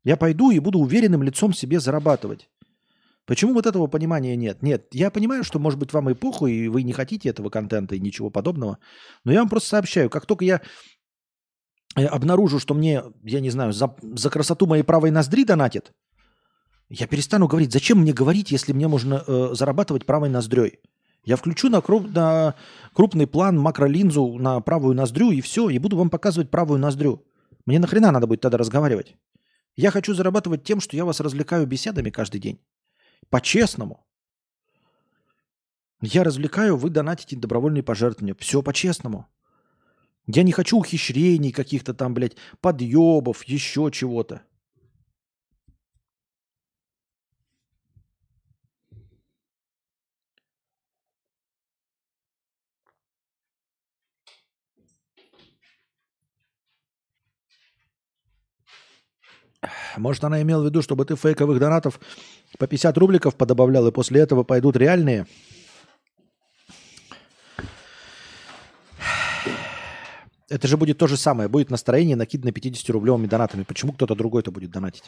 [0.05, 2.47] Я пойду и буду уверенным лицом себе зарабатывать.
[3.25, 4.61] Почему вот этого понимания нет?
[4.61, 7.95] Нет, я понимаю, что, может быть, вам и похуй, и вы не хотите этого контента
[7.95, 8.79] и ничего подобного,
[9.23, 10.61] но я вам просто сообщаю, как только я
[11.95, 15.91] э, обнаружу, что мне, я не знаю, за, за красоту моей правой ноздри донатит,
[16.89, 20.79] я перестану говорить, зачем мне говорить, если мне можно э, зарабатывать правой ноздрёй.
[21.25, 22.55] Я включу на, круп, на
[22.93, 27.25] крупный план макролинзу на правую ноздрю и все, и буду вам показывать правую ноздрю.
[27.65, 29.15] Мне нахрена надо будет тогда разговаривать?
[29.75, 32.59] Я хочу зарабатывать тем, что я вас развлекаю беседами каждый день.
[33.29, 34.05] По-честному.
[36.01, 38.35] Я развлекаю, вы донатите добровольные пожертвования.
[38.37, 39.27] Все по-честному.
[40.27, 44.41] Я не хочу ухищрений каких-то там, блядь, подъебов, еще чего-то.
[59.97, 61.99] Может, она имела в виду, чтобы ты фейковых донатов
[62.57, 65.25] по 50 рубликов подобавлял, и после этого пойдут реальные?
[70.53, 71.49] Это же будет то же самое.
[71.49, 73.63] Будет настроение накидано 50-рублевыми донатами.
[73.63, 75.05] Почему кто-то другой-то будет донатить?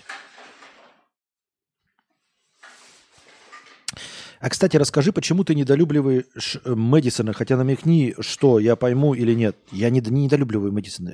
[4.40, 9.56] А, кстати, расскажи, почему ты недолюбливаешь э, Мэдисона, хотя намекни, что я пойму или нет.
[9.72, 11.14] Я не, не недолюбливаю Мэдисона.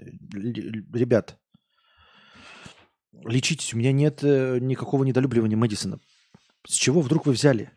[0.94, 1.38] Ребят,
[3.26, 6.00] лечитесь, у меня нет э, никакого недолюбливания Мэдисона.
[6.66, 7.70] С чего вдруг вы взяли?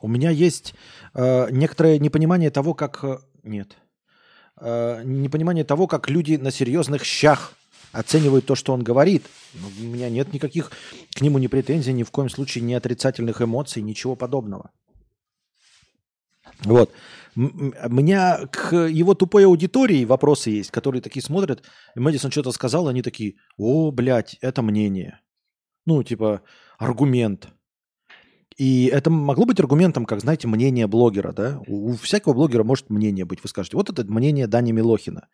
[0.00, 0.74] У меня есть
[1.16, 3.02] э, некоторое непонимание того, как...
[3.02, 3.76] Э, нет.
[4.60, 7.54] Э, непонимание того, как люди на серьезных щах
[7.92, 9.24] оценивают то, что он говорит.
[9.54, 10.70] Ну, у меня нет никаких
[11.14, 14.70] к нему ни претензий, ни в коем случае ни отрицательных эмоций, ничего подобного.
[16.64, 16.92] Вот.
[17.34, 21.62] У меня к его тупой аудитории вопросы есть, которые такие смотрят,
[21.94, 25.20] и Мэдисон что-то сказал, они такие, о, блядь, это мнение.
[25.84, 26.42] Ну, типа,
[26.78, 27.48] аргумент.
[28.56, 31.60] И это могло быть аргументом, как, знаете, мнение блогера, да?
[31.66, 33.42] У, всякого блогера может мнение быть.
[33.42, 35.28] Вы скажете, вот это мнение Дани Милохина.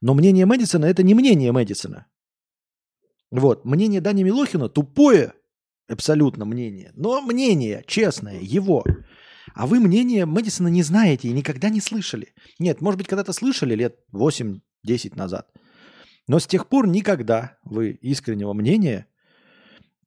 [0.00, 2.06] Но мнение Мэдисона– это не мнение Мэдисона.
[3.30, 5.32] Вот, мнение Дани Милохина тупое,
[5.88, 8.84] абсолютно мнение, но мнение честное, его.
[9.54, 12.34] А вы мнение Мэдисона не знаете и никогда не слышали.
[12.58, 14.60] Нет, может быть, когда-то слышали лет 8-10
[15.16, 15.48] назад.
[16.28, 19.06] Но с тех пор никогда вы искреннего мнения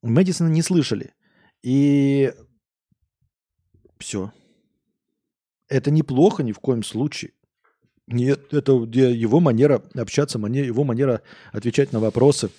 [0.02, 1.14] Мэдисона не слышали.
[1.62, 2.32] И
[4.00, 4.32] все.
[5.68, 7.32] Это неплохо ни в коем случае.
[8.08, 11.22] Нет, это его манера общаться, его манера
[11.52, 12.50] отвечать на вопросы.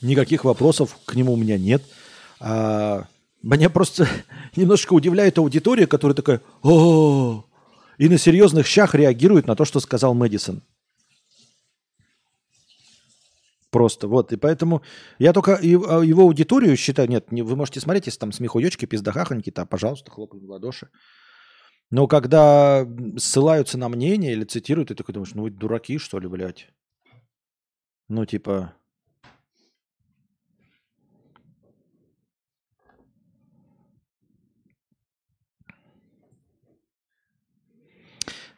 [0.00, 1.82] Никаких вопросов к нему у меня нет.
[2.38, 3.06] А
[3.42, 4.08] меня просто
[4.56, 7.44] немножко удивляет аудитория, которая такая о
[7.98, 10.62] и на серьезных щах реагирует на то, что сказал Мэдисон.
[13.76, 14.32] Просто вот.
[14.32, 14.80] И поэтому
[15.18, 19.66] я только а, его аудиторию считаю, нет, вы можете смотреть, если там смехуёчки, пиздахахоньки, то,
[19.66, 20.88] пожалуйста, хлопаем в ладоши.
[21.90, 22.86] Но когда
[23.18, 26.68] ссылаются на мнение или цитируют, ты такой думаешь, ну вы дураки, что ли, блядь?
[28.08, 28.72] Ну, типа,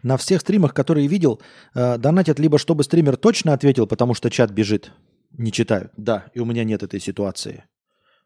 [0.04, 1.40] на всех стримах, которые видел,
[1.74, 4.92] э, донатят либо чтобы стример точно ответил, потому что чат бежит,
[5.30, 5.92] не читают.
[5.96, 7.64] Да, и у меня нет этой ситуации.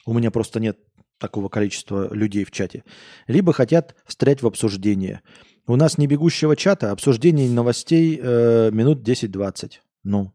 [0.05, 0.79] У меня просто нет
[1.19, 2.85] такого количества людей в чате.
[3.27, 5.23] Либо хотят встрять в обсуждение.
[5.67, 9.75] У нас не бегущего чата, обсуждение новостей э, минут 10-20.
[10.03, 10.35] Ну.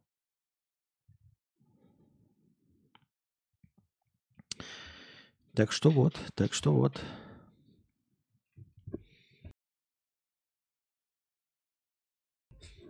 [5.53, 7.01] Так что вот, так что вот.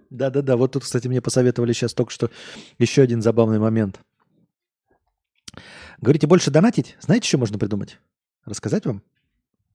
[0.09, 2.29] Да-да-да, вот тут, кстати, мне посоветовали сейчас только что
[2.77, 3.99] еще один забавный момент.
[5.99, 6.95] Говорите, больше донатить?
[6.99, 7.99] Знаете, что можно придумать?
[8.45, 9.01] Рассказать вам?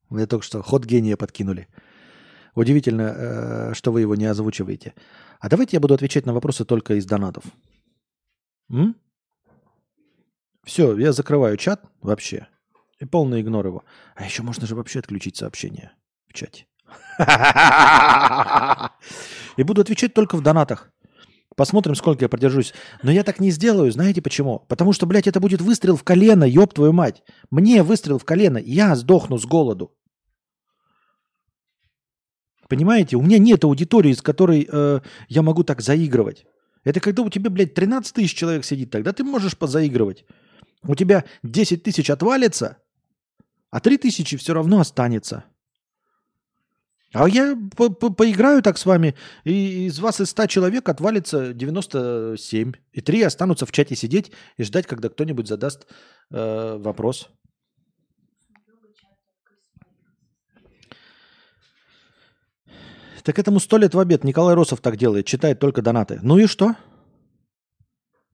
[0.09, 1.69] Мне только что ход гения подкинули.
[2.55, 4.95] Удивительно, э, что вы его не озвучиваете.
[5.41, 7.45] А давайте я буду отвечать на вопросы только из донатов.
[8.71, 8.95] М?
[10.65, 12.47] Все, я закрываю чат вообще.
[13.01, 13.85] И полный игнор его.
[14.15, 15.93] А еще можно же вообще отключить сообщения
[16.29, 16.67] в чате.
[19.57, 20.91] И буду отвечать только в донатах.
[21.57, 22.73] Посмотрим, сколько я продержусь.
[23.03, 24.65] Но я так не сделаю, знаете почему?
[24.69, 27.23] Потому что, блядь, это будет выстрел в колено, ёб твою мать.
[27.51, 29.93] Мне выстрел в колено, я сдохну с голоду.
[32.69, 33.17] Понимаете?
[33.17, 36.47] У меня нет аудитории, с которой э, я могу так заигрывать.
[36.85, 40.25] Это когда у тебя, блядь, 13 тысяч человек сидит, тогда ты можешь позаигрывать.
[40.85, 42.79] У тебя 10 тысяч отвалится,
[43.71, 45.45] а 3 тысячи все равно останется.
[47.13, 49.15] А я по -по поиграю так с вами,
[49.45, 52.73] и из вас из 100 человек отвалится 97.
[52.93, 55.87] И три останутся в чате сидеть и ждать, когда кто-нибудь задаст
[56.31, 57.29] э, вопрос.
[63.23, 64.25] Так этому сто лет в обед.
[64.25, 65.27] Николай Росов так делает.
[65.27, 66.19] Читает только донаты.
[66.23, 66.75] Ну и что?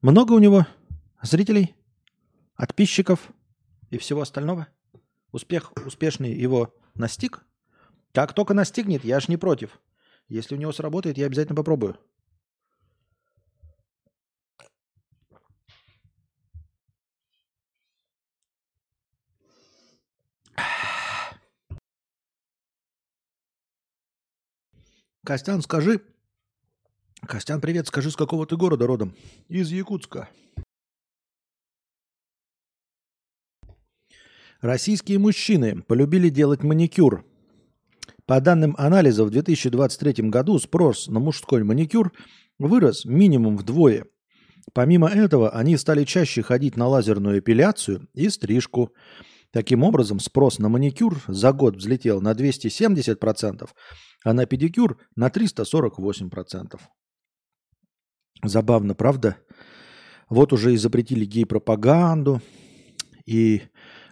[0.01, 0.65] Много у него
[1.21, 1.75] зрителей,
[2.55, 3.19] подписчиков
[3.91, 4.67] и всего остального?
[5.31, 7.43] Успех успешный его настиг?
[8.13, 9.79] Как только настигнет, я ж не против.
[10.27, 11.97] Если у него сработает, я обязательно попробую.
[25.23, 26.01] Костян, скажи.
[27.27, 29.15] Костян, привет, скажи, с какого ты города родом?
[29.47, 30.27] Из Якутска.
[34.61, 37.28] Российские мужчины полюбили делать маникюр.
[38.29, 42.13] По данным анализа, в 2023 году спрос на мужской маникюр
[42.59, 44.05] вырос минимум вдвое.
[44.71, 48.93] Помимо этого, они стали чаще ходить на лазерную эпиляцию и стрижку.
[49.51, 53.67] Таким образом, спрос на маникюр за год взлетел на 270%,
[54.23, 56.79] а на педикюр на 348%.
[58.43, 59.37] Забавно, правда?
[60.29, 62.43] Вот уже и запретили гей-пропаганду,
[63.25, 63.63] и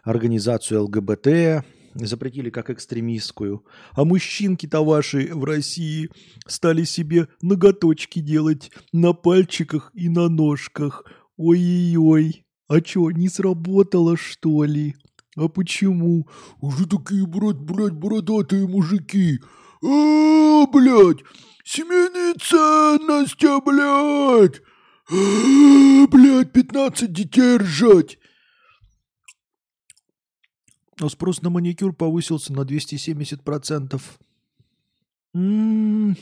[0.04, 1.64] организацию ЛГБТ
[2.06, 3.66] запретили как экстремистскую.
[3.94, 6.10] А мужчинки-то ваши в России
[6.46, 11.06] стали себе ноготочки делать на пальчиках и на ножках.
[11.38, 14.96] Ой-ой-ой, а чё, не сработало что ли?
[15.36, 16.28] А почему?
[16.62, 19.40] Уже такие, брат, блядь, бородатые мужики.
[19.84, 21.24] А, блядь,
[21.64, 24.62] семейные ценности, блядь.
[25.10, 28.18] А, блядь, 15 детей ржать.
[31.00, 34.02] А спрос на маникюр повысился на 270%.
[35.36, 36.18] М-м-м.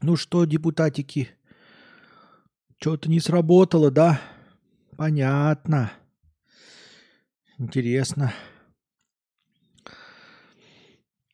[0.00, 1.30] Ну что, депутатики,
[2.80, 4.20] что-то не сработало, да?
[4.96, 5.92] Понятно.
[7.58, 8.32] Интересно.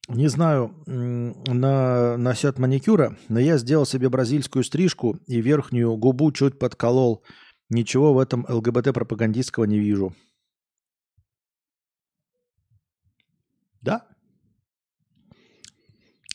[0.09, 6.59] Не знаю на, насчет маникюра, но я сделал себе бразильскую стрижку и верхнюю губу чуть
[6.59, 7.22] подколол.
[7.68, 10.14] Ничего в этом ЛГБТ-пропагандистского не вижу.
[13.81, 14.07] Да?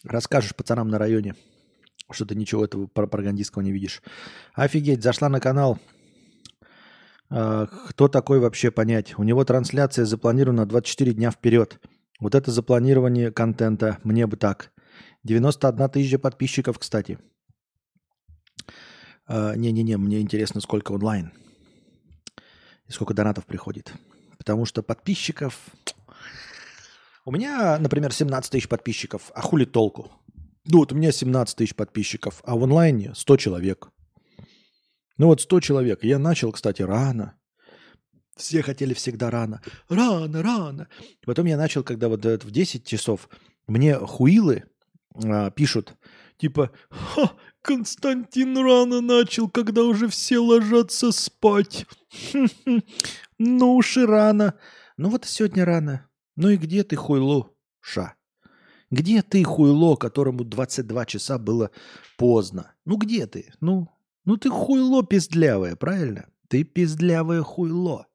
[0.04, 1.36] Расскажешь пацанам на районе,
[2.12, 4.02] что ты ничего этого пропагандистского не видишь.
[4.54, 5.80] Офигеть, зашла на канал.
[7.30, 9.18] А, кто такой вообще понять?
[9.18, 11.80] У него трансляция запланирована 24 дня вперед.
[12.20, 14.72] Вот это запланирование контента, мне бы так.
[15.24, 17.18] 91 тысяча подписчиков, кстати.
[19.28, 21.34] А, не-не-не, мне интересно, сколько онлайн.
[22.88, 23.92] И сколько донатов приходит.
[24.38, 25.60] Потому что подписчиков
[27.26, 30.12] у меня, например, 17 тысяч подписчиков, а хули толку?
[30.66, 33.90] Ну вот у меня 17 тысяч подписчиков, а в онлайне 100 человек.
[35.18, 36.04] Ну вот 100 человек.
[36.04, 37.36] Я начал, кстати, рано.
[38.36, 39.62] Все хотели всегда рано.
[39.90, 40.88] Рано, рано.
[41.26, 43.30] Потом я начал, когда вот в 10 часов
[43.66, 44.66] мне хуилы
[45.24, 45.96] а, пишут,
[46.38, 47.32] типа, Ха,
[47.62, 51.86] Константин рано начал, когда уже все ложатся спать.
[53.38, 54.58] Ну уж и рано.
[54.96, 56.08] Ну вот сегодня рано.
[56.36, 57.52] Ну и где ты, хуйло,
[57.82, 58.16] ша?
[58.92, 61.72] Где ты, хуйло, которому 22 часа было
[62.18, 62.74] поздно?
[62.86, 63.54] Ну где ты?
[63.62, 63.90] Ну,
[64.26, 66.30] ну ты хуйло пиздлявое, правильно?
[66.50, 68.08] Ты пиздлявое хуйло.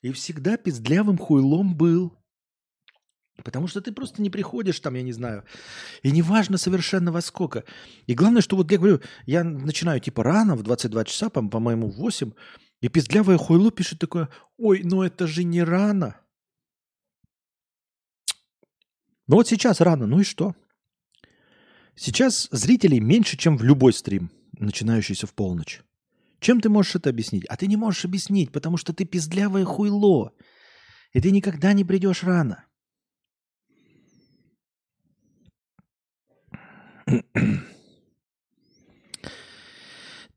[0.00, 2.16] И всегда пиздлявым хуйлом был.
[3.44, 5.44] Потому что ты просто не приходишь там, я не знаю.
[6.02, 7.64] И неважно совершенно во сколько.
[8.06, 11.88] И главное, что вот я говорю, я начинаю типа рано, в 22 часа, по- по-моему,
[11.88, 12.32] в 8,
[12.80, 16.20] и пиздлявое хуйло пишет такое, ой, ну это же не рано.
[19.28, 20.56] Но вот сейчас рано, ну и что?
[21.94, 25.82] Сейчас зрителей меньше, чем в любой стрим, начинающийся в полночь.
[26.40, 27.44] Чем ты можешь это объяснить?
[27.46, 30.32] А ты не можешь объяснить, потому что ты пиздлявое хуйло.
[31.12, 32.64] И ты никогда не придешь рано.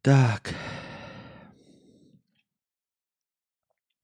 [0.01, 0.55] Так.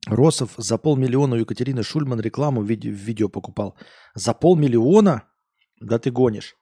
[0.10, 3.76] Росов за полмиллиона у Екатерины Шульман рекламу в видео, в видео покупал.
[4.16, 5.24] За полмиллиона?
[5.80, 6.56] Да ты гонишь.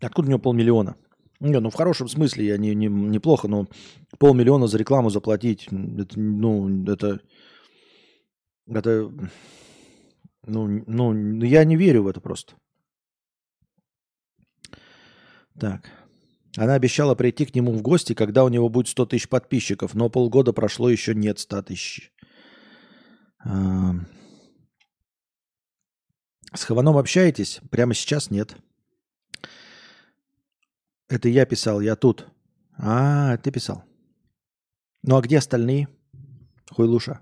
[0.00, 0.96] Откуда у него полмиллиона?
[1.40, 3.66] Не, ну в хорошем смысле, я не, не, неплохо, но
[4.18, 7.20] полмиллиона за рекламу заплатить, это, ну, это,
[8.66, 9.12] это,
[10.46, 12.54] ну, ну, я не верю в это просто.
[15.58, 15.90] Так.
[16.56, 20.08] Она обещала прийти к нему в гости, когда у него будет 100 тысяч подписчиков, но
[20.08, 22.12] полгода прошло, еще нет 100 тысяч.
[26.54, 27.60] С Хованом общаетесь?
[27.70, 28.56] Прямо сейчас нет.
[31.08, 32.28] Это я писал, я тут.
[32.78, 33.84] А, ты писал.
[35.02, 35.88] Ну а где остальные?
[36.70, 37.20] Хуйлуша.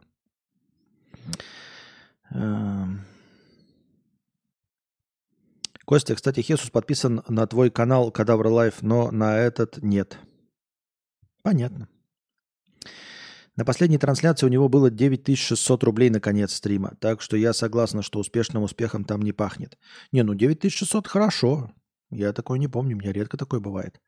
[5.84, 10.18] Костя, кстати, Хесус подписан на твой канал Кадавр Live, но на этот нет.
[11.42, 11.88] Понятно.
[13.56, 16.96] На последней трансляции у него было 9600 рублей на конец стрима.
[17.00, 19.76] Так что я согласна, что успешным успехом там не пахнет.
[20.10, 21.70] Не, ну 9600 хорошо.
[22.10, 24.00] Я такое не помню, у меня редко такое бывает.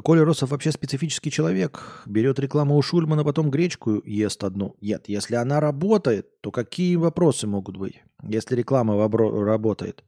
[0.00, 2.02] Коля Росов вообще специфический человек.
[2.06, 4.76] Берет рекламу у Шульмана, потом гречку ест одну.
[4.80, 8.02] Нет, если она работает, то какие вопросы могут быть?
[8.22, 10.04] Если реклама работает,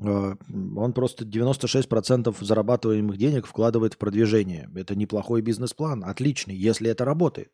[0.00, 0.36] а,
[0.76, 4.68] он просто 96% зарабатываемых денег вкладывает в продвижение.
[4.74, 7.52] Это неплохой бизнес-план, отличный, если это работает.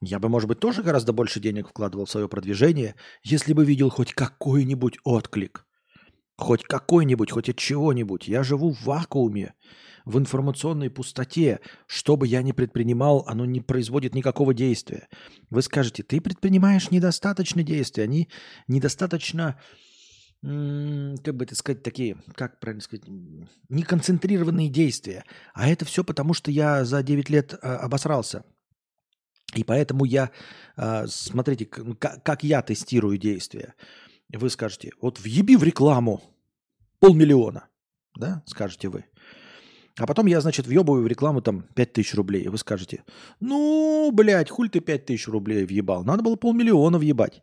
[0.00, 3.88] Я бы, может быть, тоже гораздо больше денег вкладывал в свое продвижение, если бы видел
[3.88, 5.64] хоть какой-нибудь отклик.
[6.42, 8.26] Хоть какой-нибудь, хоть от чего-нибудь.
[8.26, 9.54] Я живу в вакууме,
[10.04, 11.60] в информационной пустоте.
[11.86, 15.06] Что бы я ни предпринимал, оно не производит никакого действия.
[15.50, 18.28] Вы скажете, ты предпринимаешь недостаточно действия, они
[18.66, 19.60] недостаточно
[20.42, 23.04] как бы это сказать, такие, как правильно сказать,
[23.68, 25.24] неконцентрированные действия.
[25.54, 28.44] А это все потому, что я за 9 лет а, обосрался.
[29.54, 30.32] И поэтому я,
[30.74, 33.74] а, смотрите, как, как я тестирую действия.
[34.32, 36.31] Вы скажете, вот въеби в рекламу
[37.02, 37.68] полмиллиона,
[38.16, 39.04] да, скажете вы.
[39.98, 42.44] А потом я, значит, въебываю в рекламу там 5000 рублей.
[42.44, 43.02] И вы скажете,
[43.40, 46.04] ну, блядь, хуль ты 5000 рублей въебал.
[46.04, 47.42] Надо было полмиллиона въебать.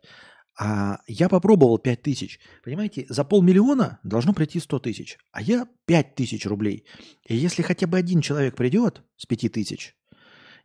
[0.58, 2.40] А я попробовал 5 тысяч.
[2.64, 5.18] Понимаете, за полмиллиона должно прийти 100 тысяч.
[5.30, 6.84] А я 5 тысяч рублей.
[7.28, 9.94] И если хотя бы один человек придет с 5 тысяч,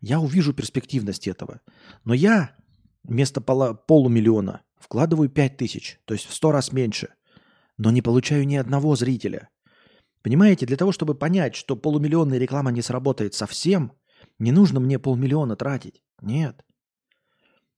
[0.02, 1.62] я увижу перспективность этого.
[2.04, 2.56] Но я
[3.04, 7.10] вместо пола, полумиллиона вкладываю 5 тысяч, то есть в 100 раз меньше.
[7.78, 9.50] Но не получаю ни одного зрителя.
[10.22, 13.92] Понимаете, для того, чтобы понять, что полумиллионная реклама не сработает совсем,
[14.40, 16.02] не нужно мне полмиллиона тратить.
[16.22, 16.64] Нет.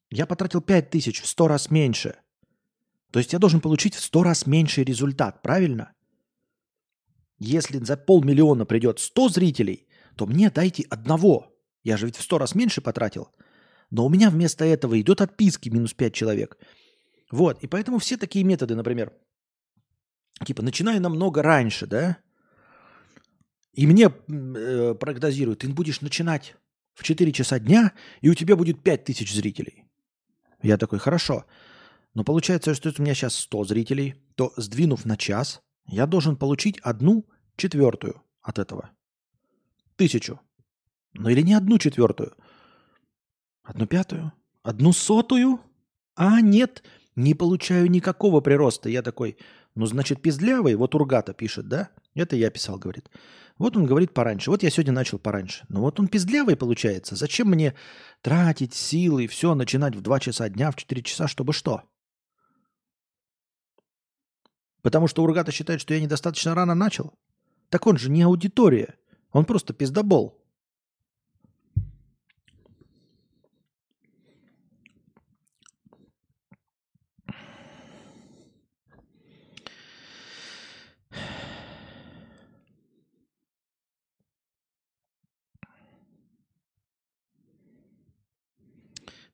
[0.09, 2.15] Я потратил 5 тысяч в 100 раз меньше.
[3.11, 5.93] То есть я должен получить в 100 раз меньший результат, правильно?
[7.39, 11.53] Если за полмиллиона придет 100 зрителей, то мне дайте одного.
[11.83, 13.29] Я же ведь в 100 раз меньше потратил.
[13.91, 16.57] Но у меня вместо этого идет отписки минус 5 человек.
[17.31, 19.13] Вот, и поэтому все такие методы, например,
[20.45, 22.18] типа, начинай намного раньше, да?
[23.73, 26.55] И мне э, прогнозируют, ты будешь начинать
[26.93, 29.85] в 4 часа дня, и у тебя будет 5 тысяч зрителей.
[30.61, 31.45] Я такой, хорошо.
[32.15, 36.80] Но получается, что у меня сейчас 100 зрителей, то сдвинув на час, я должен получить
[36.80, 38.89] одну четвертую от этого.
[39.95, 40.39] Тысячу.
[41.14, 42.35] Ну или не одну четвертую.
[43.64, 44.31] Одну пятую?
[44.64, 45.59] Одну сотую?
[46.15, 46.84] А, нет,
[47.15, 48.89] не получаю никакого прироста.
[48.89, 49.38] Я такой,
[49.77, 51.89] ну значит пиздлявый, вот Ургата пишет, да?
[52.15, 53.09] Это я писал, говорит.
[53.59, 54.49] Вот он говорит пораньше.
[54.49, 55.65] Вот я сегодня начал пораньше.
[55.69, 57.15] Но вот он пиздлявый получается.
[57.15, 57.75] Зачем мне
[58.21, 61.83] тратить силы и все, начинать в 2 часа дня, в 4 часа, чтобы что?
[64.81, 67.13] Потому что Ургата считает, что я недостаточно рано начал.
[67.69, 68.95] Так он же не аудитория.
[69.31, 70.43] Он просто пиздобол.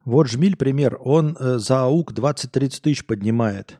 [0.05, 0.97] Вот Жмиль пример.
[0.99, 3.79] Он э, за АУК 20-30 тысяч поднимает.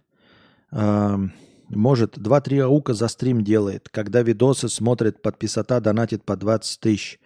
[1.70, 3.90] Может, 2-3 АУКа за стрим делает.
[3.90, 7.20] Когда видосы смотрит, подписота донатит по 20 тысяч.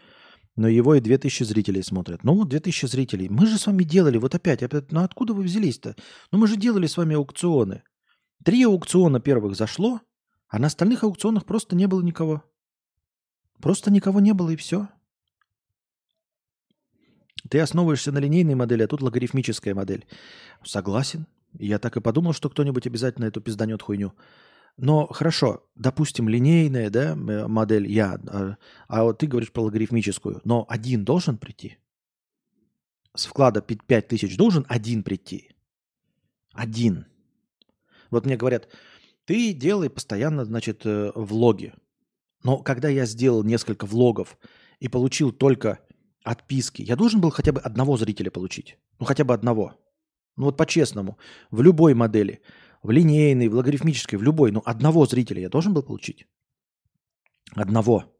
[0.56, 2.24] Но его и 2000 зрителей смотрят.
[2.24, 3.30] Ну вот 2000 зрителей.
[3.30, 5.96] Мы же с вами делали, вот опять, опять ну откуда вы взялись-то?
[6.32, 7.84] Ну мы же делали с вами аукционы.
[8.44, 10.02] Три аукциона первых зашло,
[10.48, 12.44] а на остальных аукционах просто не было никого.
[13.62, 14.88] Просто никого не было и все.
[17.50, 20.06] Ты основываешься на линейной модели, а тут логарифмическая модель.
[20.64, 21.28] Согласен.
[21.58, 24.14] Я так и подумал, что кто-нибудь обязательно эту пизданет хуйню.
[24.78, 28.58] Но хорошо, допустим, линейная да, модель я, а,
[28.88, 31.78] а вот ты говоришь про логарифмическую, но один должен прийти.
[33.16, 35.50] С вклада 5 тысяч должен один прийти.
[36.54, 37.08] Один.
[38.12, 38.68] Вот мне говорят,
[39.26, 41.74] ты делай постоянно, значит, э, влоги.
[42.44, 44.38] Но когда я сделал несколько влогов
[44.80, 45.80] и получил только
[46.32, 48.78] отписки, я должен был хотя бы одного зрителя получить.
[49.00, 49.74] Ну, хотя бы одного.
[50.36, 51.18] Ну, вот по-честному.
[51.52, 52.42] В любой модели.
[52.84, 54.52] В линейной, в логарифмической, в любой.
[54.52, 56.28] Ну, одного зрителя я должен был получить.
[57.56, 58.14] Одного.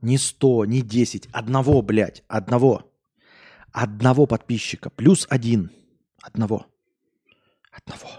[0.00, 1.28] Не сто, не десять.
[1.32, 2.24] Одного, блядь.
[2.28, 2.92] Одного.
[3.72, 4.90] Одного подписчика.
[4.90, 5.70] Плюс один.
[6.22, 6.66] Одного.
[7.70, 8.10] Одного.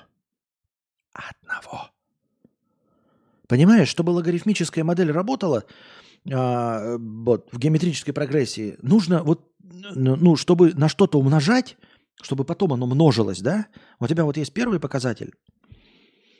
[1.13, 1.89] Одного.
[3.47, 5.63] Понимаешь, чтобы логарифмическая модель работала,
[6.31, 11.77] а, вот, в геометрической прогрессии, нужно вот, ну, ну, чтобы на что-то умножать,
[12.21, 13.67] чтобы потом оно множилось, да?
[13.99, 15.33] У тебя вот есть первый показатель,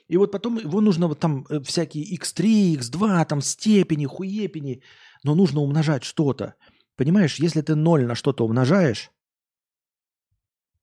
[0.08, 4.82] и вот потом его нужно вот там э, всякие x3, x2, там степени, хуепени,
[5.22, 6.54] но нужно умножать что-то.
[6.96, 9.10] Понимаешь, если ты 0 на что-то умножаешь,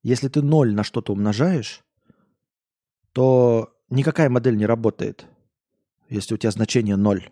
[0.03, 1.83] если ты 0 на что-то умножаешь,
[3.13, 5.25] то никакая модель не работает,
[6.09, 7.29] если у тебя значение 0.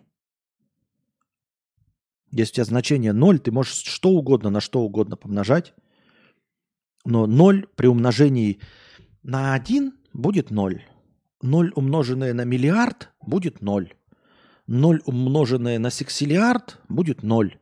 [2.32, 5.74] Если у тебя значение 0, ты можешь что угодно на что угодно помножать,
[7.04, 8.60] но 0 при умножении
[9.22, 10.82] на 1 будет 0.
[11.42, 13.92] 0 умноженное на миллиард будет 0.
[14.66, 17.58] 0 умноженное на сексиллиард будет 0.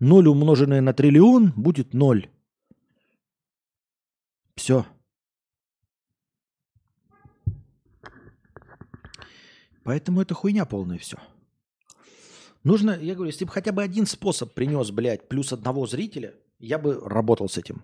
[0.00, 2.28] 0 умноженное на триллион будет 0.
[4.56, 4.86] Все.
[9.84, 11.18] Поэтому это хуйня полная все.
[12.62, 16.78] Нужно, я говорю, если бы хотя бы один способ принес, блядь, плюс одного зрителя, я
[16.78, 17.82] бы работал с этим.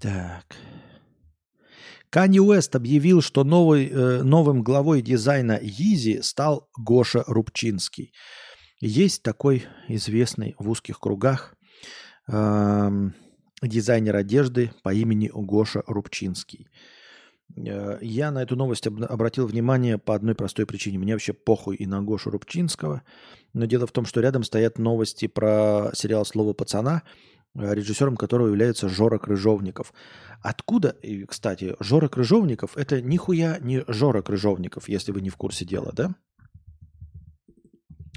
[0.00, 0.56] Так.
[2.10, 8.12] Канни Уэст объявил, что новый, э, новым главой дизайна Yeezy стал Гоша Рубчинский.
[8.80, 11.56] Есть такой известный в узких кругах
[12.28, 16.68] дизайнер одежды по имени Гоша Рубчинский.
[17.56, 20.98] Э, я на эту новость об, обратил внимание по одной простой причине.
[20.98, 23.02] Мне вообще похуй и на Гошу Рубчинского.
[23.52, 27.02] Но дело в том, что рядом стоят новости про сериал «Слово пацана»,
[27.56, 29.94] Э, режиссером которого является Жора Крыжовников.
[30.42, 30.96] Откуда,
[31.28, 36.14] кстати, Жора Крыжовников– это нихуя не Жора Крыжовников, если вы не в курсе дела, да?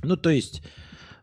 [0.03, 0.63] Ну, то есть,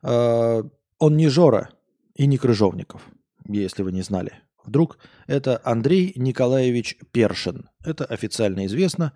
[0.03, 0.63] э,
[0.99, 1.71] он не Жора
[2.15, 3.03] и не Крыжовников,
[3.47, 4.33] если вы не знали.
[4.65, 7.69] Вдруг это Андрей Николаевич Першин.
[7.85, 9.13] Это официально известно.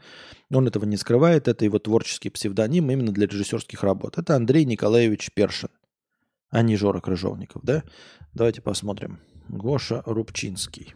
[0.53, 1.49] Он этого не скрывает.
[1.49, 4.19] Это его творческий псевдоним именно для режиссерских работ.
[4.19, 5.71] Это Андрей Николаевич Першин
[6.51, 7.85] а не Жора Крыжовников, да?
[8.33, 9.21] Давайте посмотрим.
[9.49, 10.95] Гоша Рубчинский.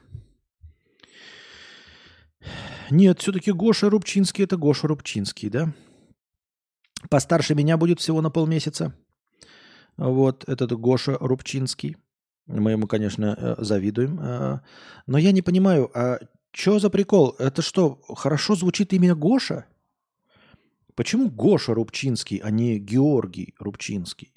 [2.91, 5.73] Нет, все-таки Гоша Рубчинский– это Гоша Рубчинский, да?
[7.09, 8.95] Постарше меня будет всего на полмесяца.
[9.97, 11.97] Вот этот Гоша Рубчинский.
[12.47, 14.19] Мы ему, конечно, э, завидуем.
[14.20, 14.60] Э,
[15.06, 16.19] но я не понимаю, а
[16.51, 17.35] что за прикол?
[17.39, 19.66] Это что, хорошо звучит имя Гоша?
[20.94, 24.32] Почему Гоша Рубчинский, а не Георгий Рубчинский?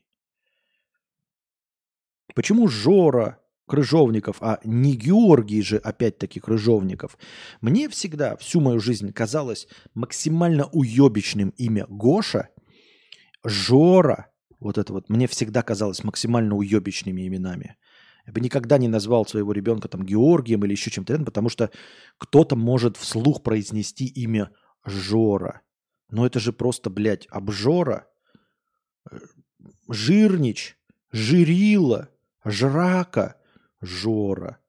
[2.33, 7.17] Почему Жора Крыжовников, а не Георгий же опять-таки Крыжовников?
[7.61, 12.49] Мне всегда, всю мою жизнь казалось максимально уебищным имя Гоша,
[13.43, 17.77] Жора, вот это вот, мне всегда казалось максимально уебищными именами.
[18.25, 21.69] Я бы никогда не назвал своего ребенка там Георгием или еще чем-то, потому что
[22.17, 24.51] кто-то может вслух произнести имя
[24.83, 25.61] Жора.
[26.09, 28.07] Но это же просто, блядь, обжора,
[29.89, 30.77] жирнич,
[31.11, 32.09] жирила–
[32.45, 33.35] Жрака,
[33.81, 34.59] Жора.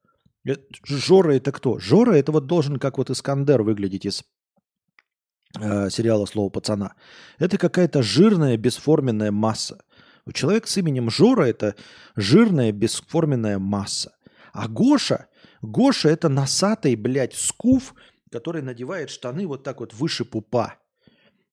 [0.46, 1.78] Э, Жора это кто?
[1.78, 4.24] Жора это вот должен как вот Искандер выглядеть из
[5.60, 6.94] э, сериала «Слово пацана».
[7.38, 9.82] Это какая-то жирная бесформенная масса.
[10.32, 11.76] Человек с именем Жора– это
[12.16, 14.16] жирная бесформенная масса.
[14.52, 15.26] А Гоша,
[15.62, 17.94] Гоша– это носатый, блядь, скуф,
[18.30, 20.74] который надевает штаны вот так вот выше пупа.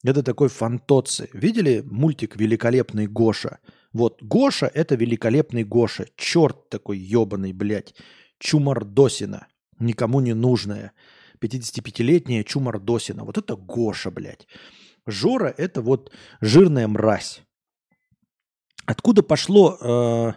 [0.04, 1.30] Это такой фантоци.
[1.34, 3.60] Видели мультик «Великолепный Гоша»?
[3.94, 6.08] Вот Гоша– это великолепный Гоша.
[6.18, 7.94] Черт такой ебаный, блядь.
[8.40, 9.48] Чумардосина.
[9.80, 10.94] Никому не нужная.
[11.44, 13.24] 55-летняя Чумардосина.
[13.24, 14.48] Вот это Гоша, блядь.
[15.06, 16.12] Жора– это вот
[16.42, 17.42] жирная мразь.
[18.86, 20.34] Откуда пошло, э,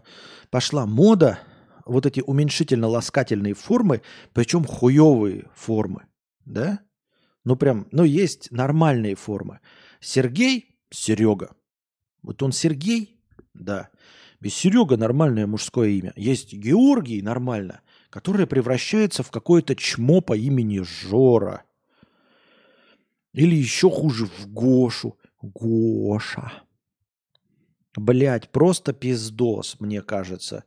[0.50, 1.38] пошла мода
[1.84, 4.02] вот эти уменьшительно-ласкательные формы,
[4.32, 6.06] причем хуевые формы,
[6.44, 6.80] да?
[7.44, 9.60] Ну прям, ну есть нормальные формы.
[10.00, 11.54] Сергей– Серега.
[12.22, 13.20] Вот он Сергей,
[13.54, 13.88] да.
[14.40, 16.12] Без Серега нормальное мужское имя.
[16.16, 21.64] Есть Георгий нормально, которое превращается в какое-то чмо по имени Жора.
[23.32, 25.18] Или еще хуже в Гошу.
[25.42, 26.52] Гоша.
[27.96, 30.64] Блять, просто пиздос, мне кажется.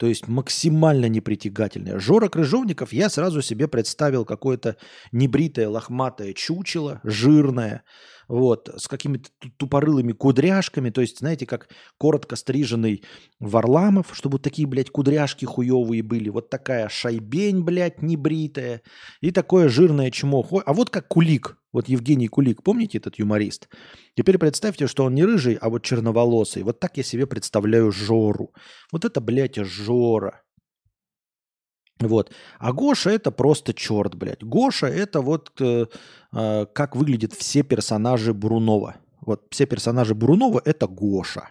[0.00, 1.98] То есть максимально непритягательное.
[1.98, 4.78] Жора Крыжовников, я сразу себе представил какое-то
[5.12, 7.82] небритое, лохматое чучело, жирное,
[8.26, 9.28] вот, с какими-то
[9.58, 11.68] тупорылыми кудряшками, то есть, знаете, как
[11.98, 13.04] коротко стриженный
[13.40, 18.80] Варламов, чтобы такие, блядь, кудряшки хуевые были, вот такая шайбень, блядь, небритая,
[19.20, 20.46] и такое жирное чмо.
[20.64, 23.68] А вот как Кулик, вот Евгений Кулик, помните этот юморист?
[24.16, 26.62] Теперь представьте, что он не рыжий, а вот черноволосый.
[26.62, 28.52] Вот так я себе представляю Жору.
[28.92, 30.42] Вот это, блядь, Жора.
[32.00, 32.32] Вот.
[32.58, 34.42] А Гоша это просто черт, блядь.
[34.42, 35.86] Гоша это вот э,
[36.32, 38.96] э, как выглядят все персонажи Брунова.
[39.20, 41.50] Вот все персонажи Брунова это Гоша.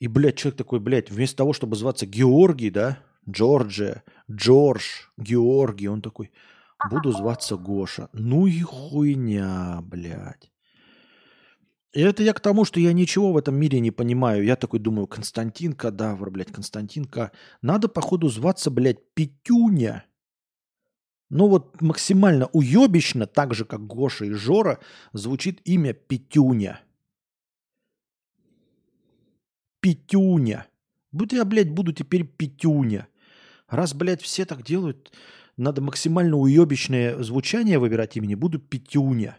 [0.00, 6.02] И, блядь, человек такой, блядь, вместо того, чтобы зваться Георгий, да, Джорджия, Джордж, Георгий, он
[6.02, 6.32] такой,
[6.88, 8.08] буду зваться Гоша.
[8.12, 10.50] Ну и хуйня, блядь.
[11.92, 14.44] И это я к тому, что я ничего в этом мире не понимаю.
[14.44, 17.32] Я такой думаю, Константин Кадавр, блядь, Константин К.
[17.62, 20.04] Надо, походу, зваться, блядь, Петюня.
[21.30, 24.78] Ну вот максимально уебищно, так же, как Гоша и Жора,
[25.12, 26.80] звучит имя Петюня.
[29.80, 30.66] Петюня.
[31.12, 33.08] Будь я, блядь, буду теперь Петюня.
[33.68, 35.12] Раз, блядь, все так делают,
[35.60, 38.34] надо максимально уебищное звучание выбирать имени.
[38.34, 39.38] Буду Петюня.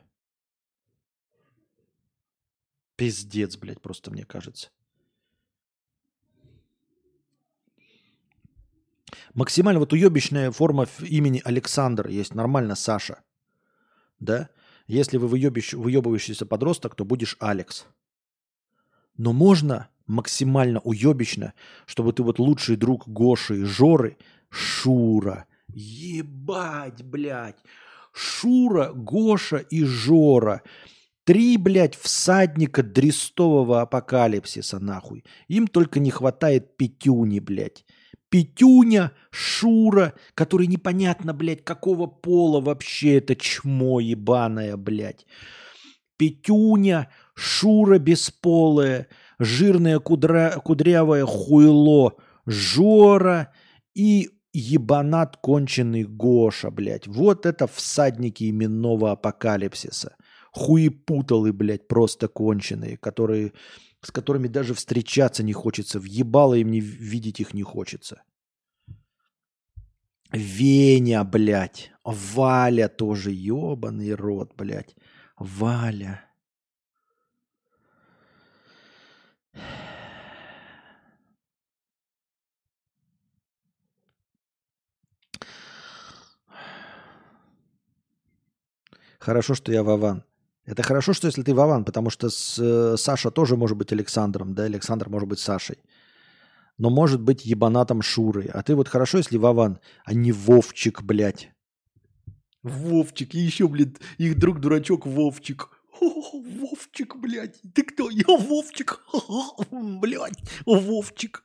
[2.95, 4.69] Пиздец, блядь, просто мне кажется.
[9.34, 12.35] Максимально вот уебищная форма имени Александр есть.
[12.35, 13.23] Нормально Саша.
[14.19, 14.49] Да?
[14.85, 17.85] Если вы выебищ, выебывающийся подросток, то будешь Алекс.
[19.18, 21.53] Но можно максимально уебищно,
[21.88, 24.18] чтобы ты вот лучший друг Гоши и Жоры,
[24.49, 25.48] Шура.
[25.73, 27.60] Ебать, блядь.
[28.14, 30.61] Шура, Гоша и Жора.
[31.23, 35.23] Три, блядь, всадника дрестового апокалипсиса, нахуй.
[35.48, 37.85] Им только не хватает пятюни, блядь.
[38.30, 45.26] Петюня, Шура, который непонятно, блядь, какого пола вообще это чмо ебаное, блядь.
[46.18, 49.07] Петюня, Шура бесполая,
[49.38, 52.15] жирное кудра, кудрявое хуйло,
[52.45, 53.53] Жора
[53.93, 57.07] и ебанат конченый Гоша, блядь.
[57.07, 60.15] Вот это всадники именного апокалипсиса.
[60.52, 63.53] Хуепуталы, блядь, просто конченые, которые
[64.03, 68.23] с которыми даже встречаться не хочется, въебало им не видеть их не хочется.
[70.32, 71.91] Веня, блядь.
[72.03, 74.95] Валя тоже, ебаный рот, блядь.
[75.38, 76.26] Валя.
[89.22, 90.23] Хорошо, что я Вован.
[90.65, 94.56] Это хорошо, что если ты Вован, потому что с, э, Саша тоже может быть Александром,
[94.56, 95.77] да, Александр может быть Сашей.
[96.80, 98.49] Но может быть ебанатом Шурой.
[98.52, 101.52] А ты вот хорошо, если Вован, а не Вовчик, блядь.
[102.64, 105.69] Вовчик, и еще, блядь, их друг дурачок Вовчик.
[106.02, 107.61] Вовчик, блядь.
[107.76, 108.10] Ты кто?
[108.10, 109.02] Я Вовчик.
[109.72, 111.43] Блядь, Вовчик.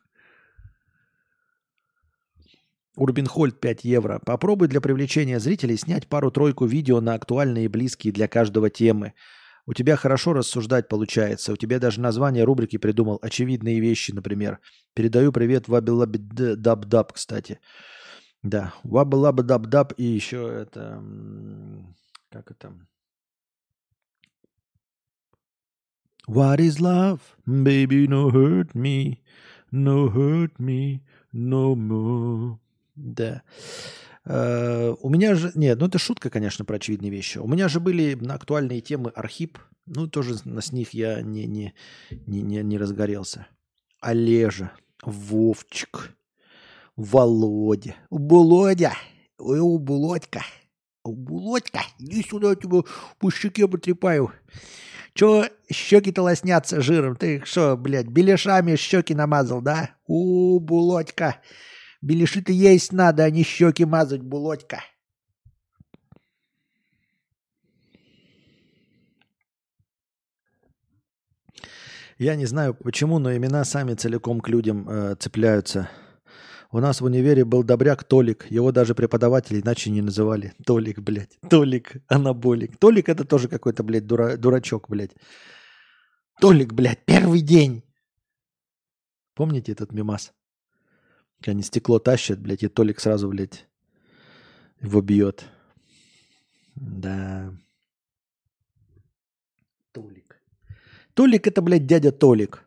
[2.97, 4.19] Урбин Хольд 5 евро.
[4.25, 9.13] Попробуй для привлечения зрителей снять пару-тройку видео на актуальные и близкие для каждого темы.
[9.67, 11.53] У тебя хорошо рассуждать получается.
[11.53, 13.19] У тебя даже название рубрики придумал.
[13.21, 14.59] Очевидные вещи, например.
[14.95, 17.59] Передаю привет Вабилаби Даб Даб, кстати.
[18.41, 21.03] Да, Вабилаби Даб Даб и еще это...
[22.31, 22.73] Как это?
[26.27, 27.19] What is love?
[27.45, 29.19] Baby, no hurt me.
[29.71, 31.01] No hurt me
[31.31, 32.57] no more.
[32.97, 33.43] Да.
[34.25, 35.51] Э, у меня же...
[35.55, 37.37] Нет, ну это шутка, конечно, про очевидные вещи.
[37.37, 39.59] У меня же были на актуальные темы Архип.
[39.85, 41.73] Ну, тоже с них я не, не,
[42.25, 43.47] не, не, не разгорелся.
[44.01, 44.71] Олежа,
[45.03, 46.11] Вовчик,
[46.97, 47.95] Володя.
[48.09, 48.93] Володя,
[49.37, 50.41] ой, у Булодька.
[51.05, 52.81] Булодька, иди сюда, я тебя
[53.19, 54.31] по щеке потрепаю.
[55.13, 57.15] Че щеки-то лоснятся жиром?
[57.15, 59.91] Ты что, блядь, беляшами щеки намазал, да?
[60.05, 61.37] У, Булодька.
[62.01, 64.81] Беляши-то есть надо, а не щеки мазать, булодька.
[72.19, 75.89] Я не знаю почему, но имена сами целиком к людям э, цепляются.
[76.71, 78.47] У нас в универе был добряк Толик.
[78.49, 80.53] Его даже преподаватели иначе не называли.
[80.65, 81.37] Толик, блядь.
[81.49, 82.77] Толик, анаболик.
[82.77, 85.15] Толик это тоже какой-то, блядь, дура, дурачок, блядь.
[86.41, 87.83] Толик, блядь, первый день.
[89.33, 90.33] Помните этот мимас?
[91.45, 93.67] Они стекло тащат, блядь, и Толик сразу, блядь,
[94.81, 95.45] его бьет.
[96.75, 97.53] Да.
[99.91, 100.41] Толик.
[101.13, 102.63] Толик это, блядь, дядя Толик.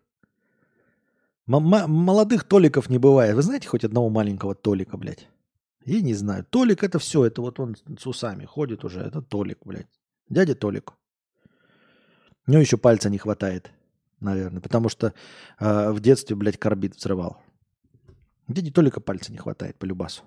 [1.47, 3.35] М- молодых Толиков не бывает.
[3.35, 5.29] Вы знаете хоть одного маленького Толика, блядь?
[5.85, 6.45] Я не знаю.
[6.45, 7.25] Толик это все.
[7.25, 9.01] Это вот он с усами ходит уже.
[9.01, 9.89] Это Толик, блядь.
[10.29, 10.93] Дядя Толик.
[12.47, 13.71] У него еще пальца не хватает,
[14.21, 14.61] наверное.
[14.61, 15.13] Потому что
[15.59, 17.43] э, в детстве, блядь, карбид взрывал.
[18.51, 20.23] Дяде Толика пальца не хватает по любасу.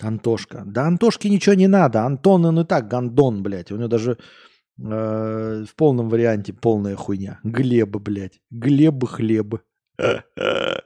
[0.00, 0.62] Антошка.
[0.64, 2.04] Да Антошке ничего не надо.
[2.04, 3.72] Антон, он и так гандон, блядь.
[3.72, 7.40] У него даже э, в полном варианте полная хуйня.
[7.42, 8.40] Глеб, блядь.
[8.50, 9.56] Глеб хлеб.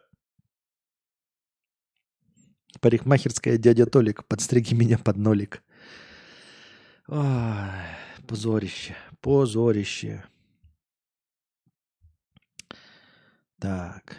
[2.80, 5.62] Парикмахерская дядя Толик, подстриги меня под нолик.
[7.06, 7.26] Ой,
[8.26, 10.24] позорище, позорище.
[13.62, 14.16] Так.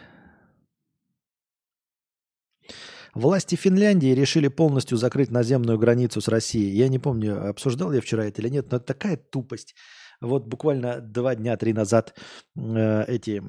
[3.12, 6.74] Власти Финляндии решили полностью закрыть наземную границу с Россией.
[6.74, 9.74] Я не помню, обсуждал я вчера это или нет, но это такая тупость.
[10.22, 12.18] Вот буквально два дня, три назад
[12.56, 13.42] э, эти,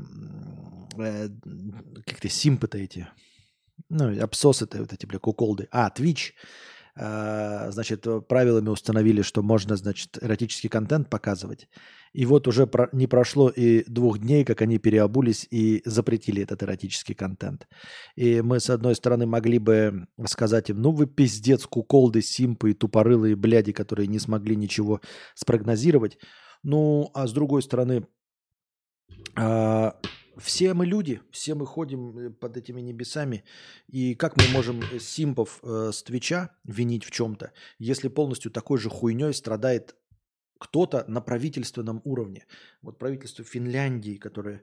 [0.97, 1.29] э,
[2.05, 3.07] как-то симпы-то эти,
[3.87, 5.69] ну, абсосы-то вот эти, бля, куколды.
[5.71, 6.33] А, Twitch
[6.97, 11.69] э, значит, правилами установили, что можно, значит, эротический контент показывать.
[12.15, 16.63] И вот уже про, не прошло и двух дней, как они переобулись и запретили этот
[16.63, 17.67] эротический контент.
[18.15, 22.73] И мы, с одной стороны, могли бы сказать им, ну вы пиздец, куколды, симпы и
[22.73, 25.01] тупорылые бляди, которые не смогли ничего
[25.35, 26.17] спрогнозировать.
[26.63, 28.07] Ну, а с другой стороны,
[29.37, 29.91] э,
[30.37, 33.43] все мы люди, все мы ходим э, под этими небесами.
[33.87, 38.89] И как мы можем симпов э, с Твича винить в чем-то, если полностью такой же
[38.89, 39.95] хуйней страдает
[40.59, 42.45] кто-то на правительственном уровне.
[42.81, 44.61] Вот правительство Финляндии, которое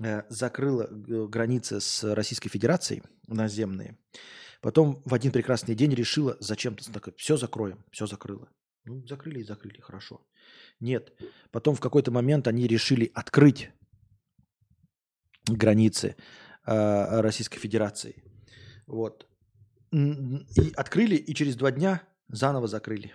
[0.00, 3.98] э, закрыло э, границы с Российской Федерацией наземные,
[4.60, 8.48] потом в один прекрасный день решило зачем-то так, все закроем, все закрыло.
[8.84, 10.26] Ну, закрыли и закрыли, хорошо.
[10.80, 11.12] Нет.
[11.50, 13.70] Потом в какой-то момент они решили открыть
[15.46, 16.16] границы
[16.66, 18.22] э, Российской Федерации.
[18.86, 19.26] Вот.
[19.92, 23.14] И открыли, и через два дня заново закрыли.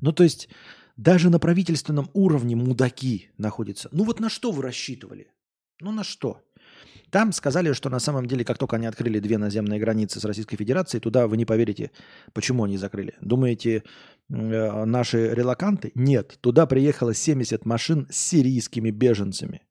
[0.00, 0.48] Ну, то есть
[0.96, 3.88] даже на правительственном уровне мудаки находятся.
[3.92, 5.28] Ну вот на что вы рассчитывали?
[5.80, 6.42] Ну на что?
[7.10, 10.56] Там сказали, что на самом деле, как только они открыли две наземные границы с Российской
[10.56, 11.92] Федерацией, туда вы не поверите,
[12.32, 13.14] почему они закрыли.
[13.20, 13.84] Думаете,
[14.28, 15.92] э, наши релаканты?
[15.94, 19.62] Нет, туда приехало 70 машин с сирийскими беженцами.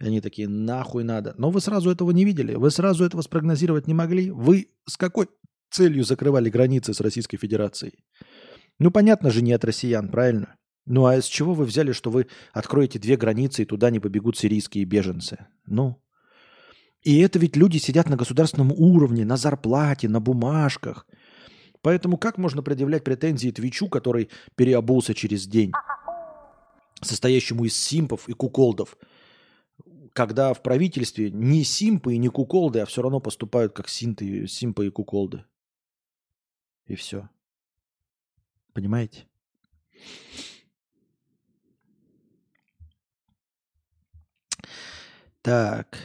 [0.00, 1.34] И они такие, нахуй надо.
[1.38, 4.30] Но вы сразу этого не видели, вы сразу этого спрогнозировать не могли.
[4.30, 5.28] Вы с какой
[5.70, 8.04] целью закрывали границы с Российской Федерацией?
[8.78, 10.56] Ну, понятно же, не от россиян, правильно?
[10.86, 14.38] Ну, а с чего вы взяли, что вы откроете две границы и туда не побегут
[14.38, 15.46] сирийские беженцы?
[15.66, 16.00] Ну,
[17.02, 21.06] и это ведь люди сидят на государственном уровне, на зарплате, на бумажках.
[21.80, 25.72] Поэтому как можно предъявлять претензии Твичу, который переобулся через день,
[27.00, 28.96] состоящему из симпов и куколдов,
[30.12, 34.86] когда в правительстве не симпы и не куколды, а все равно поступают как синты, симпы
[34.86, 35.44] и куколды.
[36.86, 37.28] И все.
[38.78, 39.26] Понимаете?
[45.42, 45.98] Так.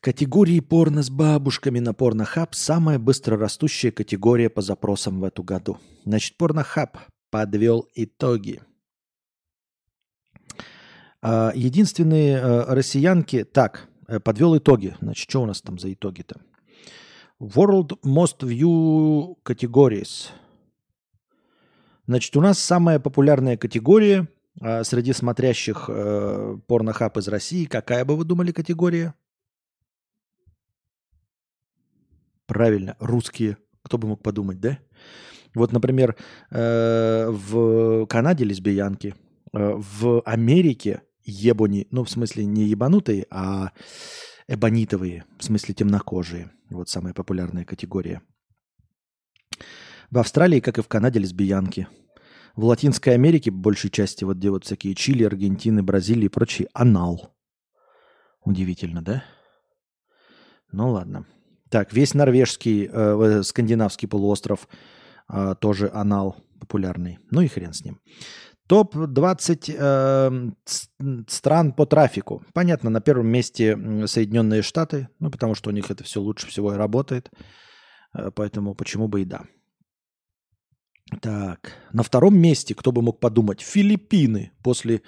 [0.00, 5.78] Категории порно с бабушками на порнохаб– самая быстрорастущая категория по запросам в эту году.
[6.04, 6.98] Значит, порнохаб
[7.30, 8.62] подвел итоги.
[11.20, 13.44] А, единственные э, россиянки...
[13.44, 14.96] Так, э, подвел итоги.
[15.00, 16.40] Значит, что у нас там за итоги-то?
[17.42, 20.28] World Most View Categories.
[22.06, 24.28] Значит, у нас самая популярная категория
[24.60, 27.64] а, среди смотрящих э, порнохаб из России.
[27.64, 29.14] Какая бы вы думали категория?
[32.46, 33.56] Правильно, русские.
[33.82, 34.78] Кто бы мог подумать, да?
[35.52, 36.14] Вот, например,
[36.50, 39.16] э, в Канаде лесбиянки,
[39.52, 43.72] э, в Америке ебони, ну, в смысле не ебанутые, а
[44.48, 46.50] эбонитовые, в смысле темнокожие.
[46.70, 48.22] Вот самая популярная категория.
[50.10, 51.88] В Австралии, как и в Канаде, лесбиянки.
[52.54, 56.68] В Латинской Америке, в большей части, вот где вот всякие Чили, Аргентины, Бразилии и прочие,
[56.74, 57.34] анал.
[58.44, 59.24] Удивительно, да?
[60.70, 61.26] Ну ладно.
[61.70, 64.68] Так, весь норвежский, э, скандинавский полуостров
[65.28, 67.18] э, тоже анал популярный.
[67.30, 67.98] Ну и хрен с ним.
[68.72, 72.42] Топ-20 э, стран по трафику.
[72.54, 73.76] Понятно, на первом месте
[74.06, 77.30] Соединенные Штаты, ну, потому что у них это все лучше всего и работает.
[78.14, 79.42] Э, поэтому почему бы и да.
[81.20, 85.02] Так, на втором месте, кто бы мог подумать, Филиппины после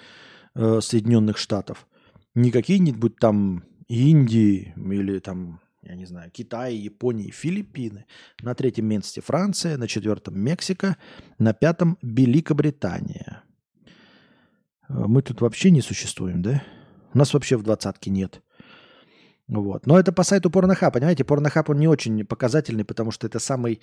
[0.53, 1.87] э, Соединенных Штатов.
[2.35, 8.05] Не какие-нибудь там Индии или там, я не знаю, Китай, Япония, Филиппины.
[8.43, 10.97] На третьем месте Франция, на четвертом Мексика,
[11.39, 13.41] на пятом Великобритания.
[14.89, 16.63] Э, мы тут вообще не существуем, да?
[17.13, 18.41] У нас вообще в двадцатке нет.
[19.47, 19.85] Вот.
[19.85, 20.93] Но это по сайту Порнохаб.
[20.93, 23.81] Понимаете, Порнохаб, он не очень показательный, потому что это самый,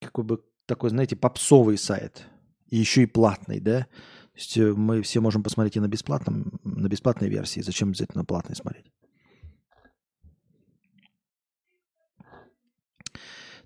[0.00, 2.26] какой бы, такой, знаете, попсовый сайт.
[2.68, 3.80] И еще и платный, да?
[3.80, 7.60] То есть э, мы все можем посмотреть и на бесплатном, на бесплатной версии.
[7.60, 8.86] Зачем обязательно платной смотреть?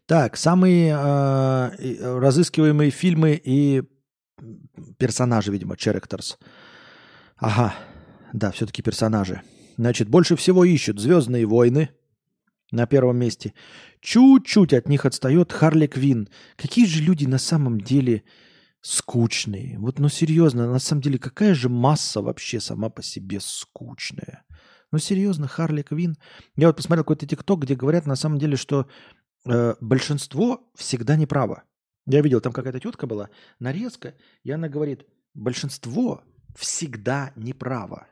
[0.07, 3.83] Так, самые э, разыскиваемые фильмы и
[4.99, 6.37] персонажи, видимо, characters.
[7.37, 7.75] Ага,
[8.33, 9.43] да, все-таки персонажи.
[9.77, 11.91] Значит, больше всего ищут «Звездные войны»
[12.71, 13.55] на первом месте.
[14.01, 16.29] Чуть-чуть от них отстает Харли Квин.
[16.57, 18.25] Какие же люди на самом деле
[18.85, 19.79] скучные.
[19.79, 24.45] Вот, ну серьезно, на самом деле, какая же масса вообще сама по себе скучная.
[24.93, 26.17] Ну серьезно, Харли Квин.
[26.55, 28.87] Я вот посмотрел какой-то тикток, где говорят на самом деле, что
[29.47, 31.65] э, большинство всегда неправо.
[32.07, 36.23] Я видел, там какая-то тетка была, нарезка, и она говорит, большинство
[36.55, 38.09] всегда неправо.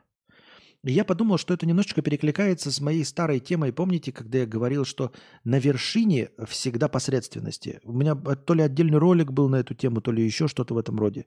[0.83, 3.71] И я подумал, что это немножечко перекликается с моей старой темой.
[3.71, 5.13] Помните, когда я говорил, что
[5.45, 7.79] на вершине всегда посредственности?
[7.83, 10.77] У меня то ли отдельный ролик был на эту тему, то ли еще что-то в
[10.77, 11.25] этом роде.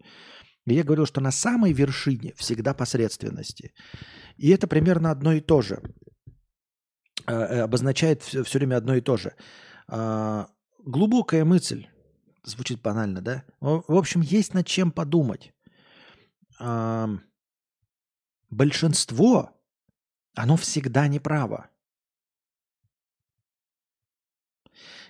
[0.66, 3.72] И я говорил, что на самой вершине всегда посредственности.
[4.36, 5.80] И это примерно одно и то же.
[7.26, 9.32] Э, э, обозначает все, все время одно и то же.
[9.88, 10.48] А,
[10.84, 11.86] глубокая мысль.
[12.46, 13.44] Звучит банально, да?
[13.60, 15.52] В общем, есть над чем подумать
[18.48, 19.60] большинство,
[20.34, 21.68] оно всегда неправо.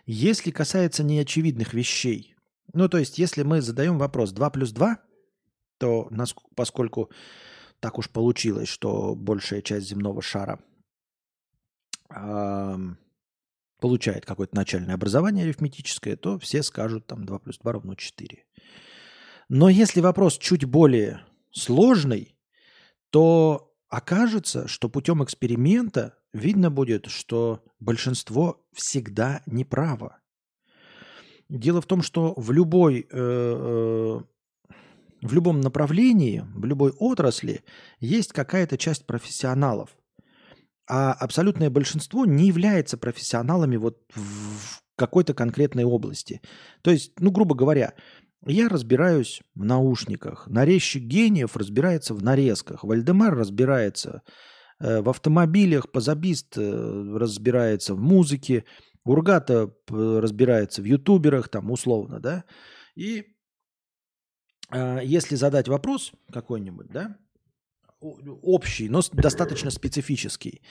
[0.07, 2.35] Если касается неочевидных вещей,
[2.73, 4.99] ну то есть если мы задаем вопрос 2 плюс 2,
[5.77, 6.11] то
[6.55, 7.11] поскольку
[7.81, 10.59] так уж получилось, что большая часть земного шара
[13.81, 18.45] получает какое-то начальное образование арифметическое, то все скажут там 2 плюс 2 равно 4.
[19.49, 21.21] Но если вопрос чуть более
[21.53, 22.37] сложный,
[23.11, 30.19] то окажется, что путем эксперимента видно будет, что большинство всегда неправо.
[31.49, 34.21] Дело в том, что в любой, э, э,
[35.23, 37.63] в любом направлении, в любой отрасли
[38.01, 39.97] есть какая-то часть профессионалов,
[40.89, 46.41] а абсолютное большинство не является профессионалами вот в какой-то конкретной области.
[46.83, 47.95] То есть, ну, грубо говоря,
[48.47, 50.47] я разбираюсь в наушниках.
[50.49, 52.85] Нарезчик гениев разбирается в нарезках.
[52.85, 54.23] Вальдемар разбирается
[54.79, 55.91] э, в автомобилях.
[55.91, 58.65] Позабист э, разбирается в музыке.
[59.05, 62.45] Ургата разбирается в ютуберах, там условно, да.
[62.95, 63.25] И
[64.71, 67.17] э, если задать вопрос какой-нибудь, да,
[68.01, 70.63] общий, но достаточно специфический,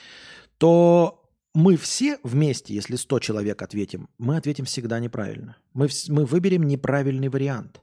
[0.58, 5.58] то мы все вместе, если 100 человек ответим, мы ответим всегда неправильно.
[5.74, 7.82] Мы, мы выберем неправильный вариант.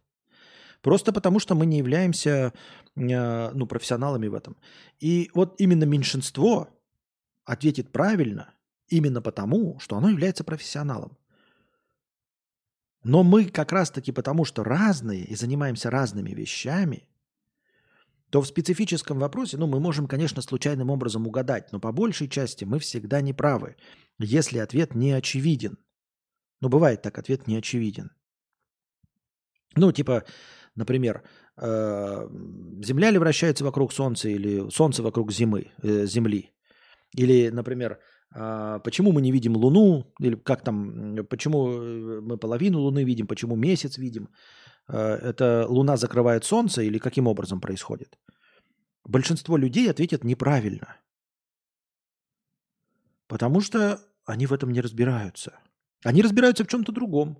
[0.82, 2.52] Просто потому, что мы не являемся
[2.97, 4.56] э, ну, профессионалами в этом.
[5.01, 6.69] И вот именно меньшинство
[7.44, 8.52] ответит правильно
[8.89, 11.16] именно потому, что оно является профессионалом.
[13.05, 17.09] Но мы как раз-таки потому, что разные и занимаемся разными вещами,
[18.32, 22.64] то в специфическом вопросе, ну, мы можем, конечно, случайным образом угадать, но по большей части
[22.64, 23.76] мы всегда не правы,
[24.18, 25.76] если ответ не очевиден.
[26.62, 28.10] Ну, бывает так, ответ не очевиден.
[29.76, 30.24] Ну, типа,
[30.76, 31.22] например,
[31.60, 32.28] э,
[32.82, 36.54] Земля ли вращается вокруг Солнца или Солнце вокруг Зимы, э, Земли?
[37.14, 37.98] Или, например,
[38.34, 40.14] э, почему мы не видим Луну?
[40.20, 41.66] Или как там, почему
[42.22, 44.28] мы половину Луны видим, почему месяц видим?
[44.88, 48.18] Э, это Луна закрывает Солнце или каким образом происходит?
[49.04, 50.96] Большинство людей ответят неправильно.
[53.26, 55.59] Потому что они в этом не разбираются.
[56.04, 57.38] Они разбираются в чем-то другом.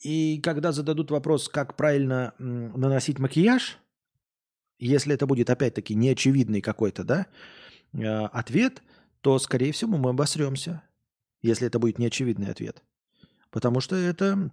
[0.00, 3.78] И когда зададут вопрос, как правильно наносить макияж,
[4.78, 7.26] если это будет опять-таки неочевидный какой-то да,
[7.92, 8.82] э, ответ,
[9.20, 10.82] то, скорее всего, мы обосремся,
[11.40, 12.82] если это будет неочевидный ответ.
[13.50, 14.50] Потому что это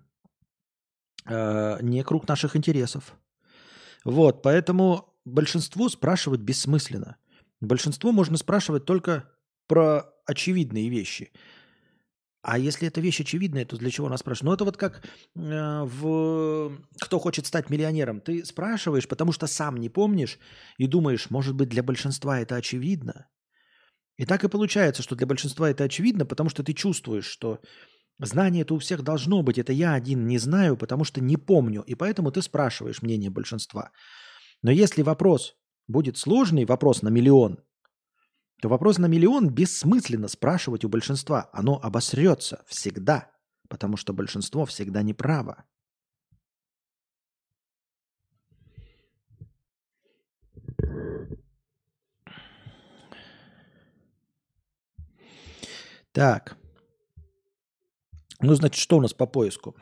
[1.26, 3.16] э, не круг наших интересов.
[4.06, 7.18] Вот, поэтому большинство спрашивать бессмысленно.
[7.62, 9.30] Большинство можно спрашивать только
[9.68, 11.32] про очевидные вещи.
[12.42, 14.46] А если эта вещь очевидная, то для чего нас спрашивают?
[14.46, 15.04] Ну, это вот как
[15.36, 16.72] э, в
[17.02, 20.40] «Кто хочет стать миллионером?» Ты спрашиваешь, потому что сам не помнишь
[20.78, 23.28] и думаешь, может быть, для большинства это очевидно.
[24.16, 27.60] И так и получается, что для большинства это очевидно, потому что ты чувствуешь, что
[28.20, 29.58] Знание это у всех должно быть.
[29.58, 31.84] Это я один не знаю, потому что не помню.
[31.84, 33.92] И поэтому ты спрашиваешь мнение большинства.
[34.62, 35.56] Но если вопрос
[35.88, 37.60] будет сложный, вопрос на миллион,
[38.62, 41.50] то вопрос на миллион бессмысленно спрашивать у большинства.
[41.54, 43.32] Оно обосрется всегда,
[43.70, 45.64] потому что большинство всегда неправо.
[56.12, 56.59] Так.
[58.42, 59.76] Ну, значит, что у нас по поиску?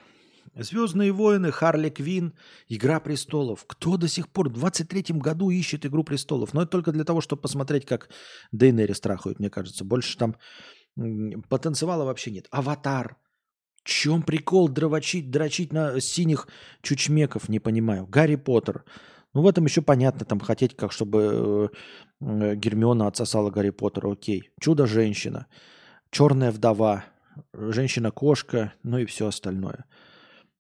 [0.55, 2.33] Звездные войны, Харли Квин,
[2.67, 3.65] Игра престолов.
[3.67, 6.53] Кто до сих пор в 23-м году ищет Игру престолов?
[6.53, 8.09] Но это только для того, чтобы посмотреть, как
[8.51, 9.83] Дейнери страхует, мне кажется.
[9.83, 10.35] Больше там
[11.49, 12.47] потенциала вообще нет.
[12.51, 13.17] Аватар.
[13.83, 16.47] Чем прикол дрочить, дрочить на синих
[16.81, 18.05] чучмеков, не понимаю.
[18.05, 18.83] Гарри Поттер.
[19.33, 21.71] Ну, в этом еще понятно, там хотеть, как чтобы
[22.19, 24.49] э, Гермиона отсосала Гарри Поттера, окей.
[24.59, 25.47] Чудо-женщина,
[26.11, 27.05] черная вдова,
[27.53, 29.85] женщина-кошка, ну и все остальное.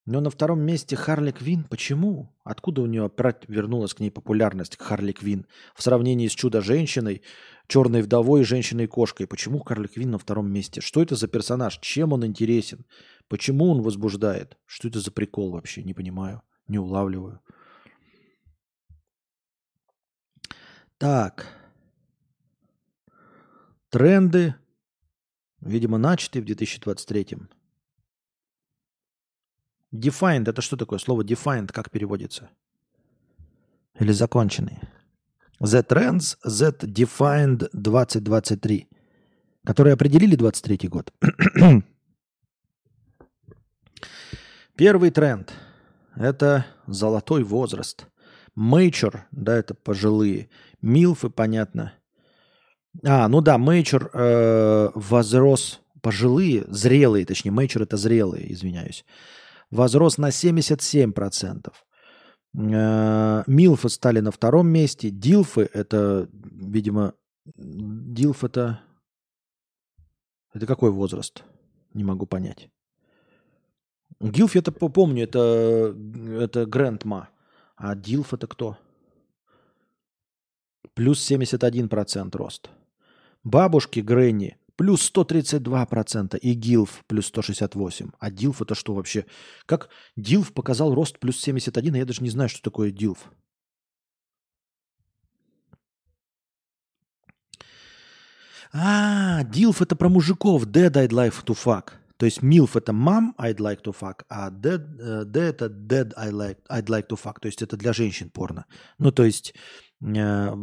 [0.07, 1.65] Но на втором месте Харли Квин.
[1.65, 2.33] Почему?
[2.45, 3.11] Откуда у нее
[3.49, 5.45] вернулась к ней популярность, к Харли Квин?
[5.75, 7.23] В сравнении с Чудо-женщиной,
[7.67, 9.27] Черной вдовой и Женщиной-кошкой.
[9.27, 10.79] Почему Харли Квин на втором месте?
[10.79, 11.77] Что это за персонаж?
[11.79, 12.85] Чем он интересен?
[13.27, 14.57] Почему он возбуждает?
[14.65, 15.83] Что это за прикол вообще?
[15.83, 16.41] Не понимаю.
[16.69, 17.41] Не улавливаю.
[20.97, 21.47] Так.
[23.89, 24.55] Тренды,
[25.61, 27.37] видимо, начаты в 2023.
[29.93, 30.99] Defined– это что такое?
[30.99, 32.49] Слово defined как переводится?
[33.99, 34.79] Или законченный?
[35.59, 38.87] The Trends Z Defined 2023,
[39.65, 41.11] которые определили 23 год.
[44.75, 45.53] Первый тренд–
[46.15, 48.05] это золотой возраст.
[48.53, 50.49] Мейчур, да, это пожилые.
[50.81, 51.93] Милфы, понятно.
[53.03, 59.05] А, ну да, мейчур э, возрос, пожилые, зрелые, точнее, мейчур это зрелые, извиняюсь
[59.71, 61.73] возрос на 77%.
[62.53, 65.09] Э, Милфы стали на втором месте.
[65.09, 67.13] Дилфы это, видимо,
[67.55, 68.81] Дилф это...
[70.53, 71.43] Это какой возраст?
[71.93, 72.69] Не могу понять.
[74.19, 75.95] Дилф это помню, это,
[76.39, 77.29] это Грэндма.
[77.75, 78.77] А Дилф это кто?
[80.95, 82.71] Плюс 71% рост.
[83.47, 88.13] Бабушки Гренни плюс 132%, и Гилф плюс 168%.
[88.19, 89.25] А Дилф это что вообще?
[89.65, 93.31] Как Дилф показал рост плюс 71, а я даже не знаю, что такое Дилф.
[98.73, 100.65] А, Дилф это про мужиков.
[100.65, 101.93] Dead I'd like to fuck.
[102.17, 106.13] То есть Милф это мам I'd like to fuck, а dead, uh, dead это dead
[106.17, 107.39] I'd like, I'd like to fuck.
[107.39, 108.65] То есть это для женщин порно.
[108.97, 109.53] Ну, то есть
[110.01, 110.55] э,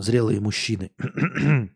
[0.00, 0.90] зрелые мужчины.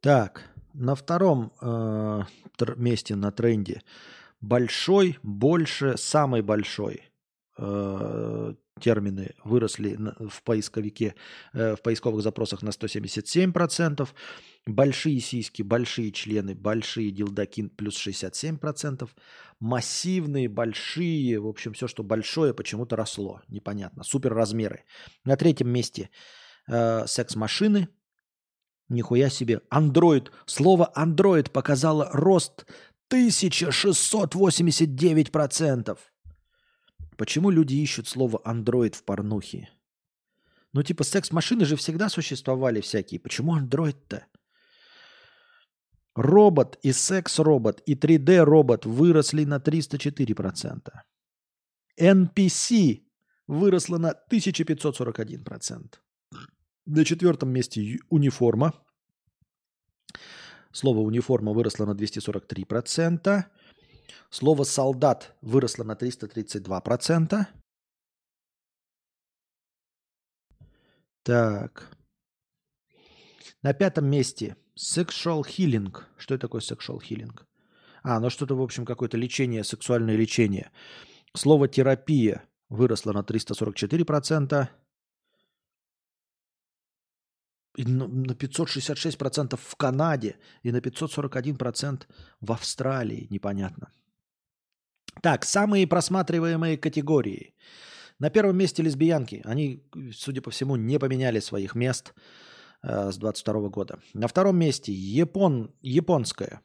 [0.00, 2.22] Так, на втором э,
[2.76, 3.82] месте на тренде
[4.40, 7.10] большой, больше, самый большой
[7.58, 11.14] э, термины выросли в поисковике,
[11.52, 14.08] э, в поисковых запросах на 177%.
[14.66, 19.08] Большие сиськи, большие члены, большие дилдаки плюс 67%.
[19.58, 23.42] Массивные, большие, в общем, все, что большое, почему-то росло.
[23.48, 24.02] Непонятно.
[24.02, 24.84] Супер размеры.
[25.24, 26.08] На третьем месте
[26.66, 27.88] э, секс-машины
[28.90, 29.62] Нихуя себе.
[29.70, 30.30] Андроид.
[30.46, 32.66] Слово андроид показало рост
[33.10, 35.98] 1689%.
[37.16, 39.68] Почему люди ищут слово андроид в порнухе?
[40.72, 43.20] Ну, типа, секс-машины же всегда существовали всякие.
[43.20, 44.26] Почему андроид-то?
[46.16, 50.90] Робот и секс-робот и 3D-робот выросли на 304%.
[52.00, 53.02] NPC
[53.46, 56.00] выросла на 1541%.
[56.86, 58.72] На четвертом месте униформа.
[60.72, 63.44] Слово униформа выросло на 243%.
[64.30, 67.46] Слово солдат выросло на 332%.
[71.22, 71.96] Так.
[73.62, 75.94] На пятом месте sexual healing.
[76.16, 77.38] Что такое sexual healing?
[78.02, 80.70] А, ну что-то, в общем, какое-то лечение, сексуальное лечение.
[81.36, 84.68] Слово терапия выросло на 344%
[87.80, 92.02] и на 566% в Канаде и на 541%
[92.40, 93.26] в Австралии.
[93.30, 93.88] Непонятно.
[95.22, 97.54] Так, самые просматриваемые категории.
[98.18, 99.42] На первом месте лесбиянки.
[99.44, 99.82] Они,
[100.12, 102.14] судя по всему, не поменяли своих мест
[102.82, 103.98] э, с 22 года.
[104.14, 106.60] На втором месте япон, японская.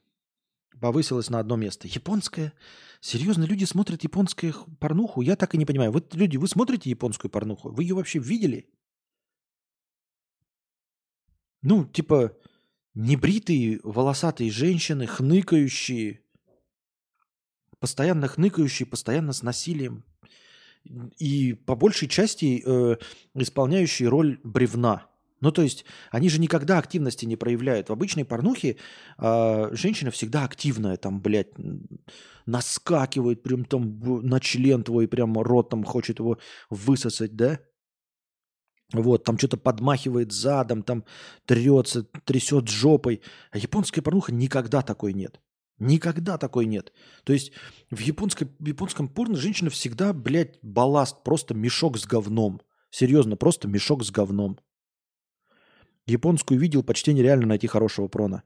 [0.82, 1.88] Повысилась на одно место.
[1.88, 2.52] Японская?
[3.00, 5.22] Серьезно, люди смотрят японскую порнуху?
[5.22, 5.92] Я так и не понимаю.
[5.94, 7.70] Вы, люди, вы смотрите японскую порнуху?
[7.70, 8.68] Вы ее вообще видели?
[11.66, 12.32] Ну, типа,
[12.94, 16.22] небритые, волосатые женщины, хныкающие,
[17.80, 20.04] постоянно хныкающие, постоянно с насилием.
[21.18, 22.98] И по большей части э,
[23.34, 25.08] исполняющие роль бревна.
[25.42, 27.90] Ну, то есть, они же никогда активности не проявляют.
[27.90, 28.78] В обычной порнухе
[29.18, 31.50] э, женщина всегда активная, там, блядь,
[32.46, 36.38] наскакивает прям там на член твой, прям ротом хочет его
[36.70, 37.60] высосать, да?
[38.94, 41.06] Вот, там что-то подмахивает задом, там
[41.46, 43.22] трется, трясет жопой.
[43.52, 45.42] А японская порнуха никогда такой нет.
[45.78, 46.94] Никогда такой нет.
[47.24, 47.52] То есть
[47.92, 52.62] в, японской, в японском порно женщина всегда, блядь, балласт, просто мешок с говном.
[52.92, 54.60] Серьезно, просто мешок с говном.
[56.06, 58.44] Японскую видел, почти нереально найти хорошего прона.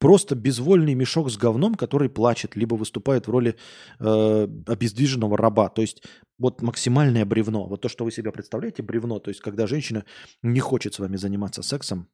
[0.00, 3.56] Просто безвольный мешок с говном, который плачет, либо выступает в роли
[4.00, 5.68] э, обездвиженного раба.
[5.68, 6.02] То есть
[6.38, 7.66] вот максимальное бревно.
[7.66, 9.18] Вот то, что вы себя представляете, бревно.
[9.18, 10.04] То есть когда женщина
[10.42, 12.08] не хочет с вами заниматься сексом.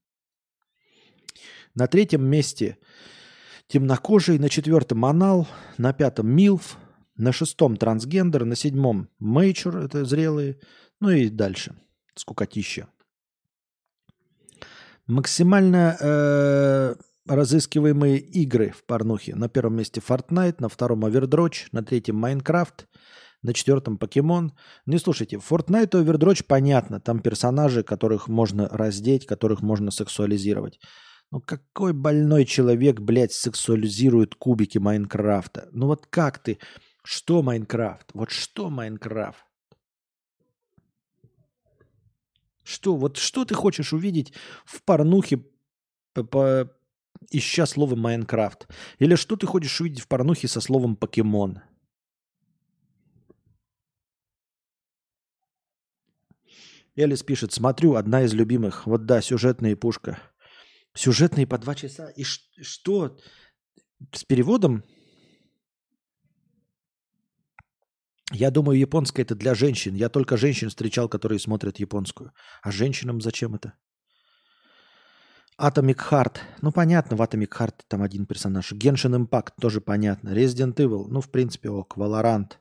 [1.74, 2.78] На третьем месте
[3.68, 5.46] темнокожий, на четвертом анал,
[5.78, 6.78] на пятом милф,
[7.16, 10.58] на шестом трансгендер, на седьмом мейчур, это зрелые,
[11.00, 11.76] ну и дальше.
[12.16, 12.88] Скукотища.
[15.06, 16.94] Максимально э,
[17.27, 19.35] разыскиваемые игры в порнухе.
[19.35, 22.86] На первом месте Fortnite, на втором Overdroch, на третьем Minecraft,
[23.43, 24.53] на четвертом Покемон.
[24.86, 27.01] Не слушайте, Fortnite и Overdroch понятно.
[27.01, 30.78] Там персонажи, которых можно раздеть, которых можно сексуализировать.
[31.32, 35.69] Ну какой больной человек, блядь, сексуализирует кубики Майнкрафта?
[35.73, 36.59] Ну вот как ты?
[37.03, 38.11] Что Майнкрафт?
[38.15, 39.44] Вот что Майнкрафт?
[42.62, 44.32] Что, вот что ты хочешь увидеть
[44.65, 45.44] в порнухе,
[46.15, 46.76] по, по,
[47.30, 48.68] ища слово Майнкрафт?
[48.98, 51.60] Или что ты хочешь увидеть в порнухе со словом покемон?
[56.97, 58.86] Элис пишет, смотрю, одна из любимых.
[58.86, 60.18] Вот да, сюжетная пушка.
[60.94, 62.09] Сюжетные по два часа.
[62.16, 63.18] И что?
[64.12, 64.82] С переводом?
[68.32, 69.94] Я думаю, японская это для женщин.
[69.94, 72.32] Я только женщин встречал, которые смотрят японскую.
[72.62, 73.74] А женщинам зачем это?
[75.59, 76.37] Atomic Heart.
[76.61, 78.73] Ну, понятно, в Atomic Heart там один персонаж.
[78.73, 80.31] Genshin Impact тоже понятно.
[80.31, 81.07] Resident Evil.
[81.09, 81.97] Ну, в принципе, ок.
[81.97, 82.53] Valorant.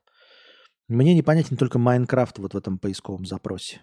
[0.88, 3.82] Мне непонятен только Майнкрафт вот в этом поисковом запросе.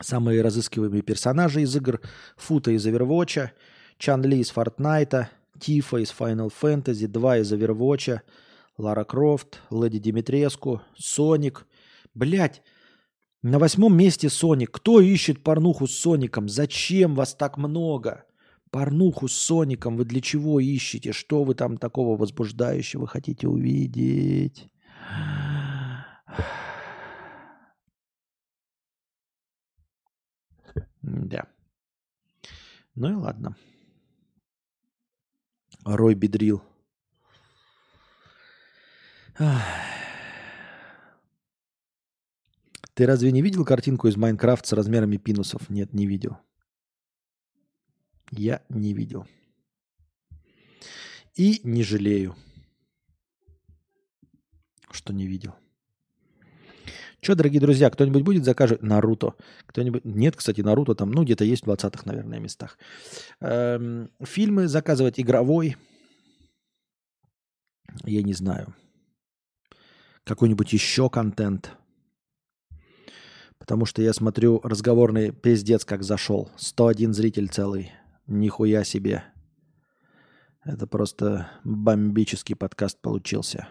[0.00, 2.00] Самые разыскиваемые персонажи из игр.
[2.36, 3.50] Фута из Overwatch,
[3.96, 5.28] Чан Ли из Fortnite,
[5.58, 8.20] Тифа из Final Fantasy, 2 из Overwatch,
[8.76, 11.66] Лара Крофт, Леди Димитреску, Соник.
[12.14, 12.62] Блять,
[13.42, 14.70] на восьмом месте Соник.
[14.72, 16.48] Кто ищет порнуху с Соником?
[16.48, 18.24] Зачем вас так много?
[18.70, 21.12] Порнуху с Соником вы для чего ищете?
[21.12, 24.68] Что вы там такого возбуждающего хотите увидеть?
[31.02, 31.46] Да.
[32.94, 33.56] Ну и ладно.
[35.84, 36.62] Рой Бедрил.
[42.98, 45.70] Ты разве не видел картинку из Майнкрафт с размерами пинусов?
[45.70, 46.36] Нет, не видел.
[48.32, 49.24] Я не видел.
[51.36, 52.34] И не жалею,
[54.90, 55.54] что не видел.
[57.20, 59.36] Что, дорогие друзья, кто-нибудь будет заказывать Наруто?
[59.66, 60.04] Кто-нибудь?
[60.04, 62.80] Нет, кстати, Наруто там, ну, где-то есть в 20-х, наверное, местах.
[63.38, 65.76] Эм, фильмы заказывать игровой.
[68.02, 68.74] Я не знаю
[70.24, 71.78] какой-нибудь еще контент.
[73.68, 76.50] Потому что я смотрю, разговорный пиздец как зашел.
[76.56, 77.92] 101 зритель целый.
[78.26, 79.24] Нихуя себе.
[80.64, 83.68] Это просто бомбический подкаст получился.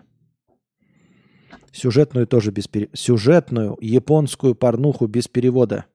[1.72, 2.95] Сюжетную тоже без перевода.
[2.95, 5.86] Сюжетную японскую порнуху без перевода.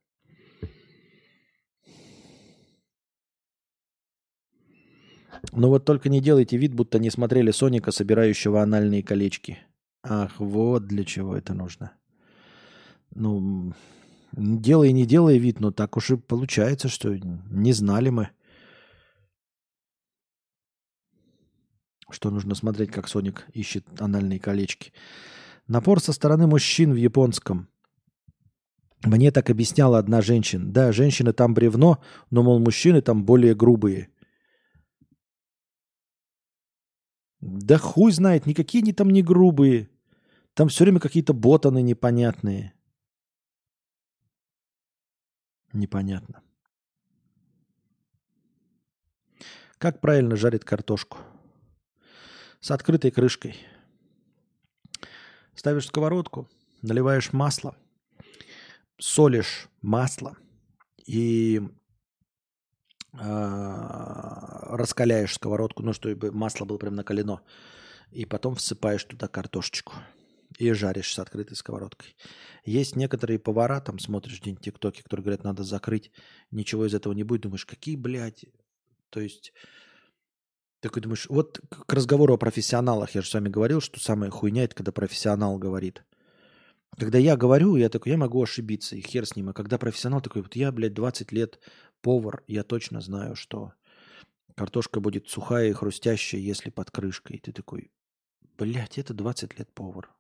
[5.53, 9.59] Но вот только не делайте вид, будто не смотрели Соника, собирающего анальные колечки.
[10.03, 11.93] Ах, вот для чего это нужно.
[13.15, 13.73] Ну,
[14.33, 17.15] делай, не делай вид, но так уж и получается, что
[17.51, 18.31] не знали мы,
[22.11, 24.93] что нужно смотреть, как Соник ищет анальные колечки.
[25.69, 27.69] Напор со стороны мужчин в японском.
[29.05, 30.65] Мне так объясняла одна женщина.
[30.65, 34.09] Да, женщины там бревно, но, мол, мужчины там более грубые.
[37.41, 39.91] Да хуй знает, никакие они там не грубые.
[40.55, 42.75] Там все время какие-то ботаны непонятные.
[45.73, 46.43] Непонятно.
[49.79, 51.19] Как правильно жарит картошку?
[52.61, 53.57] С открытой крышкой.
[55.55, 56.49] Ставишь сковородку,
[56.83, 57.77] наливаешь масло,
[58.99, 60.37] солишь масло
[61.05, 61.61] и
[63.13, 63.19] э,
[64.77, 67.41] раскаляешь сковородку, ну, чтобы масло было прям накалено.
[68.11, 69.95] И потом всыпаешь туда картошечку
[70.59, 72.17] и жаришь с открытой сковородкой.
[72.65, 76.11] Есть некоторые повара, там смотришь где-нибудь тиктоки, которые говорят, надо закрыть,
[76.51, 77.43] ничего из этого не будет.
[77.43, 78.45] Думаешь, какие, блядь,
[79.11, 79.53] то есть...
[80.81, 84.65] Такой думаешь, вот к разговору о профессионалах, я же с вами говорил, что самая хуйня
[84.65, 86.05] это когда профессионал говорит.
[86.99, 89.51] Когда я говорю, я такой, я могу ошибиться, и хер с ним.
[89.51, 91.61] А когда профессионал такой, вот я, блядь, 20 лет
[92.01, 93.73] повар, я точно знаю, что
[94.57, 97.37] картошка будет сухая и хрустящая, если под крышкой.
[97.37, 97.93] И ты такой,
[98.59, 100.11] блядь, это 20 лет повар.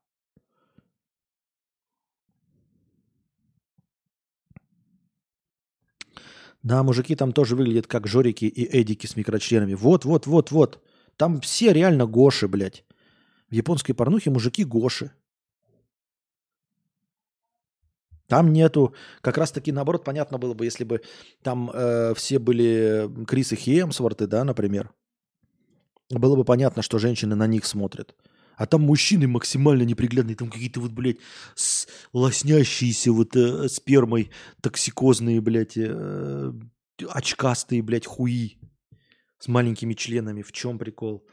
[6.62, 9.74] Да, мужики там тоже выглядят как Жорики и Эдики с микрочленами.
[9.74, 10.82] Вот, вот, вот, вот.
[11.16, 12.84] Там все реально Гоши, блядь.
[13.50, 15.10] В японской порнухе мужики Гоши.
[18.28, 21.02] Там нету, как раз таки наоборот, понятно было бы, если бы
[21.42, 24.90] там э, все были Крис и Хемсворты, да, например.
[26.08, 28.14] Было бы понятно, что женщины на них смотрят.
[28.56, 31.18] А там мужчины максимально неприглядные, там какие-то вот, блядь,
[31.54, 34.30] с, лоснящиеся вот э, спермой
[34.60, 36.52] токсикозные, блядь, э,
[37.08, 38.58] очкастые, блядь, хуи
[39.38, 40.42] с маленькими членами.
[40.42, 41.26] В чем прикол?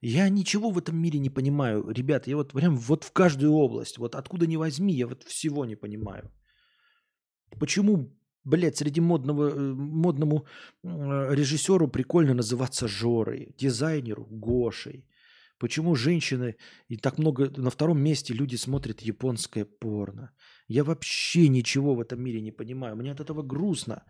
[0.00, 1.88] Я ничего в этом мире не понимаю.
[1.88, 5.64] Ребят, я вот прям вот в каждую область, вот откуда ни возьми, я вот всего
[5.64, 6.30] не понимаю.
[7.58, 8.10] Почему,
[8.44, 10.46] блядь, среди модного, э, модному
[10.82, 15.06] э, режиссеру прикольно называться Жорой, дизайнеру Гошей,
[15.58, 16.56] Почему женщины
[16.88, 20.32] и так много на втором месте люди смотрят японское порно?
[20.68, 22.96] Я вообще ничего в этом мире не понимаю.
[22.96, 24.02] Мне от этого грустно.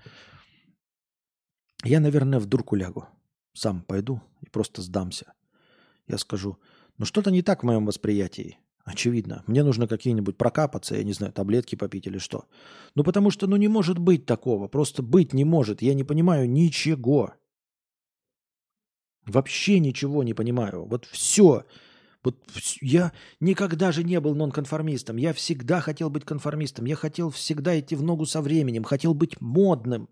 [1.84, 3.06] Я, наверное, в дурку лягу.
[3.52, 5.34] Сам пойду и просто сдамся.
[6.08, 6.58] Я скажу,
[6.98, 8.58] ну что-то не так в моем восприятии.
[8.84, 9.42] Очевидно.
[9.46, 12.44] Мне нужно какие-нибудь прокапаться, я не знаю, таблетки попить или что.
[12.94, 14.68] Ну потому что, ну не может быть такого.
[14.68, 15.82] Просто быть не может.
[15.82, 17.34] Я не понимаю ничего.
[19.26, 20.84] Вообще ничего не понимаю.
[20.86, 21.64] Вот все.
[22.22, 22.36] Вот
[22.80, 25.16] я никогда же не был нонконформистом.
[25.16, 26.86] Я всегда хотел быть конформистом.
[26.86, 28.84] Я хотел всегда идти в ногу со временем.
[28.84, 30.09] Хотел быть модным.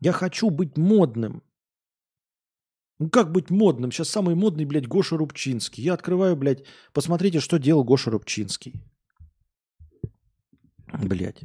[0.00, 1.42] Я хочу быть модным.
[2.98, 3.90] Ну как быть модным?
[3.90, 5.82] Сейчас самый модный, блядь, Гоша Рубчинский.
[5.84, 8.74] Я открываю, блядь, посмотрите, что делал Гоша Рубчинский.
[11.04, 11.40] Блядь.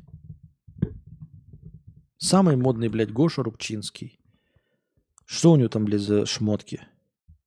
[2.17, 4.19] Самый модный, блядь, Гоша Рубчинский.
[5.25, 6.87] Что у него там, блядь, за шмотки?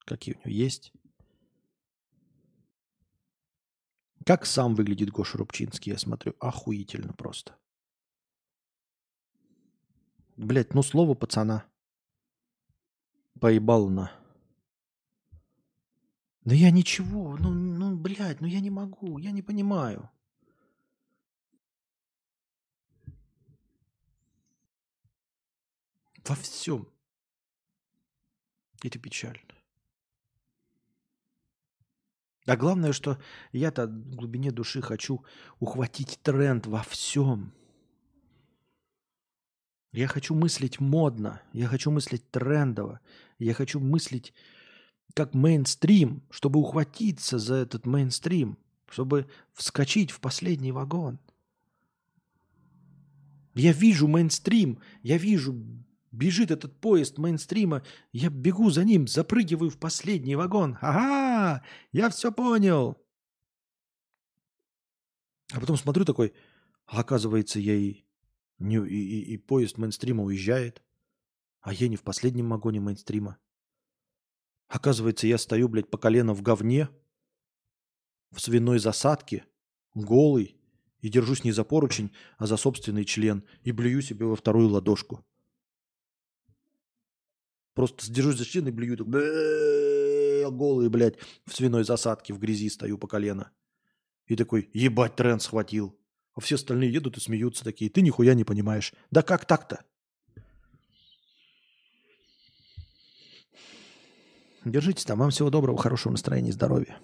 [0.05, 0.93] Какие у него есть?
[4.27, 6.35] Как сам выглядит Гоша Рубчинский, я смотрю.
[6.41, 7.57] Охуительно просто.
[10.37, 11.65] Блять, ну слово пацана.
[13.41, 14.13] Поебал на.
[16.43, 20.11] Да я ничего, ну, ну, блядь, ну я не могу, я не понимаю.
[26.25, 26.89] Во всем.
[28.83, 29.41] Это печально.
[32.47, 33.19] А главное, что
[33.53, 35.23] я-то в глубине души хочу
[35.61, 37.53] ухватить тренд во всем.
[39.93, 43.01] Я хочу мыслить модно, я хочу мыслить трендово,
[43.39, 44.33] я хочу мыслить
[45.15, 51.19] как мейнстрим, чтобы ухватиться за этот мейнстрим, чтобы вскочить в последний вагон.
[53.55, 55.55] Я вижу мейнстрим, я вижу
[56.11, 57.83] Бежит этот поезд мейнстрима,
[58.13, 60.79] я бегу за ним, запрыгиваю в последний вагон.
[60.81, 61.63] Ага,
[61.93, 62.97] я все понял.
[65.53, 66.33] А потом смотрю такой,
[66.87, 68.05] а оказывается, я и,
[68.59, 70.83] не, и, и, и поезд мейнстрима уезжает,
[71.61, 73.39] а я не в последнем вагоне мейнстрима.
[74.69, 76.89] Оказывается, я стою, блядь, по колено в говне,
[78.31, 79.45] в свиной засадке,
[79.95, 80.57] голый,
[81.01, 85.25] и держусь не за поручень, а за собственный член, и блюю себе во вторую ладошку.
[87.79, 88.97] Просто сдержусь за член блюю.
[88.97, 91.15] Так, голый, блядь,
[91.47, 93.53] в свиной засадке в грязи стою по колено.
[94.27, 95.97] И такой, ебать, тренд схватил.
[96.35, 97.89] А все остальные едут и смеются такие.
[97.89, 98.93] Ты нихуя не понимаешь.
[99.13, 99.85] Да как так-то?
[104.65, 105.21] Держитесь там.
[105.21, 106.99] Вам всего доброго, хорошего настроения и здоровья.